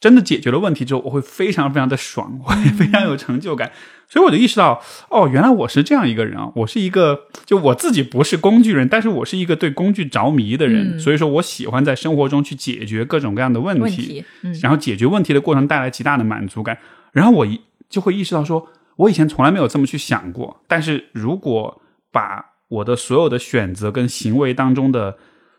[0.00, 3.70] 真的解决了问题之后，我会非常非常的爽， 我会非常有成就感。
[4.08, 6.50] 所以我就意识到，哦，原来我是这样一个人啊！
[6.56, 10.98] 我是一个，就我自己不是工具人，但是我是一个对工具着迷的人。
[10.98, 16.76] 所以说我喜欢在生活中去解决各种各样的问题，问题嗯然后解决问题的过程带来极大的满足感。
[17.12, 18.66] 然后我一就会意识到说，
[18.96, 20.60] 我以前从来没有这么去想过。
[20.66, 25.16] 但是如果把我的所有的选择跟行为当中的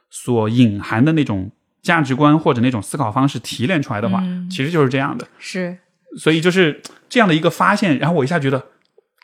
[0.10, 1.52] 所隐含的那种
[1.82, 5.28] 价值观或者那种思考方式提炼出来的话，其实就是这样的。
[5.40, 5.78] 是
[6.18, 8.66] 所以就是这样的一个发现，然后我一下觉得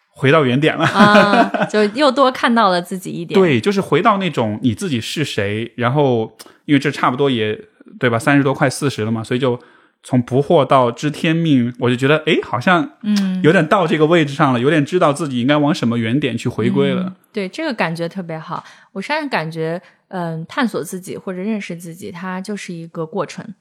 [0.09, 0.85] 回到原点了。
[0.85, 3.39] 啊， 就又多看到了自己一点。
[3.39, 7.59] 对，就是回到那种你自己是谁，然后因为这差不多也
[7.99, 9.59] 对吧，三十多快四十了嘛，所以就
[10.01, 17.13] 从不惑到知天命，我就觉得哎，好像嗯有点到这个位置上了，有点知道自己应该往什么原点去回归了。
[17.33, 18.63] 对，这个感觉特别好。
[18.93, 23.53] 我现在感觉，嗯，探索自己或者认识自己，它就是一个过程。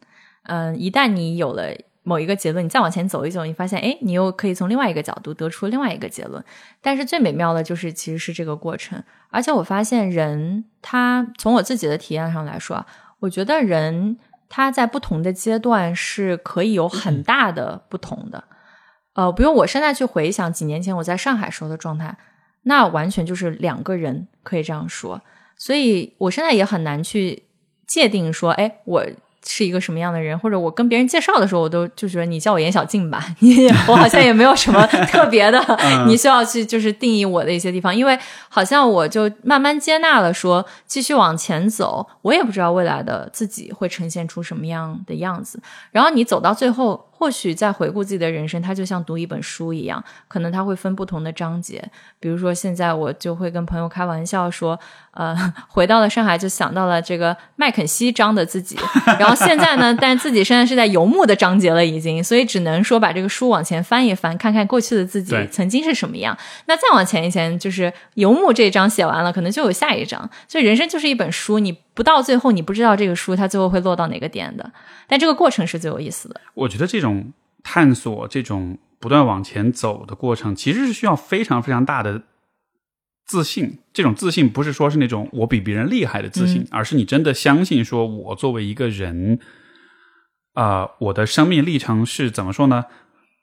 [0.45, 1.71] 嗯，一旦你有了
[2.05, 6.45] 某一个结论，你再往前走一走，你发现，哎，你又可以从另外一个角度得出另外一个结论。
[6.81, 9.03] 但是最美妙的就是，其实是这个过程。
[9.31, 12.87] 而且我发现人，他从我自己的体验上来说啊，
[13.19, 14.17] 我觉得人
[14.49, 18.45] 他在不同的阶段是可以有很大的不同的。
[19.15, 22.17] 呃，比如我现在去回想几年前我在上海时候的状态，
[22.63, 25.21] 那完全就是两个人，可以这样说。
[25.57, 27.45] 所以我现在也很难去
[27.87, 29.05] 界定说，哎，我
[29.49, 35.65] 是一个什么样的人，或者我跟别人介绍的时候，我都就觉得你叫我严小静吧，你我好像也没有什么 特别的，
[36.09, 38.19] 你需要去就是定义我的一些地方，因为
[38.49, 45.61] 好像我就慢慢接纳了说，继续往前走，我也不知道未来的自己会呈现出什么样的样子。
[45.93, 51.83] 然后你走到最后，或许在回顾自己的人生，它就像读一本书一样，可能它会分不同的章节。
[52.21, 54.79] 比如说，现在我就会跟朋友开玩笑说，
[55.13, 55.35] 呃，
[55.69, 58.77] 回到了上海就想到了这个麦肯锡章的自己，
[59.19, 66.37] 然后现在呢，但自己现在是在游牧的章节了已经，所以只能说把这个书往前翻一翻，看看过去的自己曾经是什么样。
[66.67, 70.29] 那再往前一前，就是游牧这一章写完了，可能就有下一章。
[70.47, 74.71] 所以人生就是一本书，你不到最后，你不知道这个书它最后会落到哪个点的。
[75.09, 76.41] 但这个过程是最有意思的。
[76.55, 77.33] 我觉得这种
[77.65, 82.23] 探索、这种不断往前走的过程，其实是需要非常非常大的
[83.27, 83.79] 自信。
[83.95, 89.41] 这种自信不是说是那种我比别人厉害的自信，而是你真的相信，说我作为一个人，
[90.53, 92.85] 啊、我的生命历程是怎么说呢？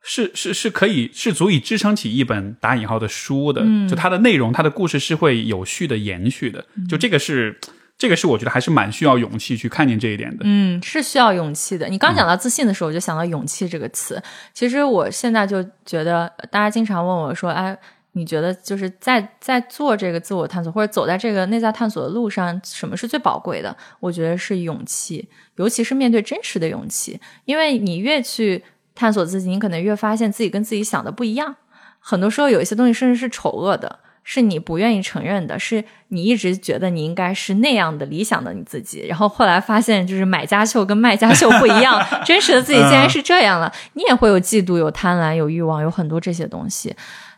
[0.06, 6.66] 是是是可以是足以支撑起一本打引号的书的，就它的内容、它的故事是会有序的延续的。
[6.90, 7.58] 就这个是
[8.04, 10.44] 这个是我觉得还是蛮需要勇气去看见这一点的。
[10.44, 11.88] 嗯，是需要勇气的。
[11.88, 14.22] 你刚讲到自信的时候，我就想到勇气这个词。
[14.54, 17.78] 其实我现在就觉得，大家经常问我说：“哎，
[18.12, 27.18] 你觉得就是在在做这个自我探索，或者走在这个内在探索的路上，什么是最宝贵的？”我觉得是勇气，尤其是面对真实的勇气。
[27.46, 28.62] 因为你越去
[28.94, 31.56] 探索自己，你可能越发现自己跟自己想的不一样。
[32.00, 34.00] 很多时候，有一些东西甚至是丑恶的。
[34.24, 46.96] 是你不愿意承认的，是你一直觉得你应该是那样的理想的你自己，然后后来发现就是买家秀跟卖家秀不一样， 真实的自己竟然是这样了，你也会有嫉妒、有贪婪、有欲望，有很多这些东西。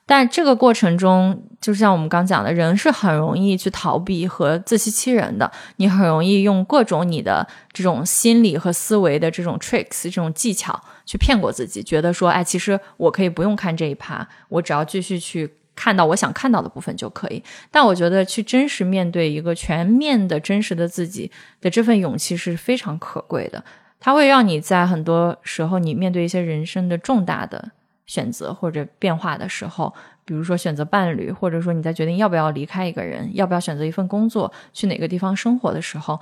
[0.08, 5.52] 但这个过程中，就像我们刚讲的，人是很容易去逃避和自欺欺人的。
[5.78, 17.44] 你很容易用各种你的这种心理和思维的这种 tricks 这种技巧去骗过自己，觉得说，哎，其实我可以不用看这一趴，我只要继续去看到我想看到的部分就可以。
[17.70, 21.32] 但我觉得去真实面对一个全面的真实的自己
[21.62, 23.64] 的这份勇气是非常可贵的，
[24.00, 27.72] 它会让你在很多时候你面对一些人生的重大的。
[28.08, 29.92] 选择或者变化的时候，
[30.26, 36.20] 比如说选择伴侣，或者说你在决定要不要离开一个人，要不要选择一份工作，去哪个地方生活的时候，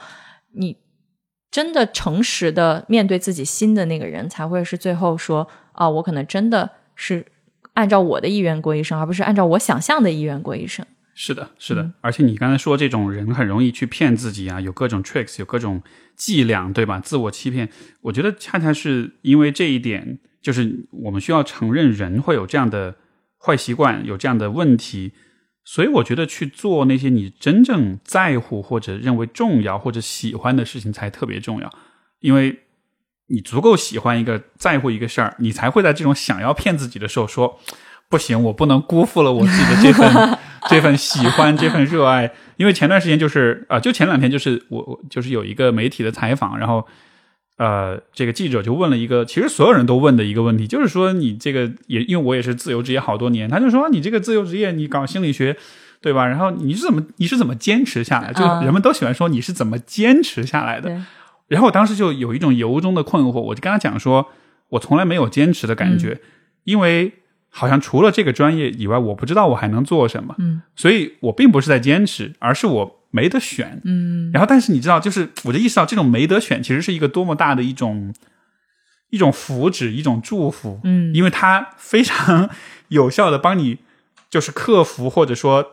[0.53, 0.77] 你
[1.51, 7.25] 真的诚实的面对自己心的那个人，才会是最后说啊，我可能真的是
[7.73, 10.85] 按照我的意愿过一生，而不是按照我想象的意愿过一生。
[11.15, 15.83] 是的，是的，而且你刚才说这种人很容易去骗自己啊，有各种 tricks，有各种
[16.15, 16.99] 伎俩，对吧？
[16.99, 17.69] 自我欺骗，
[18.01, 20.19] 我觉得恰恰是因为这一点。
[20.41, 22.95] 就是我们需要承认人会有这样的
[23.39, 25.13] 坏习惯，有这样的问题。
[25.63, 31.73] 所以我觉得去做那些你真正在乎或者认为重要或者喜欢的事情才特别重要，
[32.19, 32.62] 因为
[33.33, 37.59] 你足够喜欢一个在乎一个事儿，你才会在这种想要骗自己的时候说
[38.07, 40.37] 不行，我不能辜负了我自己的这份
[40.69, 42.31] 这份喜欢这份热爱。
[42.57, 46.85] 因为前段时间就是啊、就前两天就是我我就是有一个媒体的采访，然后
[47.57, 55.57] 呃，这个记者就问了一个其实所有人都问的一个问题，就是说你这个也因为我也是自由职业好多年，他就说你这个自由职业你搞心理学。
[56.03, 56.27] 对吧？
[56.27, 58.33] 然后你是怎么你是怎么坚持下来？
[58.33, 60.89] 就嗯人们都喜欢说你是怎么坚持下来的。
[60.89, 61.01] 对，
[61.47, 64.27] 然后我当时就有一种由衷的困惑，我就跟他讲说，
[64.69, 66.19] 我从来没有坚持的感觉，
[66.63, 67.11] 因为
[67.49, 78.13] 好像除了这个专业以外，我不知道我还能做什么，嗯，所以我并不是在坚持，而是我没得选，嗯，然后但是你知道，就是我就意识到这种没得选其实是一个多么大的一种
[79.11, 81.13] 一种福祉，一种祝福，嗯。
[81.13, 82.49] 因为它非常
[82.89, 83.79] 有效的帮你
[84.29, 85.71] 就是克服或者说。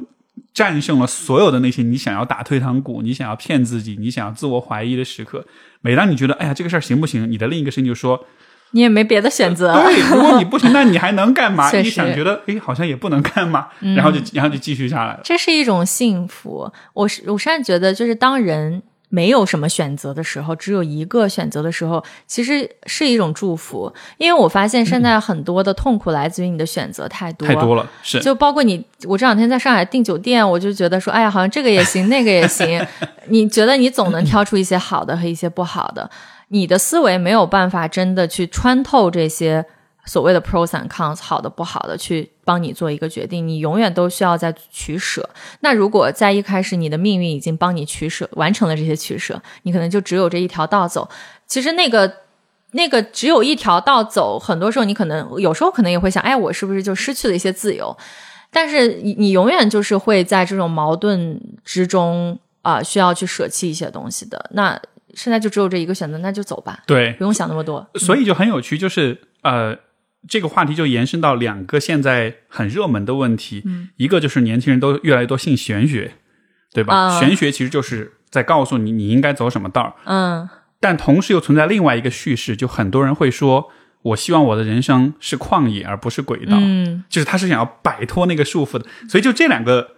[0.52, 5.47] 战胜了所有的那些你想要打退堂鼓、你想要骗自己、你想要自我怀疑的时刻。
[5.81, 8.27] 每当你觉得哎呀这个事儿行不行，你的另一个声音就说
[8.72, 9.72] 你也没别的选择。
[9.82, 11.70] 对，如果你不行，那你还能干嘛？
[11.77, 15.20] 你想觉得哎好像也不能干嘛，然后就然后就继续下来了。
[15.24, 16.70] 这是一种幸福。
[16.93, 18.82] 我是我甚至觉得，就是当人
[19.12, 23.93] 没有什么选择的时候，只有一个选择的时候，其实是一种祝福。
[24.19, 32.81] 因为我发现现在很多的痛苦来自于你的选择太多，太多了，是就包括你，我这两天在上海订酒店，我就觉得说，哎呀，好像这个也行，那个也行。
[33.27, 36.09] 你觉得你总能挑出一些好的和一些不好的，
[36.49, 39.65] 你的思维没有办法真的去穿透这些
[40.05, 43.47] 所谓的 pros and cons，好的不好的，去帮你做一个决定。
[43.47, 45.28] 你永远都需要在取舍。
[45.60, 51.09] 那如果在一开始你的命运已经帮你取舍，完成了这些取舍，你可能就只有这一条道走。
[51.47, 52.12] 其实那个。
[52.72, 57.97] 那个只有一条道走，很多时候你可能有时候可能也会想，哎，我是不是就失去了一些自由？
[58.48, 64.48] 但是你你永远就是会在这种矛盾之中啊、需要去舍弃一些东西的。
[64.52, 64.81] 那
[65.14, 67.85] 现在就只有这一个选择，那就走吧，对不，用想那么多。
[67.97, 69.77] 所以就很有趣，就是呃，
[70.28, 73.64] 这个话题就延伸到两个现在很热门的问题，
[73.97, 76.12] 一个就是年轻人都越来越多信玄学，
[76.72, 76.94] 对吧？
[76.94, 77.20] 啊。
[77.20, 80.48] 玄学其实就是在告诉你你应该走什么道儿，嗯。
[80.78, 83.68] 但同时又存在另外一个叙事，就很多人会说，
[84.02, 89.97] 我希望我的人生是旷野而不是轨道，嗯，就是他是想要摆脱那个束缚的，所以就这两个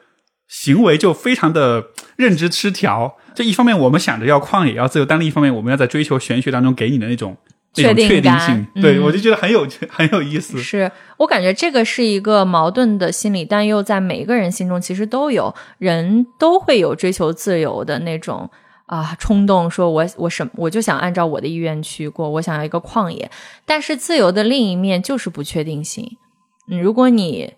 [0.48, 1.86] 行为就非常的
[2.16, 3.16] 认知失调。
[3.34, 7.36] 这一方面我们想着要旷野要自由，但另一方面我们要在追求玄学当中给你的那种
[7.76, 10.58] 那种确定感对我就觉得很有趣，很有意思。
[10.58, 18.50] 是我感觉这个是一个矛盾的心理，但又在每一个人心中其实都有，人都会有追求自由的那种
[18.86, 23.30] 啊冲动，说我我什我就想按照我的意愿去过，我想要一个旷野。
[23.64, 26.18] 但是自由的另一面就是不确定性。
[26.68, 27.54] 嗯，如果你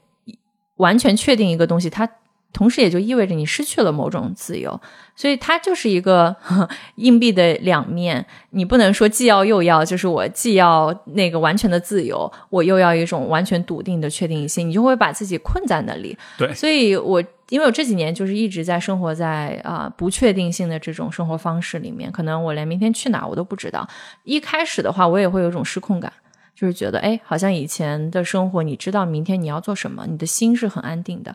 [0.77, 2.09] 完全确定一个东西，它
[2.55, 4.81] 同时也就意味着你失去了某种自由，
[5.15, 6.67] 所以它就是一个呵
[6.97, 8.25] 硬币的两面。
[8.51, 16.17] 你不能说既要又要，就是我既要那个完全的自由，我又要一种完全笃定的确定性，你就会把自己困在那里。
[16.39, 23.87] 对所以我因为我这几年就是一直在生活在啊、不确定性的这种生活方式里面，可能我连明天去哪儿我都不知道。
[24.23, 26.13] 一开始的话，我也会有一种失控感。
[26.57, 31.35] 就是觉得，哎，好像以前的生活，你知道明天你要做什么，你的心是很安定的。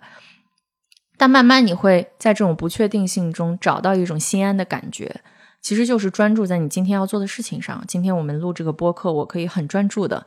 [1.20, 5.20] 但慢慢你会在这种不确定性中找到一种心安的感觉，
[5.62, 7.84] 其实就是专注在你今天要做的事情上。
[7.86, 10.26] 今天我们录这个播客，我可以很专注的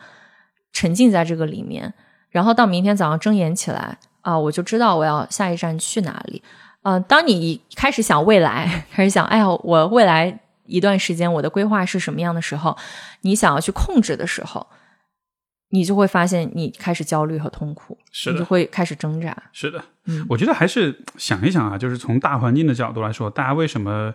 [0.71, 1.95] 沉浸在这个里面，
[2.29, 6.43] 然后到明天早上睁眼起来啊、我就知道我要下一站去哪里。
[6.83, 12.77] 呃，当你开始想未来，开始想，哎呀，我未来一段时间我的规划是什么样的时候，
[13.23, 14.67] 你想要去控制的时候，
[15.71, 19.35] 你就会发现你开始焦虑和痛苦，是的你就会开始挣扎。
[19.53, 24.15] 是的，嗯我觉得还是想一想啊，就是从大环境的角度来说，大家为什么，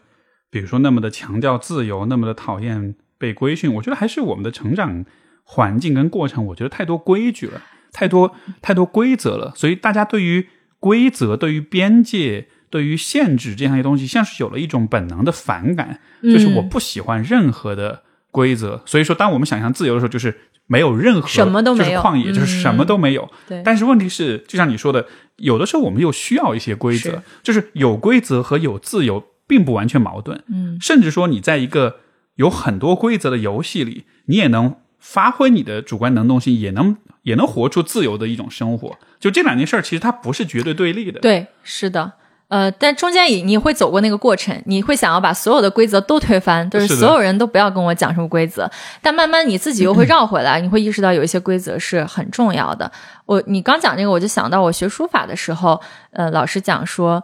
[0.49, 3.73] 比如说那么的强调自由，那么的讨厌被规训？
[3.76, 5.05] 我觉得还是我们的成长
[5.43, 7.61] 环境跟过程，我觉得太多规矩了，
[7.93, 10.47] 太多太多规则了，所以大家对于
[10.80, 18.03] 规则、对于边界、对于限制这样一些东西，像是有了一种本能的反感，就是我不喜欢任何的
[18.38, 18.80] 规则。
[18.85, 20.38] 所以说，当我们想象自由的时候，就是
[20.68, 23.27] 没有任何什么都没有就是旷野，就是什么都没有。
[23.47, 25.07] 对，但是问题是，就像你说的，
[25.38, 30.43] 有的时候我们又需要一些规则是，就是有规则和有自由并不完全矛盾。
[30.47, 31.97] 嗯，甚至说你在一个
[32.35, 38.97] 有很多规则的游戏里，你也能发挥你的主观能动性，也能也能活出自由的一种生活。
[39.19, 41.19] 就这两件事儿，其实它不是绝对对立的。
[41.19, 42.14] 对，是的。
[42.49, 48.69] 呃，但中间你你会走过那个过程，你会想要把所有的规则都推翻，就是所有人都不要跟我讲什么规则。
[49.02, 52.90] 但慢慢你自己又会 绕回来，你会意识到有一些规则是很重要的。
[53.26, 57.22] 我你刚讲这个，我就想到我学书法的时候，呃，老师讲说，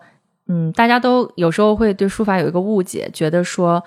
[0.50, 3.82] 嗯，大家都有时候会对书法有一个误解，觉得说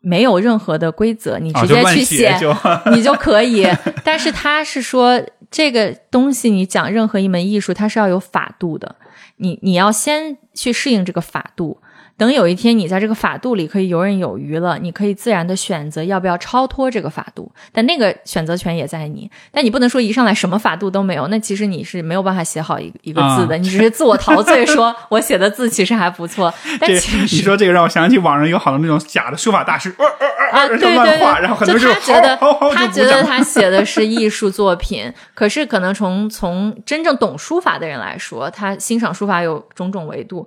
[0.00, 2.56] 没有任何的规则，你直接去写就
[2.92, 3.68] 你就可以。
[4.02, 5.20] 但是他是说，
[5.50, 8.96] 这个东西你讲任何一门艺术，它是要有法度的。
[9.40, 11.80] 你你要先去适应这个法度，
[12.20, 19.30] 等有一天你在这个法度里可以游刃有余了，你可以自然的选择要不要超脱这个法度，但那个选择权也在你。
[19.50, 32.36] 但你不能说一上来什么法度都没有，那其实你是没有办法写好一一个字的，啊你只是自我陶醉，说我写的字其实还不错，但其实你说这个让我想起网上有好多那种假的书法大师，呃呃呃啊，对对对乱画，然后很多就人他觉得
[32.74, 40.46] 他觉得他写的是艺术作品，可是可能从从真正懂书法的人来说，他欣赏书法有种种维度，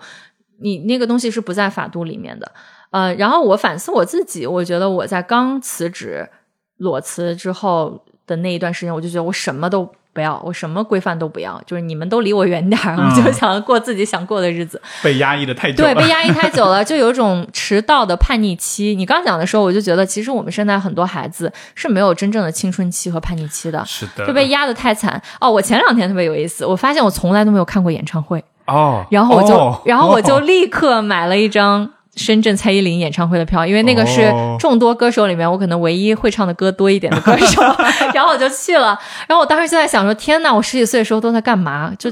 [0.63, 2.51] 你那个东西是不在法度里面的。
[2.89, 6.29] 呃，然后我反思我自己，我觉得我在刚辞职
[6.77, 9.83] 裸辞之后的那一段时间，我就觉得我什么都
[10.13, 14.79] 不要，我什么规范都不要，就是你们都离我远点儿，我就嗯想过自己想过的日子。
[15.01, 18.93] 被压抑的太久对，被压抑太久了， 就有一种迟到的叛逆期。
[18.95, 25.19] 你刚讲的时候，我就觉得，其实我们现在很多孩子是没有真正的青春期和叛逆期的，是的，就被压得太惨。
[25.41, 31.89] 哦，我前两天特别有意思，我发现我从来都没有看过演唱会，哦，然后我就，哦然后我就哦立刻买了一张。
[32.15, 37.59] 深圳蔡依林演唱会的票，因为那个是哦众多歌手里面我可能唯一会唱的歌多一点的歌手，
[38.13, 38.95] 然后我就去了。
[39.27, 41.91] 然后我当时就在想说：天呐，我十几岁的时候都在干嘛？
[41.97, 42.11] 就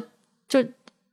[0.49, 0.67] 就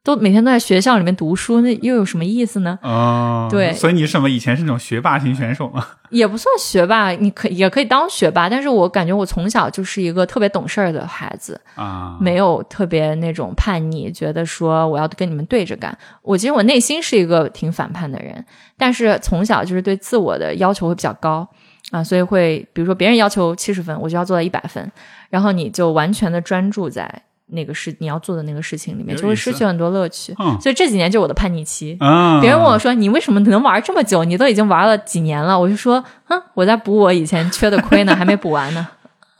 [0.09, 2.79] 都每天都在学校里面读书，那又有什么意思呢？
[2.81, 4.31] 哦，对所以你什么？
[4.31, 5.87] 以前是那种学霸型选手吗？
[6.09, 15.95] 也不算学霸，你可也可以当学霸，但是我感觉我从小就是一个特别懂事儿的孩子，啊，没有特别那种叛逆，觉得说我要跟你们对着干。
[16.23, 18.43] 我其实我内心是一个挺反叛的人，
[18.79, 21.47] 但是从小就是对自我的要求会比较高
[21.91, 24.91] 啊，所以会比如说别人要求七十分，我就要做到一百分，
[25.29, 30.35] 然后你就完全的专注在那个事你要做的那个事情里面，就会失去很多乐趣。
[30.39, 31.97] 嗯所以这几年就是我的叛逆期。
[32.01, 34.25] 啊，别人问我说：“你为什么能玩这么久？
[34.25, 38.89] 你都已经玩了几年了？”我就说：“哼，我在补我以前缺的亏呢，还没补完呢。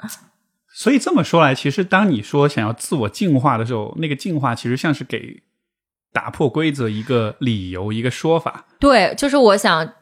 [0.73, 5.43] 所以这么说来，其实当你说想要自我进化的时候，那个进化其实像是给
[6.13, 9.93] 打破规则一个理由、一个说法。”对，就是我想，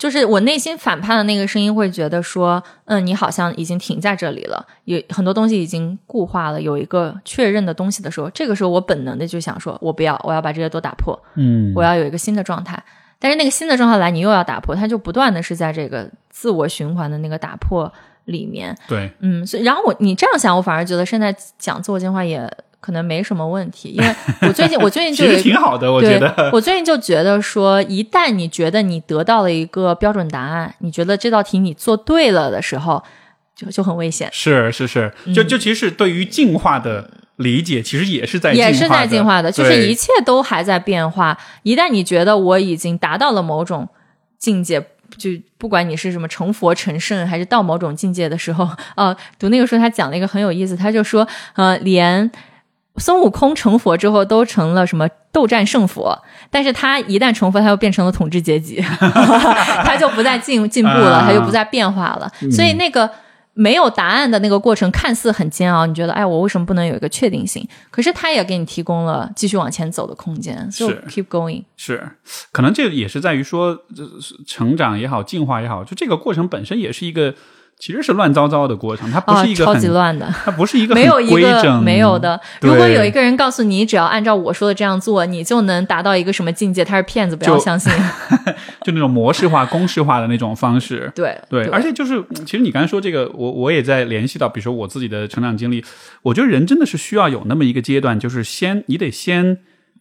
[0.00, 12.82] 就是我内心反叛的那个声音会觉得说：“嗯，你好像已经停在这里了，有很多东西已经固化了，有一个确认的东西的时候，这个时候我本能的就想说：我不要，我要把这些都打破，嗯我要有一个新的状态。
[13.18, 17.92] 但是那个新的状态来，你又要打破，它就不断的是在这个自我循环的那个打破
[18.24, 18.74] 里面。
[18.88, 25.42] 对，嗯，所以然后我你这样想，我反而觉得现在讲自我进化也可能没什么问题，因为我最近我最近就 其有一个。
[25.42, 26.50] 实挺好的，我觉得。
[26.52, 33.02] 我最近就觉得说，一旦你觉得你得到了一个标准答案，你觉得这道题你做对了的时候，
[33.54, 41.36] 就就很危险，是是是，就就其实对于进化的理解，其实也是在嗯也是在进化的，就是一切都还在变化。
[41.62, 43.86] 一旦你觉得我已经达到了某种
[44.38, 44.80] 境界，
[45.18, 45.28] 就
[45.58, 48.66] 不管你是什么成佛成圣，还是到某种境界的时候，
[48.96, 52.30] 呃，读那个书他讲了一个很有意思，他就说，呃，连
[53.00, 56.16] 孙悟空成佛之后都成了什么斗战胜佛，
[56.50, 58.80] 但是他一旦成佛，他又变成了统治阶级，
[59.82, 63.10] 他就不再进进步了，啊他就不再变化了，所以那个。
[63.52, 67.68] 没有答案的那个过程看似很煎熬，你觉得哎，我为什么不能有一个确定性？
[67.90, 71.64] 可是他也给你提供了继续往前走的空间，就是 keep going。
[71.76, 72.10] 是，
[72.52, 73.76] 可能这也是在于说，
[74.46, 77.34] 成长也好，进化也好，就这个过程本身也是一个，
[77.80, 82.38] 其实是乱糟糟的过程，它不啊是一，个超很，级乱的，它不是一个 没有一个，没有的。
[82.60, 87.90] 如果有一个人告诉你，只要按照我说的这样做，你就能达到一个什么境界，他是骗子，不要相信。
[88.84, 91.10] 就那种模式化、公式化的那种方式。
[91.14, 95.82] 对对，而且就是，嗯其实你刚才说这个，我我也在联系到，比如说我自己的成长经历，
[96.20, 99.56] 我觉得人真的是需要有那么一个阶段，就是先你得先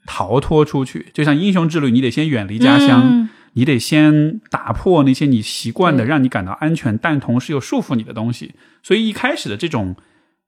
[0.05, 8.53] 逃脱出去，就像英雄之旅，你得先远离家乡，嗯你得先打破那些你习惯的、让你感到安全，但同时又束缚你的东西。
[8.83, 9.95] 所以一开始的这种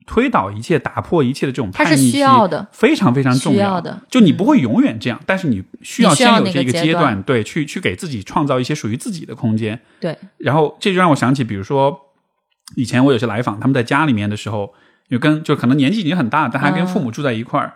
[0.06, 2.68] 推倒一切、打破一切的这种它是叛逆期，需要的。
[2.72, 4.02] 非常非常重需要的。
[4.10, 9.80] 就你不会永远这样，但是你需要先有这个个阶段阶段，对，去去给自己创造一些属于自己的空间。
[10.00, 12.00] 对，然后这就让我想起，比如说
[12.76, 14.74] 以前我有些来访，他们在家里面的时候，
[15.10, 17.74] 有跟就可能年纪已经很大，但还跟父母住在一块儿。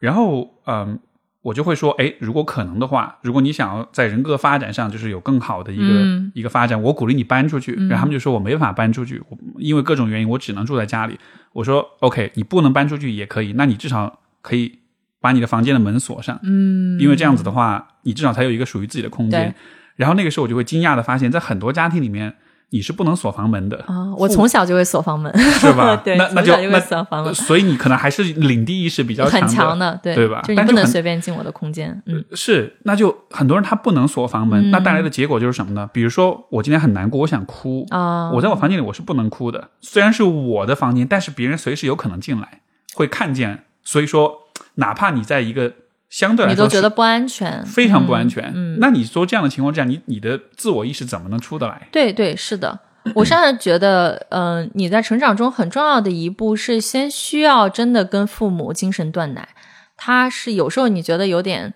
[0.00, 1.00] 然后，嗯，
[1.48, 7.72] 我就会说，哎，如果可能的话，如果你想要在人格发展上就是有更好的一个、嗯一个发展，我鼓励你搬出去。
[7.72, 11.18] 然后他们就说我没办法搬出去，我因为各种原因，我只能住在家里。
[11.54, 14.78] 我说 OK，你不能搬出去也可以，那你至少可以
[15.20, 19.54] 把你的房间的门锁上，嗯，因为这样子的话，你至少才有一个属于自己的空间。
[19.96, 22.34] 然后那个时候我就会惊讶的发现，在很多家庭里面，
[22.70, 25.96] 你是不能锁房门的，啊，我从小就会锁房门，是吧？
[26.04, 35.88] 对那那就从小就会那锁房门所以你可能还是领地意识比较很强强的，对对吧就不能随便进我的空间，嗯是，那就很多人他不能锁房门，那带来的结果就是什么呢？
[35.92, 42.60] 比如说我今天很难过，我想哭，啊，我在我房间里我是不能哭的，虽然是我的房间，但是别人随时有可能进来，
[42.94, 43.64] 会看见。
[43.82, 44.40] 所以说，
[44.74, 45.72] 哪怕你在一个
[46.10, 51.88] 相对来说你都觉得不安全，非常不安全，嗯那你说这样的情况之下，你你的自我意识怎么能出得来？
[51.92, 52.80] 对对，是的。
[53.14, 59.48] 我甚至觉得，嗯、你在成长中很重要的一步是先需要真的跟父母精神断奶。
[59.96, 61.72] 他是有时候你觉得有点，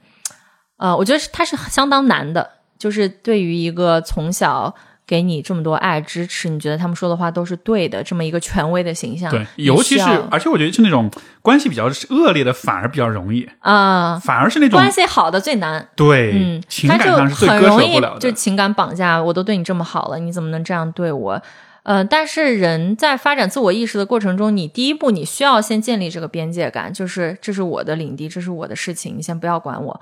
[0.76, 4.74] 呃，我觉得是他是相当难的，就是对于一个从小
[5.06, 11.10] 给你这么多爱支持，你觉得他们说的话都是对的，这么一个权威的形象，对，尤其是而且我觉得是那种
[11.42, 15.86] 关系比较恶劣的，反而比较容易，啊、反而是那种关系好的最难。
[15.96, 18.20] 对，嗯，情他就感上是最割很容易舍不了的。
[18.20, 19.22] 就情感绑架。
[19.22, 21.42] 我都对你这么好了，你怎么能这样对我？
[21.82, 30.00] 呃，但是人在发展自我意识的过程中，你第一步你需要先建立这个边界感，就是这是我的领地，这是我的事情，你先不要管我。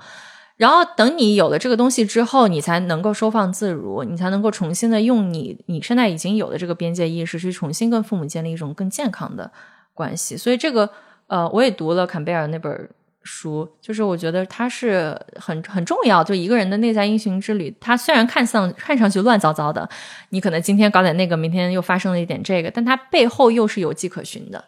[0.61, 9.51] 然后等你有了这个东西之后，你才能够收放自如，你才能够重新的用你你现在已经有的这个边界意识去重新跟父母建立一种更健康的
[9.95, 10.37] 关系。
[10.37, 10.87] 所以这个
[11.25, 12.87] 呃，我也读了坎贝尔那本
[13.23, 17.75] 书，就是我觉得它是很很重要，就一个人的内在英雄之旅。
[17.79, 19.89] 它虽然看上看上去乱糟糟的，
[20.29, 24.63] 你可能今天搞点那个，明天又发生了一点这个，但它背后又是有迹可循的。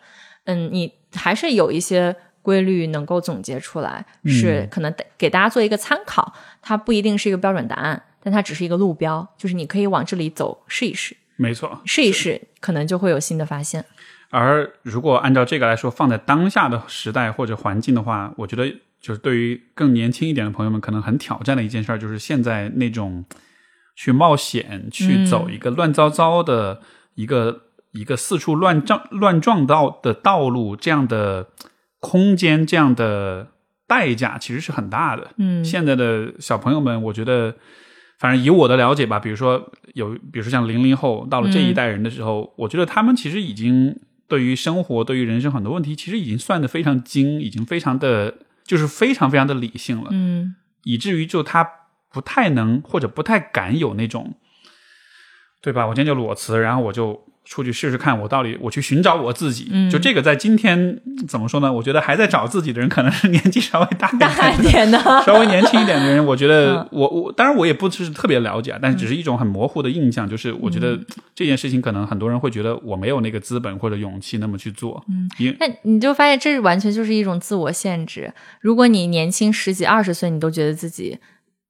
[0.45, 6.31] 嗯，你还是有一些规律能够总结出来，是可能给大家做一个参考。
[6.61, 13.83] 它不一定是一个标准答案，但它只是一个路标，就是你可以往这里走试一试，没错，试一试，可能就会有新的发现。
[14.29, 18.67] 而如果按照这个来说，放在当下的时代或者环境的话，我觉得
[18.99, 23.25] 就是对于更年轻一点的朋友们，可能很挑战的一件事儿，就是现在那种
[23.95, 26.81] 去冒险、去走一个乱糟糟的
[27.15, 31.49] 一个、一个四处乱撞、乱撞到的道路，这样的
[32.03, 33.47] 空间、这样的
[33.87, 35.31] 代价，其实是很大的。
[35.37, 37.55] 嗯现在的小朋友们，我觉得，
[38.19, 43.97] 反正以我的了解吧，比如说有，比如说像零零后到了这一代人的时候，我觉得他们其实已经
[44.27, 48.35] 对于生活、对于人生很多问题，其实已经算得非常精，已经非常的，
[48.65, 51.65] 就是非常非常的理性了，嗯以至于就他
[52.11, 54.35] 不太能或者不太敢有那种，
[55.61, 55.87] 对吧？
[55.87, 57.25] 我今天就裸辞，然后我就。
[57.45, 59.67] 出去试试看，我到底我去寻找我自己。
[59.71, 61.71] 嗯就这个，在今天怎么说呢？
[61.71, 71.05] 我觉得还在找自己的人，可能是年纪稍微大一点的大一点的， 稍微年轻一点的人，我觉得嗯我我当然我也不是特别了解啊，但是只是一种很模糊的印象，就是我觉得嗯
[71.35, 78.33] 这件事情可能很多人会觉得我没有那个资本或者勇气那么去做，嗯，因那你就发现这完全就是一种自我限制。
[78.61, 81.17] 如果你年轻十几二十岁，你都觉得自己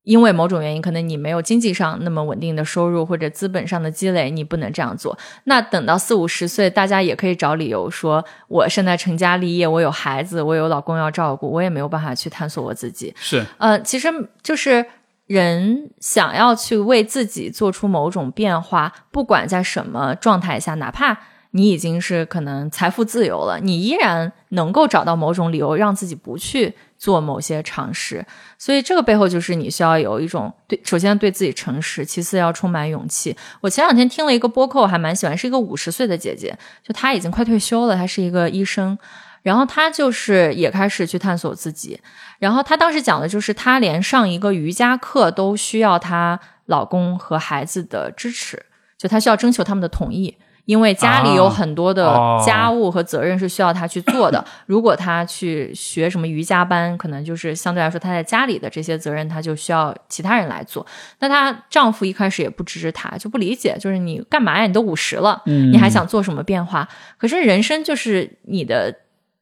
[0.04, 5.18] 因为某种原因，可能你没有经济上那么稳定的收入或者资本上的积累，你不能这样做。
[5.46, 13.14] 那等到四五十岁，大家也可以找理由说，我现在成家立业，我有孩子，我有老公要照顾，我也没有办法去探索我自己。
[13.16, 14.10] 是呃，其实
[14.42, 14.86] 就是
[15.26, 21.18] 人想要去为自己做出某种变化，不管在什么状态下，哪怕
[21.52, 28.26] 你已经是可能财富自由了，你依然能够找到某种理由让自己不去做某些尝试。
[28.58, 33.36] 所以这个背后就是你需要有一种对，首先对自己诚实，其次要充满勇气。
[33.60, 38.98] 我前两天听了一个播客，我还蛮喜欢，是一个五十岁的姐姐，就她已经快退休了，她是一个医生。
[39.42, 42.00] 然后她就是也开始去探索自己，
[42.40, 48.66] 然后她当时讲的就是，她连上一个瑜伽课都需要她老公和孩子的支持，
[48.98, 54.44] 就她需要征求他们的同意，因为家里有很多的哦家务和责任是需要她去做的。
[54.66, 60.86] 如果她去学什么瑜伽班，可能就是相对来说她在家里的这些责任，她就需要其他人来做。
[61.20, 64.66] 那她丈夫一开始也不支持她，就不理解，就是你干嘛呀？
[64.66, 66.88] 你都五十了，你还想做什么变化？
[67.18, 68.96] 可是人生就是你的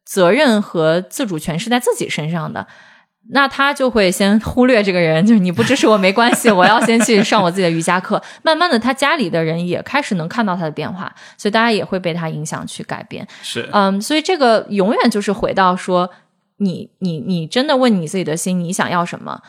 [0.04, 2.66] 责任和自主权是在自己身上的。
[3.30, 8.22] 那他就会先忽略这个人，就是你不支持我没关系，我要先去上我自己的瑜伽课。
[8.42, 13.26] 慢慢的，他家里的人也开始能看到他的变化，所以大家也会被他影响去改变。
[13.42, 16.10] 是，嗯，所以这个永远就是回到说，
[16.58, 19.42] 你你你真的问你自己的心，你想要什么？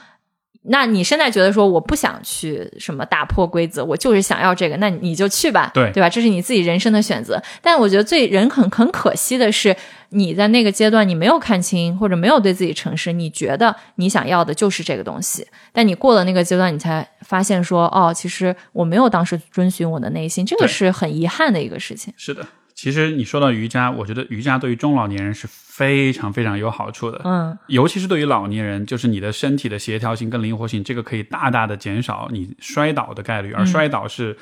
[0.65, 6.09] 那你现在觉得说我不想去什么打破规则，我就是想要这个，那你就去吧，对对吧？
[6.09, 7.43] 这是你自己人生的选择。
[7.61, 9.75] 但我觉得最人很很可惜的是，
[10.11, 22.15] 你在那个阶段你没有看清，或者没有对自己诚实，你觉得你想要的就是这个东西，但你过了那个阶段，你才发现说，哦，其实我没有当时遵循我的内心，这个是很遗憾的一个事情。
[22.17, 27.21] 是的，其实你说到瑜伽，我觉得瑜伽对于中老年人是非常非常有好处的。
[27.25, 34.37] 嗯，尤其是对于老年人，就是你的身体的协调性跟灵活性，这个可以大大的减少你摔倒的概率，而摔倒是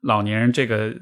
[0.00, 0.94] 老年人这个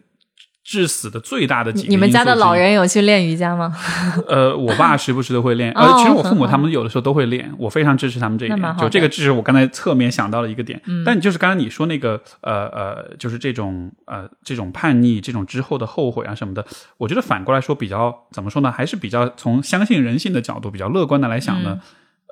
[0.65, 3.71] 致死的最大的几个你们家的老人有去练瑜伽吗？
[4.27, 8.77] 呃，我爸时不时都会练，哦呃，其实我父母他们有的时候都会练，我非常支持他们这一点。
[8.79, 10.81] 就这个，这是我刚才侧面想到的一个点。
[11.05, 16.65] 但就是刚才你说那个，呃呃，就是这种呃这种叛逆，这种之后的后悔啊什么的，
[16.97, 18.73] 我觉得反过来说比较怎么说呢？
[18.73, 21.81] 还是比较从相信人性的角度比较乐观的来想嗯呢。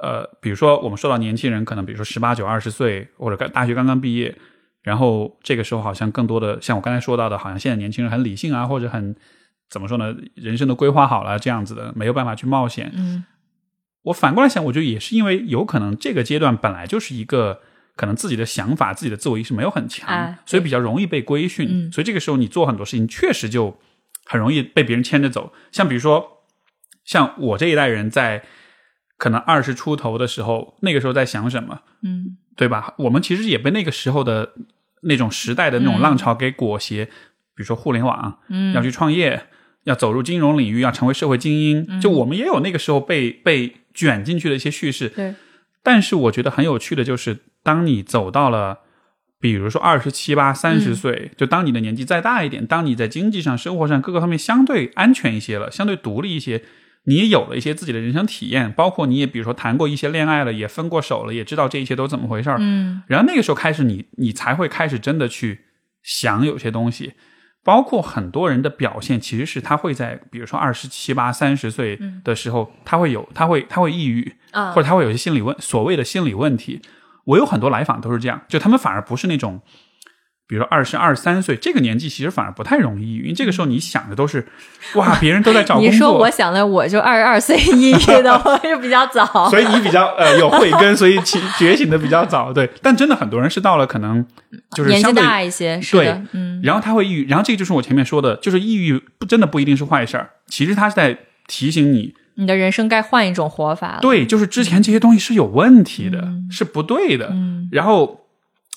[0.03, 4.35] 呃，比如说我们说到年轻人，可能比如说十八九、二十岁，或者刚大学刚刚毕业，
[4.83, 9.15] 然后这个时候好像更多的像我刚才说到的，好像现在年轻人很理性啊，或者很
[9.71, 12.93] 怎么说呢，人生都规划好了这样子的，没有办法去冒险。
[12.95, 13.25] 嗯
[14.05, 17.61] 我反过来想，我觉得也是因为有可能这个阶段本来就是一个
[17.95, 21.69] 可能自己的想法、自己的自我意识没有很强，哎所以比较容易被规训。
[21.71, 23.79] 嗯所以这个时候你做很多事情确实就
[24.25, 25.53] 很容易被别人牵着走。
[25.71, 26.43] 像比如说，
[27.05, 28.43] 像我这一代人在
[29.17, 32.95] 可能二十出头的时候，那个时候在想什么，嗯对吧？
[32.99, 34.53] 我们其实也被那个时候的
[35.03, 37.11] 那种时代的那种浪潮给裹挟，比
[37.57, 39.47] 如说互联网，嗯，要去创业，
[39.85, 45.09] 要走入金融领域，要成为社会精英，嗯就我们也有那个时候被被卷进去的一些叙事。
[45.09, 45.35] 对，
[45.83, 48.81] 但是我觉得很有趣的就是，当你走到了，
[49.41, 56.63] 比如说二十七八、三十岁，就当你的年纪再大一点，当你在经济上、生活上各个方面相对安全一些了，相对独立一些。
[57.05, 62.59] 你也有了一些自己的人生体验，包括你也比如说谈过一些恋爱了，也分过手了，也知道这一切都怎么回事儿。
[62.61, 65.65] 嗯然后那个时候开始你，你才会开始真的去
[66.03, 67.15] 想有些东西，
[67.65, 76.81] 包括很多人的表现，其实是他会在比如说二十七八、三十岁的时候，他会有他会他会抑郁，啊或者他会有些心理问所谓的心理问题。
[77.25, 79.61] 我有很多来访都是这样，就他们反而不是那种。
[80.49, 84.47] 比如说二十二三岁这个年纪，其实反而不太容易抑郁，因为这个时候你想的都是，
[84.97, 89.25] 哇，别人都在找工作，你说我想的，我就二十二岁抑郁的，我就比较早。
[89.49, 92.69] 所以你比较呃有慧根，所以起觉醒的比较早，对。
[92.83, 94.25] 但真的很多人是到了可能
[94.77, 101.17] 就是年纪大一些，是对，嗯，然后他会抑郁，然后这个就是我前面说的，就是抑郁不真的不一定是坏事儿，其实他是在
[101.47, 103.99] 提醒你，你的人生该换一种活法了。
[104.03, 108.19] 对，就是之前这些东西是有问题的，是不对的，嗯然后。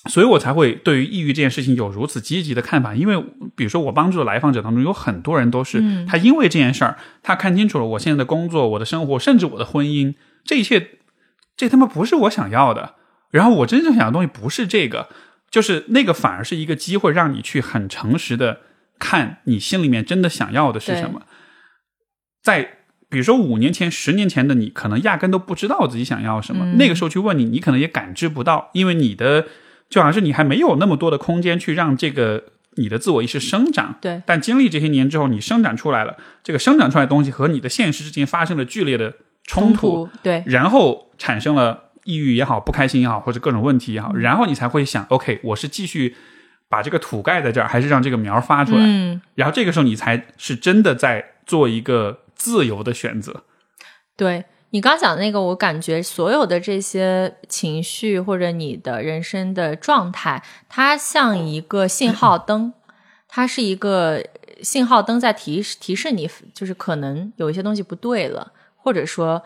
[0.07, 3.23] 所以我才会对于抑郁这件事情有如此积极的看法，因为
[3.55, 10.13] 比如说我帮助的来访者当中有很多人都是，嗯他因为这件事儿，他看清楚了我现在的工作、我的生活，甚至我的婚姻，
[10.43, 10.99] 这一切，
[11.57, 12.95] 这他妈不是我想要的。
[13.31, 15.09] 然后我真正想要的东西不是这个，
[15.49, 18.61] 就是那个反而是一个机会，让你去很诚实的
[18.99, 21.23] 看你心里面真的想要的是什么。
[22.41, 22.77] 在
[23.09, 26.65] 比如说五年前、十年前的你，可能压根都不知道自己想要什么。
[26.65, 29.47] 嗯那个时候去问你，你可能也感知不到，因为你的
[29.89, 32.43] 就好像是你还没有那么多的空间去让这个
[32.75, 33.95] 你的自我意识生长。
[34.01, 39.13] 对但经历这些年之后，你生长出来了，这个生长出来的东西和你的现实之间发生了剧烈的
[39.43, 46.15] 冲突，突，对，然后产生了抑郁也好、不开心也好，或者各种问题也好，然后你才会想，OK，我是继续
[46.67, 48.83] 把这个土盖在这儿，还是让这个苗发出来？
[48.83, 53.43] 嗯，然后这个时候你才是真的在做一个自由的选择。
[54.17, 62.73] 对你刚讲的那个，我感觉所有的这些情绪或者你的人生的状态，它像一个信号 灯，
[63.27, 64.23] 它是一个
[64.61, 69.43] 信号灯在提示提示你，就是可能有一些东西不对了，或者说。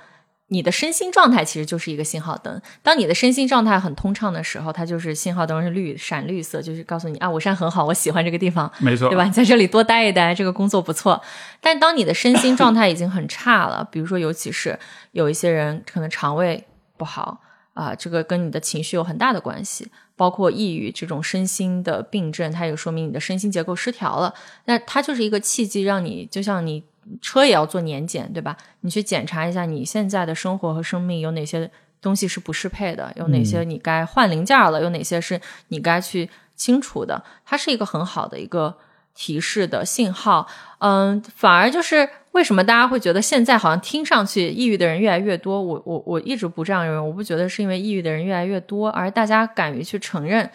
[0.49, 2.61] 你的身心状态其实就是一个信号灯。
[2.83, 9.23] 当你的身心状态很通畅的时候，它就是信号灯是绿闪绿色，就是告诉你啊，我现在很好，我喜欢这个地方，没错，对吧？
[9.23, 11.21] 你在这里多待一待，这个工作不错。
[11.61, 14.77] 但当你的身心状态已经很差了，比如说，尤其是
[15.11, 16.65] 有一些人可能肠胃
[16.97, 17.41] 不好
[17.75, 24.33] 啊、这个跟你的情绪有很大的关系，包括抑郁这种身心的病症，它也说明你的身心结构失调了。
[24.65, 26.83] 那它就是一个契机，让你就像你
[27.21, 28.55] 车也要做年检，对吧？
[28.81, 31.69] 你去检查一下你现在的生活和生命有哪些
[32.01, 37.23] 东西是不适配的，有哪些你该换零件了，有哪些是你该去清除的。
[37.45, 38.77] 它是一个很好的一个
[39.13, 40.47] 提示的信号。
[40.79, 45.61] 嗯，反而就是为什么大家会觉得现在好像听上去抑郁的人越来越多？
[45.61, 50.49] 我我我一直不这样认为，我不觉得是因为抑郁的人越来越多，而大家敢于去承认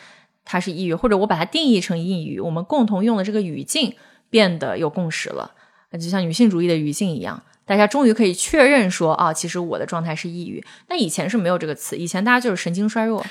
[0.45, 3.95] 他是抑郁，或者我把它定义成抑郁，我们共同用的这个语境
[4.31, 5.53] 变得有共识了。
[5.97, 10.65] 就像女性主义的语境一样，大家终于可以确认说啊，其实我的状态是抑郁。
[10.89, 13.25] 那以前是没有这个词，以前大家就是神经衰弱，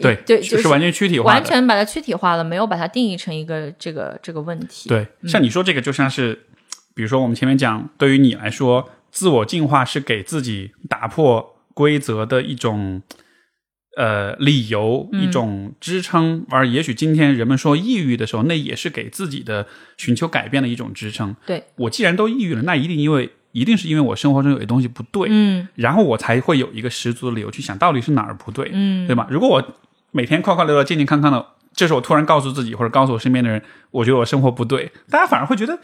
[0.00, 4.88] 对对，就是完全躯体化，完全把它躯体化了，没有把它定义成一个这个这个问题。
[4.88, 5.06] 对。
[5.26, 6.46] 像你说这个，就像是，
[6.94, 13.02] 比如说我们前面讲，对于你来说，自我进化是给自己打破规则的一种
[13.96, 19.66] 呃理由、嗯一种支撑，而也许今天人们说抑郁的时候，那也是给自己的
[19.96, 21.34] 寻求改变的一种支撑。
[21.46, 29.26] 对，我既然都抑郁了，那一定因为一定是因为我生活中有些东西不对，嗯然后我才会有一个十足的理由去想到底是哪儿不对，嗯，对吧？
[29.30, 29.62] 如果我
[30.10, 35.78] 每天快快乐乐、健健康康的，这时候我突然告诉自己或者告诉我身边的人，我觉得我生活不对，大家反而会觉得。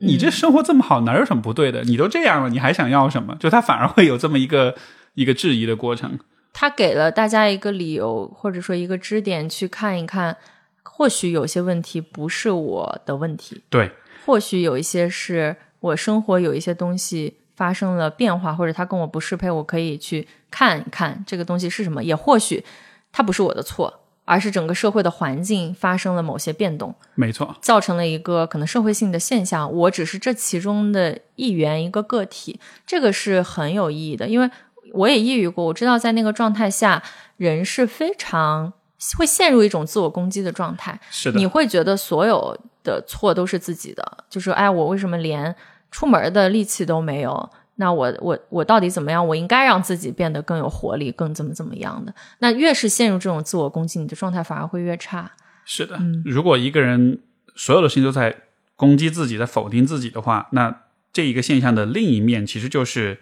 [0.00, 1.84] 你这生活这么好，哪有什么不对的？
[1.84, 3.36] 你都这样了，你还想要什么？
[3.38, 4.74] 就他反而会有这么一个
[5.14, 6.18] 一个质疑的过程。
[6.54, 10.36] 他给了大家一个理由，或者说一个支点去看一看，
[10.82, 13.90] 或许有些问题不是我的问题，对，
[14.24, 22.02] 或许有一些是我生活有一些东西发生了变化，或者他跟我不适配，我可以去看一看这个东西是什么。
[22.04, 22.64] 也或许
[23.10, 29.70] 它不是我的错，而是整个社会的环境发生了某些变动，没错，造成了一个可能社会性的现象。
[29.72, 34.48] 我只是这其中的一员，一个个体，这个是很有意义的，因为
[34.94, 37.02] 我也抑郁过，我知道在那个状态下，
[37.36, 38.72] 人是非常
[39.18, 40.98] 会陷入一种自我攻击的状态。
[41.10, 45.54] 是的你，会觉得所有的错都是自己的，就是哎，我为什么连
[45.90, 47.50] 出门的力气都没有？
[47.76, 49.26] 那我我我到底怎么样？
[49.26, 52.14] 我应该让自己变得更有活力，更怎么怎么样的？
[52.38, 55.32] 那越是陷入这种自我攻击，你的状态反而会越差。
[55.64, 55.96] 是的。
[55.96, 57.20] 嗯如果一个人
[57.56, 58.36] 所有的事情都在
[58.76, 63.18] 攻击自己、在否定自己的话，那这一个现象的另一面，其实就是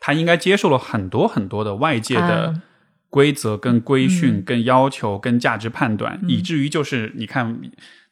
[0.00, 2.62] 他应该接受了很多很多的外界的啊。
[3.08, 4.44] 规则、跟规训、嗯。
[4.44, 7.60] 跟要求、跟价值判断，以至于就是你看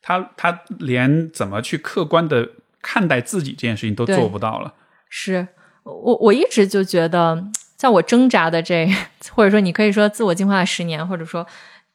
[0.01, 2.51] 他他连怎么去客观的
[2.81, 4.74] 看待自己这件事情都做不到了。
[5.09, 5.48] 是。
[5.85, 8.86] 我我一直就觉得，在我挣扎的这，
[9.31, 11.47] 或者说你可以说自我进化的十年，或者说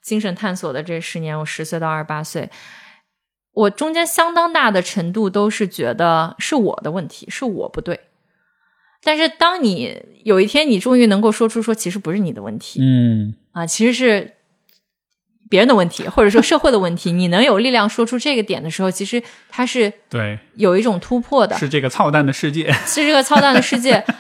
[0.02, 2.50] 精神探索的这十年，我十岁到二十八岁，
[3.52, 8.00] 我中间相当大的程度都是觉得是我的问题，是我不对。
[9.04, 14.34] 但是当你有一天你终于能够说出说，其实不是你的问题、嗯，啊，其实是
[15.50, 21.58] 别人的问题，或者说社会的问题，你能有力量说出这个点的时候，其实它是对，有一种突破的。
[21.58, 22.72] 是这个操蛋的世界。
[22.86, 23.94] 是这个操蛋的世界。
[23.94, 24.14] 呃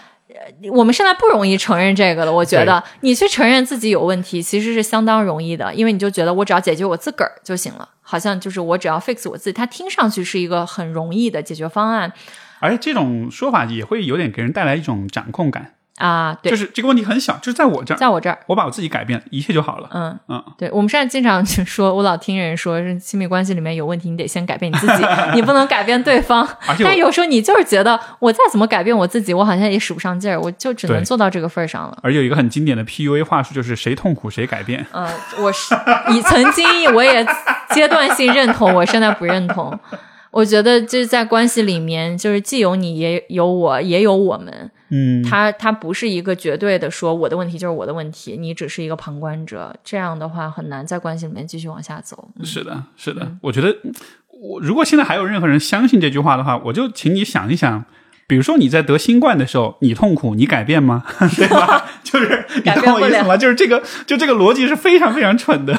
[0.71, 12.11] 我们现在不容易承认这个了，我觉得你去承认自己有问题，其实是相当容易的，因为你就觉得我只要解决我自个儿就行了，好像就是我只要 fix 我自己，它听上去是一个很容易的解决方案
[12.63, 16.37] 而且这种说法也会有点给人带来一种掌控感，啊。
[16.41, 19.89] 对，就是这个问题很小，就是在我这儿，在我这儿，我把我自己改变，一切就好了。
[19.91, 25.03] 嗯嗯，对，我们现在经常就说，我老听人说，是亲密关系里面有问题，你得先改变你自己，
[25.35, 26.47] 你不能改变对方。
[26.81, 31.97] 但有时候你就是觉得，我再怎么改变我自己，我好像也使不上劲儿，我就只能做到这个份儿上了。
[32.01, 34.85] 而有一个很经典的 PUA 话术，就是谁痛苦谁改变。
[34.93, 35.05] 嗯，
[35.39, 35.75] 我是
[36.09, 36.65] 你曾经
[36.95, 37.25] 我也
[37.71, 39.77] 阶段性认同，我现在不认同。
[40.33, 44.71] 我觉得就是在关系里面，就是既有你，也有我，也有我们。
[44.89, 49.75] 嗯，他他不是一个绝对的说我的问题就是我的问题，你只是一个旁观者。
[49.83, 52.29] 这样的话很难在关系里面继续往下走。
[52.39, 53.31] 嗯是的，是的。
[53.41, 53.75] 我觉得，
[54.41, 57.85] 我如果现在还有任何人相信这句话的话，我就请你想一想。
[58.25, 61.03] 比如说你在得新冠的时候，你痛苦，你改变吗？
[61.35, 61.85] 对吧？
[62.03, 63.37] 就是你改变不了懂我意思吗？
[63.37, 65.77] 就是这个，就这个逻辑是非常非常蠢的。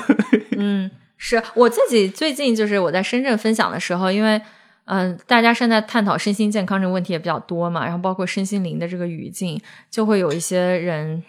[0.56, 4.40] 嗯，是我自己最近就是我在深圳分享的时候，因为
[4.86, 9.58] 嗯、大家现在探讨身心健康这个问题也比较多嘛，然后包括身心灵的这个语境，
[9.90, 11.22] 就会有一些人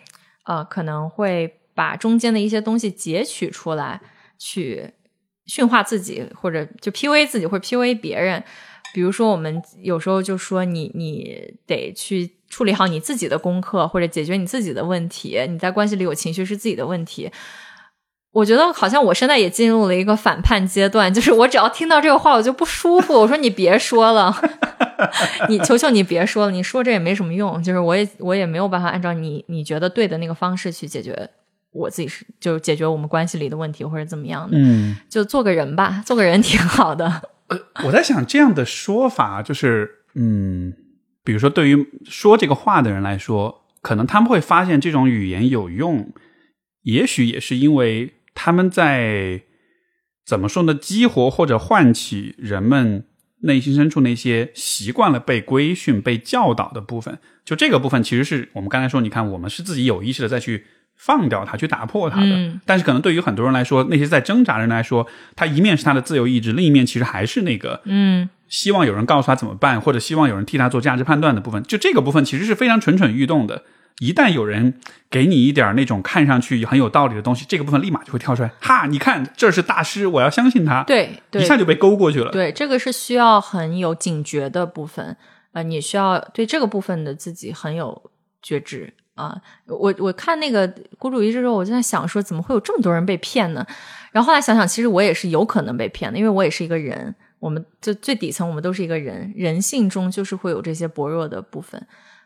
[0.43, 4.01] 呃可能会把中间的一些东西截取出来，
[4.37, 4.91] 去
[5.45, 8.43] 驯化自己，或者就 PUA 自己，或者 PUA 别人。
[8.93, 15.37] 比如说，我们有时候就说你你得去处理好你自己的功课，或者解决你自己的问题。
[15.49, 17.29] 你在关系里有情绪是自己的问题。
[18.35, 23.13] 我觉得好像我现在也进入了一个反叛阶段，就是我只要听到这个话，我就不舒服。
[23.13, 24.35] 我说你别说了，
[25.47, 27.63] 你求求你别说了，你说这也没什么用。
[27.63, 31.29] 就是我也我也没有办法按照你你觉得对的那个方式去解决
[31.71, 37.21] 我自己是就是解决我们关系里的问题或者怎么样的，嗯，就做个人吧，做个人挺好的。
[37.47, 40.73] 呃我在想这样的说法，就是嗯，
[41.23, 46.11] 比如说对于说这个话的人来说，可能他们会发现这种语言有用，
[46.81, 49.41] 也许也是因为他们在
[50.23, 53.05] 怎么说呢，激活或者唤起人们
[53.41, 57.17] 内心深处那些习惯了被规训、被教导的部分。
[57.43, 62.27] 就这个部分，其实是我们刚才说，你看，我们是自己有意识的再去放掉它，去打破它的。
[62.27, 65.05] 嗯但是可能对于很多人来说，那些在挣扎的人来说，
[65.35, 71.61] 他一面是他的自由意志，另一面其实还是那个嗯希望有人告诉他怎么办，或者希望有人替他做价值判断的部分。
[71.63, 73.63] 就这个部分其实是非常蠢蠢欲动的。
[73.99, 74.73] 一旦有人
[75.09, 78.51] 给你一点那种看上去很有道理的东西，这个部分立马就会跳出来。
[78.59, 82.31] 哈，你看这是大师，我要相信他。，对对一下就被勾过去了。
[82.31, 85.15] 对，这个是需要很有警觉的部分，
[85.53, 88.11] 呃，你需要对这个部分的自己很有
[88.41, 89.41] 觉知，啊。
[89.67, 90.67] 我我看那个
[90.97, 93.65] 孤注一掷之后，我就在想说，怎么会有这么多人被骗呢？
[94.11, 97.15] 然后后来想想，其实我也是有可能被骗的，因为我也是一个人。
[97.39, 101.85] 我们就最底层，我们都是一个人，人性中就是会有这些薄弱的部分，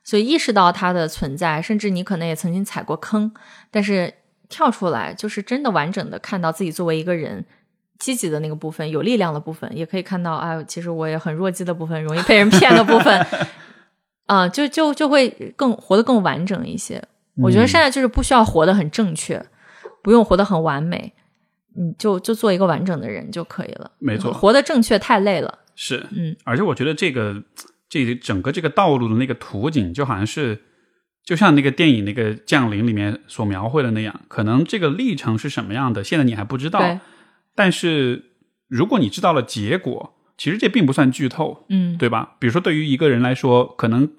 [0.09, 3.31] 所以意识到它的存在，甚至你可能也曾经踩过坑，
[3.69, 4.11] 但是
[4.49, 7.45] 跳出来，就是真的完整的看到自己作为一个人
[7.99, 13.23] 积极的那个部分，有力量的部分，也可以看到啊，其实我也很弱鸡的部分，容易被人骗的部分，
[14.25, 16.99] 啊，就就就会更活得更完整一些。
[17.43, 19.45] 我觉得现在就是不需要活得很正确，
[20.01, 21.13] 不用活得很完美。
[21.75, 25.59] 你就就做一个完整的人就可以了，没错，活得正确太累了。
[25.75, 27.41] 是，嗯，而且我觉得这个
[27.89, 30.61] 这整个这个道路的那个图景，就好像是
[31.23, 36.99] 就像那个电影那个降临里面所描绘的那样，可能这个历程是什么样的，现在你还不知道。
[37.55, 38.23] 但是
[38.67, 42.35] 如果你知道了结果，其实这并不算剧透，嗯，对吧？
[42.39, 44.09] 比如说对于一个人来说，可能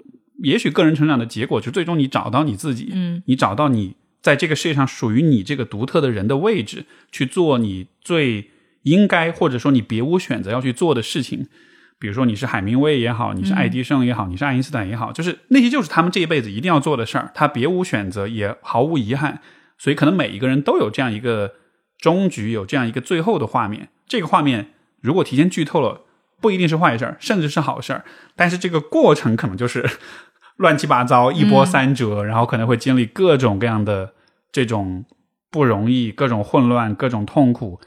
[0.43, 3.97] 也许个人成长的结果，就最终你找到你自己，嗯，你找到你。
[4.23, 8.51] 在这个世界上属于你这个独特的人的位置，去做你最
[8.83, 11.47] 应该或者说你别无选择要去做的事情。
[12.01, 19.41] 比如说你是海明威也好，你是爱迪生也好，你是爱因斯坦也好，就是那些就是他们这一辈子一定要做的事儿，他别无选择也毫无遗憾。
[19.79, 21.53] 所以可能每一个人都有这样一个
[21.99, 23.91] 终局，有这样一个最后的画面。
[24.09, 24.71] 这个画面
[25.01, 26.01] 如果提前剧透了，
[26.41, 28.05] 不一定是坏事儿，甚至是好事儿。
[28.35, 29.89] 但是这个过程可能就是。
[30.61, 34.13] 乱七八糟，一波三折，然后可能会经历各种各样的
[34.53, 35.07] 这种
[35.51, 37.81] 不容易、各种混乱、各种痛苦。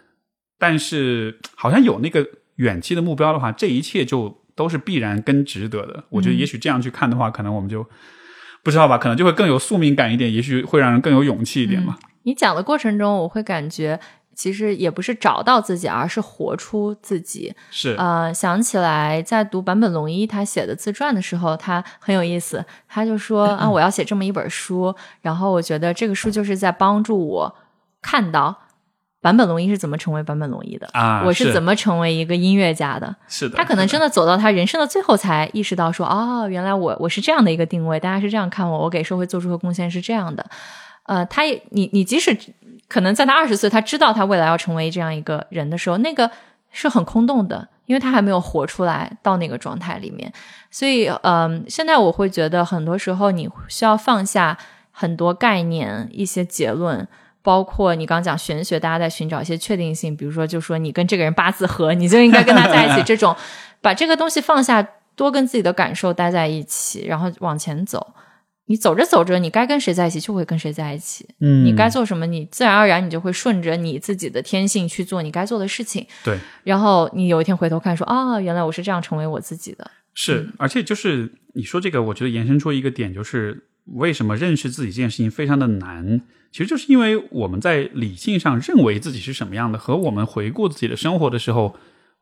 [0.57, 6.04] 但是，好像有那个远期的目标的话，这一切就都是必然跟值得的。
[6.10, 7.86] 我觉得，也许这样去看的话，可能我们就
[8.64, 11.98] 不知道吧，可能就会更有宿命感一点，也许会让人更有勇气一点嘛。
[12.24, 14.00] 你讲的过程中，我会感觉。
[14.36, 17.54] 其实也不是找到自己，而是活出自己。
[17.70, 22.66] 是呃，想起来在读坂本龙一他写的自传的时候，他很有意思。
[22.88, 27.56] 他就说 啊，我要写这么一本书，然后我觉得这个书就是在帮助我
[28.02, 28.62] 看到
[29.24, 33.16] 坂本龙一是怎么成为坂本龙一的啊，我是怎么成为一个音乐家的。
[33.28, 40.45] 是的，他可能真的走到他人生的最后，才意识到说，哦，原来我我是这样的一个定位，大家是这样看我，我给社会做出的贡献是这样的。
[41.06, 42.38] 呃，他也，你你即使。
[42.90, 46.30] 可能在他二十岁，他知道他未来要成为这样一个人的时候，那个
[46.70, 50.32] 是很空洞的，因为他还没有活出来到那个状态里面。
[50.70, 54.56] 所以，嗯，现在我会觉得，很多时候你需要放下
[54.91, 57.08] 很多概念、一些结论，
[57.44, 63.03] 包括你刚讲玄学，大家在寻找一些确定性，比如说，就说你跟这个人八字合，你就应该跟他在一起。
[63.06, 63.36] 这种
[63.82, 64.82] 把这个东西放下，
[65.15, 68.14] 多跟自己的感受待在一起，然后往前走。
[68.68, 71.28] 你走着走着，你该跟谁在一起就会跟谁在一起。
[71.41, 76.07] 嗯，你该做什么，你自然而然你就会顺着你自己的天性去做你该做的事情。
[76.24, 79.91] 对，然后你有一天回头看，说啊，原来我是这样成为我自己的。
[80.14, 91.76] 是，而且就是你说这个，我觉得延伸出一个点，就是为什么认识自己这件事情非常的难，其实就是因为我们在理性上认为自己是什么样的，和我们回顾自己的生活的时候，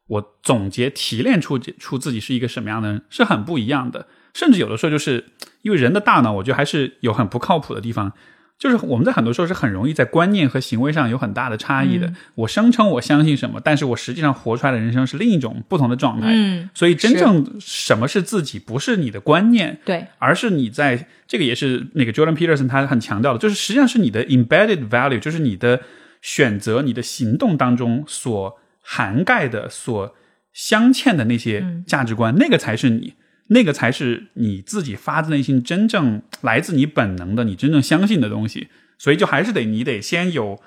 [0.07, 4.07] 我总结提炼出出自己是一个什么样的人，是很不一样的。
[4.33, 5.25] 甚至有的时候，就是
[5.61, 8.13] 因为人的大脑，我觉得还是有很不靠谱的地方。
[8.61, 12.13] 就是我们在很多时候是很容易在观念和行为上有很大的差异的。
[12.35, 16.27] 我声称我相信什么，但是我实际上活出来的人生是另一种不同的状态。
[16.31, 25.81] 嗯，所以真正什么是自己，不是你的观念，对，而是你在这个也是那个 Jordan Peterson 他很强调的，就是实际上是你的 embedded value，就是你的
[26.21, 30.15] 选择、你的行动当中所涵盖的、所
[30.53, 33.15] 镶嵌的那些价值观，那个才是你。
[33.53, 38.69] 那个才是你自己发自内心、真正来自你本能的、你真正相信的东西。
[38.98, 40.61] 所以，就还是得你得先有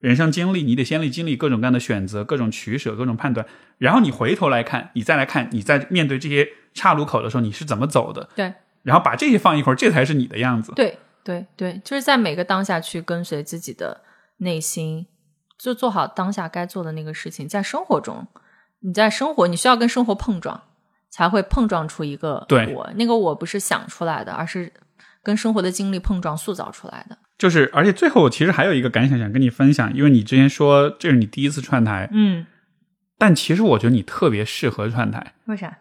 [0.00, 3.46] 人生经历，你得先历经历各种各样的选择、各种取舍、各种判断，
[3.78, 8.28] 然后你回头来看，你再来看你在面对这些岔路口的时候，你是怎么走的。
[8.36, 8.52] 对，
[8.82, 10.72] 然后把这些放一会儿，这才是你的样子。
[10.76, 14.02] 对，对，对，就是在每个当下去跟随自己的
[14.38, 15.06] 内心，
[15.58, 17.48] 就做好当下该做的那个事情。
[17.48, 18.26] 在生活中，
[18.80, 20.64] 你在生活，你需要跟生活碰撞。
[21.16, 24.70] 才会碰撞出一个我，那个我不是想出来的，而是
[25.22, 27.16] 跟生活的经历碰撞塑造出来的。
[27.38, 32.44] 就是，而且最后其实还有一个感想想跟你分享，因为你之前说这是你第一次串台，嗯，
[33.16, 35.78] 但其实我觉得你特别适合串台，为啥？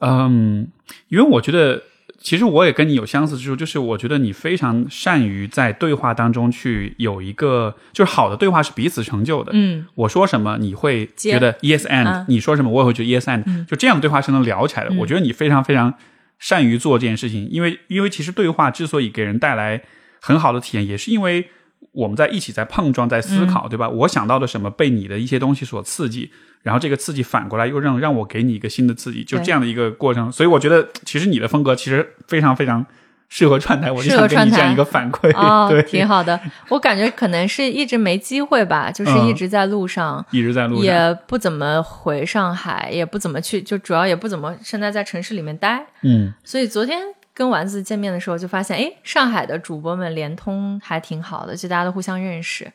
[0.00, 0.70] 嗯，
[1.08, 1.82] 因为我觉得。
[2.18, 9.52] 其实我也跟你有相似之处，就是我觉得你非常善于在对话当中去有一个，就是好的对话是彼此成就的。
[9.54, 14.94] 嗯，我说什么你会觉得 yes and，你说什么我也会觉得 yes and，就这样的对话是能聊起来的。
[14.96, 15.94] 我觉得你非常非常
[16.38, 19.82] 善于做这件事情，因为因为其实对话之所以给人带来
[20.20, 21.48] 很好的体验，也是因为。
[21.96, 23.88] 我们在一起在碰撞，在思考，对吧？
[23.88, 26.30] 我想到的什么被你的一些东西所刺激，
[26.62, 30.30] 然后这个刺激反过来又让让我给你一个新的刺激，就这样的一个过程。
[30.30, 32.84] 所以我觉得，其实你的风格其实非常非常
[33.28, 35.34] 适合串台，我就想给你这样一个反馈。
[35.36, 36.38] 哦 对，，挺好的。
[36.68, 40.24] 我感觉可能是一直没机会吧， 就是嗯一直在路上。
[40.30, 40.84] 一直在路上。
[40.84, 45.86] 也不怎么回上海，也不怎么去，就主要也不怎么现在在城市里面待。
[46.02, 47.00] 嗯，所以昨天
[47.36, 52.66] 跟丸子见面的时候，就发现，哎，上海的主播们联通还挺好的，就大家都互相认识。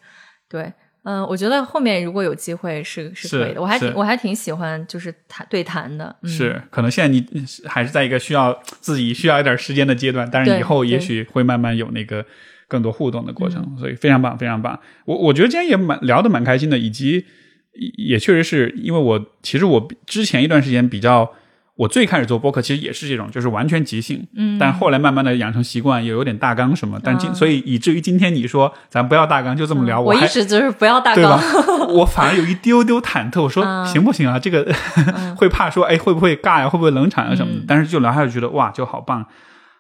[0.48, 0.72] 对，
[1.04, 6.16] 嗯、我觉得后面如果有机会是是可以的，我还挺我还挺喜欢就是谈对谈的。
[6.22, 7.26] 嗯、是，可能现在你
[7.66, 12.24] 还是在一个需要自己需要一点时间的阶段，但是以后也许会慢慢有那个
[12.68, 14.80] 更多互动的过程，嗯所以非常棒，非常棒。
[15.06, 17.26] 我我觉得今天也蛮聊得蛮开心的，以及
[17.74, 21.34] 也也确实是因为我其实我之前一段时间比较。
[21.82, 31.88] 我最开始做播客其实也是这种，就是完全即兴，嗯但后来慢慢的养成习惯，也有点大纲什么，但今、啊所以以至于今天你说咱不要大纲就这么聊，嗯我一直就是不要大对吧纲。？
[31.98, 34.38] 我反而有一丢丢忐忑，我说、嗯行不行啊？
[34.38, 34.72] 这个、
[35.36, 36.70] 会怕说，哎，会不会尬呀？
[36.70, 37.60] 会不会冷场啊什么的？
[37.62, 39.26] 嗯但是就聊下去觉得哇，就好棒，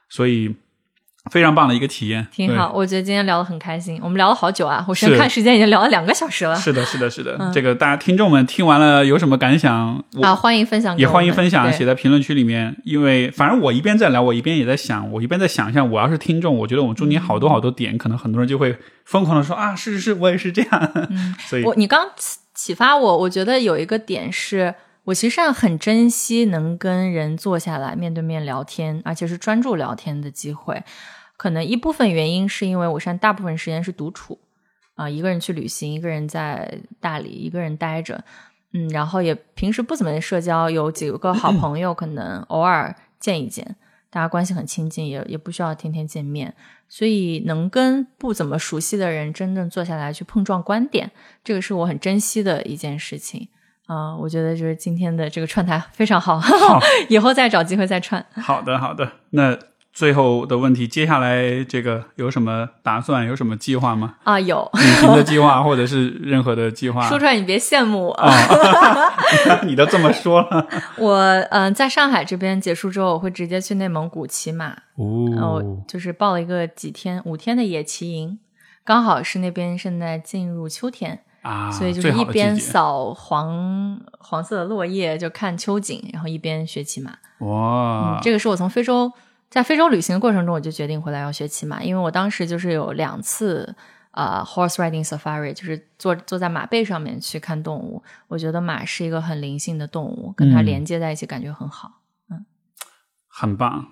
[0.09, 0.55] 所以
[1.29, 6.55] 非常棒的一个体验，挺好，我觉得今天聊得很开心，我们聊了好久啊，我现在看时间已经聊了两个小时了。
[6.55, 7.51] 是的，是的，是的。
[7.53, 10.03] 这个大家听众们听完了有什么感想？
[10.15, 12.75] 我啊，欢迎分享也，欢迎分享，写在评论区里面。
[12.83, 18.75] 因为反正我一边在聊，我一边也在想，我一边在想象，我要是听众，我觉得我们中间好多好多点，可能很多人就会
[19.05, 20.91] 疯狂的说啊，是是是，我也是这样。
[21.47, 24.73] 所以我你刚启启发我，我觉得有一个点是。
[25.05, 30.83] 我其实上很珍惜能跟人坐下来面对面聊天，而且是专注聊天的机会。
[31.35, 34.39] 可能一部分原因是因为我现在大部分时间是独处，
[34.93, 38.23] 啊、一个人去旅行，一个人在大理，一个人待着，
[38.73, 43.75] 嗯，然后也平时不怎么社交，有几个好朋友，可能偶尔见一见，
[44.11, 46.53] 大家关系很亲近，也也不需要天天见面，
[46.87, 51.09] 所以能跟不怎么熟悉的人真正坐下来去碰撞观点，
[51.43, 53.47] 这个是我很珍惜的一件事情。
[53.93, 56.39] 啊、我觉得就是今天的这个串台非常好，
[57.09, 58.25] 以后再找机会再串。
[58.35, 59.11] 好的，好的。
[59.31, 59.57] 那
[59.91, 63.27] 最后的问题，接下来这个有什么打算？
[63.27, 64.15] 有什么计划吗？
[64.23, 67.01] 啊，有旅行的计划，或者是任何的计划？
[67.09, 68.29] 说出来你别羡慕我。
[69.67, 70.65] 你都这么说了，
[70.97, 74.67] 我嗯、呃在上海这边结束之后，我会直接去内蒙古骑马，
[75.35, 78.39] 然后哦，就是报了一个几天五天的野骑营，
[78.85, 87.11] 刚好是那边现在进入秋天，啊，所以就是一边扫黄黄色的落叶，就看秋景，然后一边学骑马。
[87.39, 89.11] 哇嗯，，这个是我从非洲
[89.49, 93.75] 在非洲旅行的过程中，我就决定回来要学骑马，因为我当时就是有两次
[94.11, 98.03] 呃 horse riding safari，就是坐坐在马背上面去看动物。
[98.27, 102.01] 我觉得马是一个很灵性的动物，跟它嗯连接在一起，感觉很好。
[102.29, 102.45] 嗯
[103.27, 103.87] 很棒。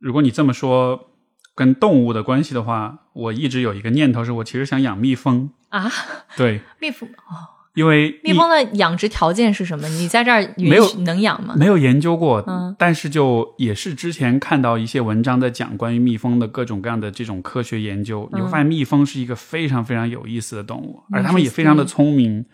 [0.00, 1.10] 如果你这么说
[1.54, 5.50] 跟动物的关系的话，我一直有一个念头，是我其实想养蜜蜂。
[5.68, 5.90] 啊，
[6.36, 9.86] 对，蜜蜂哦，因为蜜蜂的养殖条件是什么？
[9.88, 11.54] 你在这儿没有能养吗？
[11.56, 22.44] 没有研究过，嗯但是就也是之前看到一些文章在讲关于蜜蜂的各种各样的这种科学研究，你会发现蜜蜂是一个非常非常有意思的动物，而它们也非常的聪明，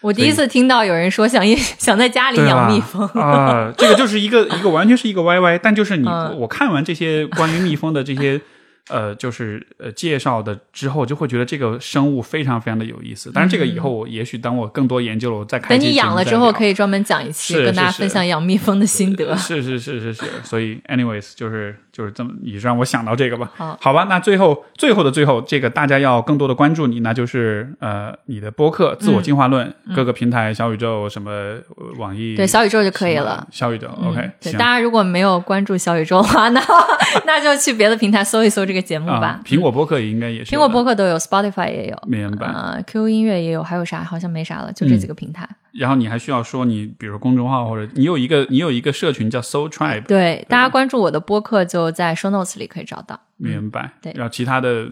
[0.00, 3.06] 我第一次听到有人说想想在家里养蜜蜂。
[3.08, 8.40] 啊、这个就是一个一个完全是一个 YY，但就是你、嗯我看完这些关于蜜蜂的这些。
[8.88, 13.32] 呃，就是呃介绍的之后，就会觉得这个生物非常非常的有意思。
[13.34, 16.76] 但是，这个以后我也许当我更多研究了，我再开等你养了之后，可以。
[16.76, 19.34] 专门讲一期，跟大家分享养蜜蜂的心得。
[19.36, 23.50] 是是是是是，所以， anyways，就是就是这么，你让我想到这个吧。
[23.56, 31.62] 好好吧，那最后最后的最后，这个大家要更多的关注你，那就是呃你的播客《自我进化论》各个平台，小宇宙什么呃
[31.96, 33.46] 网易，对小宇宙就可以了。
[33.50, 36.62] 小宇宙嗯，OK，对，大家如果没有关注小宇宙的话，那
[37.24, 42.46] 那就去别的平台搜一搜这个节目吧啊。，苹果播客也应该也是苹果播客都有，Spotify 也有，明白。
[42.46, 44.02] 呃，QQ 音乐也有，还有啥？
[44.02, 45.48] 好像没啥了，就这几个平台。
[45.72, 53.20] 然后你还需要说你，比如公众号或者你有一个你有一个社群叫 Soul Tribe，对，大家关注我的播客就在 Show Notes 里可以找到。
[53.36, 53.92] 明白？
[54.00, 54.86] 对然后其他的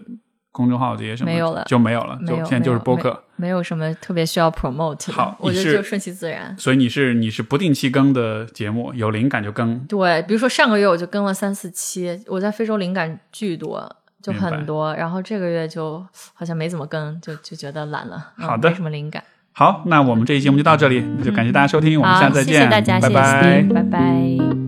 [0.51, 3.23] 公众号这些什么没有了就没有了，就现在就是播客。
[3.35, 6.55] 没，有什么特别需要 promote 我觉得就顺其自然。
[6.57, 9.79] 所以你是你是不定期更的节目，有灵感就更。
[9.87, 14.95] 对，比如说上个月我就更了三四期，我在非洲灵感巨多，就很多。
[14.95, 19.23] 然后这个月就好像没怎么更，就就觉得懒了，嗯好的没什么灵感。
[19.51, 24.64] 好，那我们这期节目就到这里，那就感谢大家收听，我们，下次再见，谢谢大家，拜谢谢拜拜拜。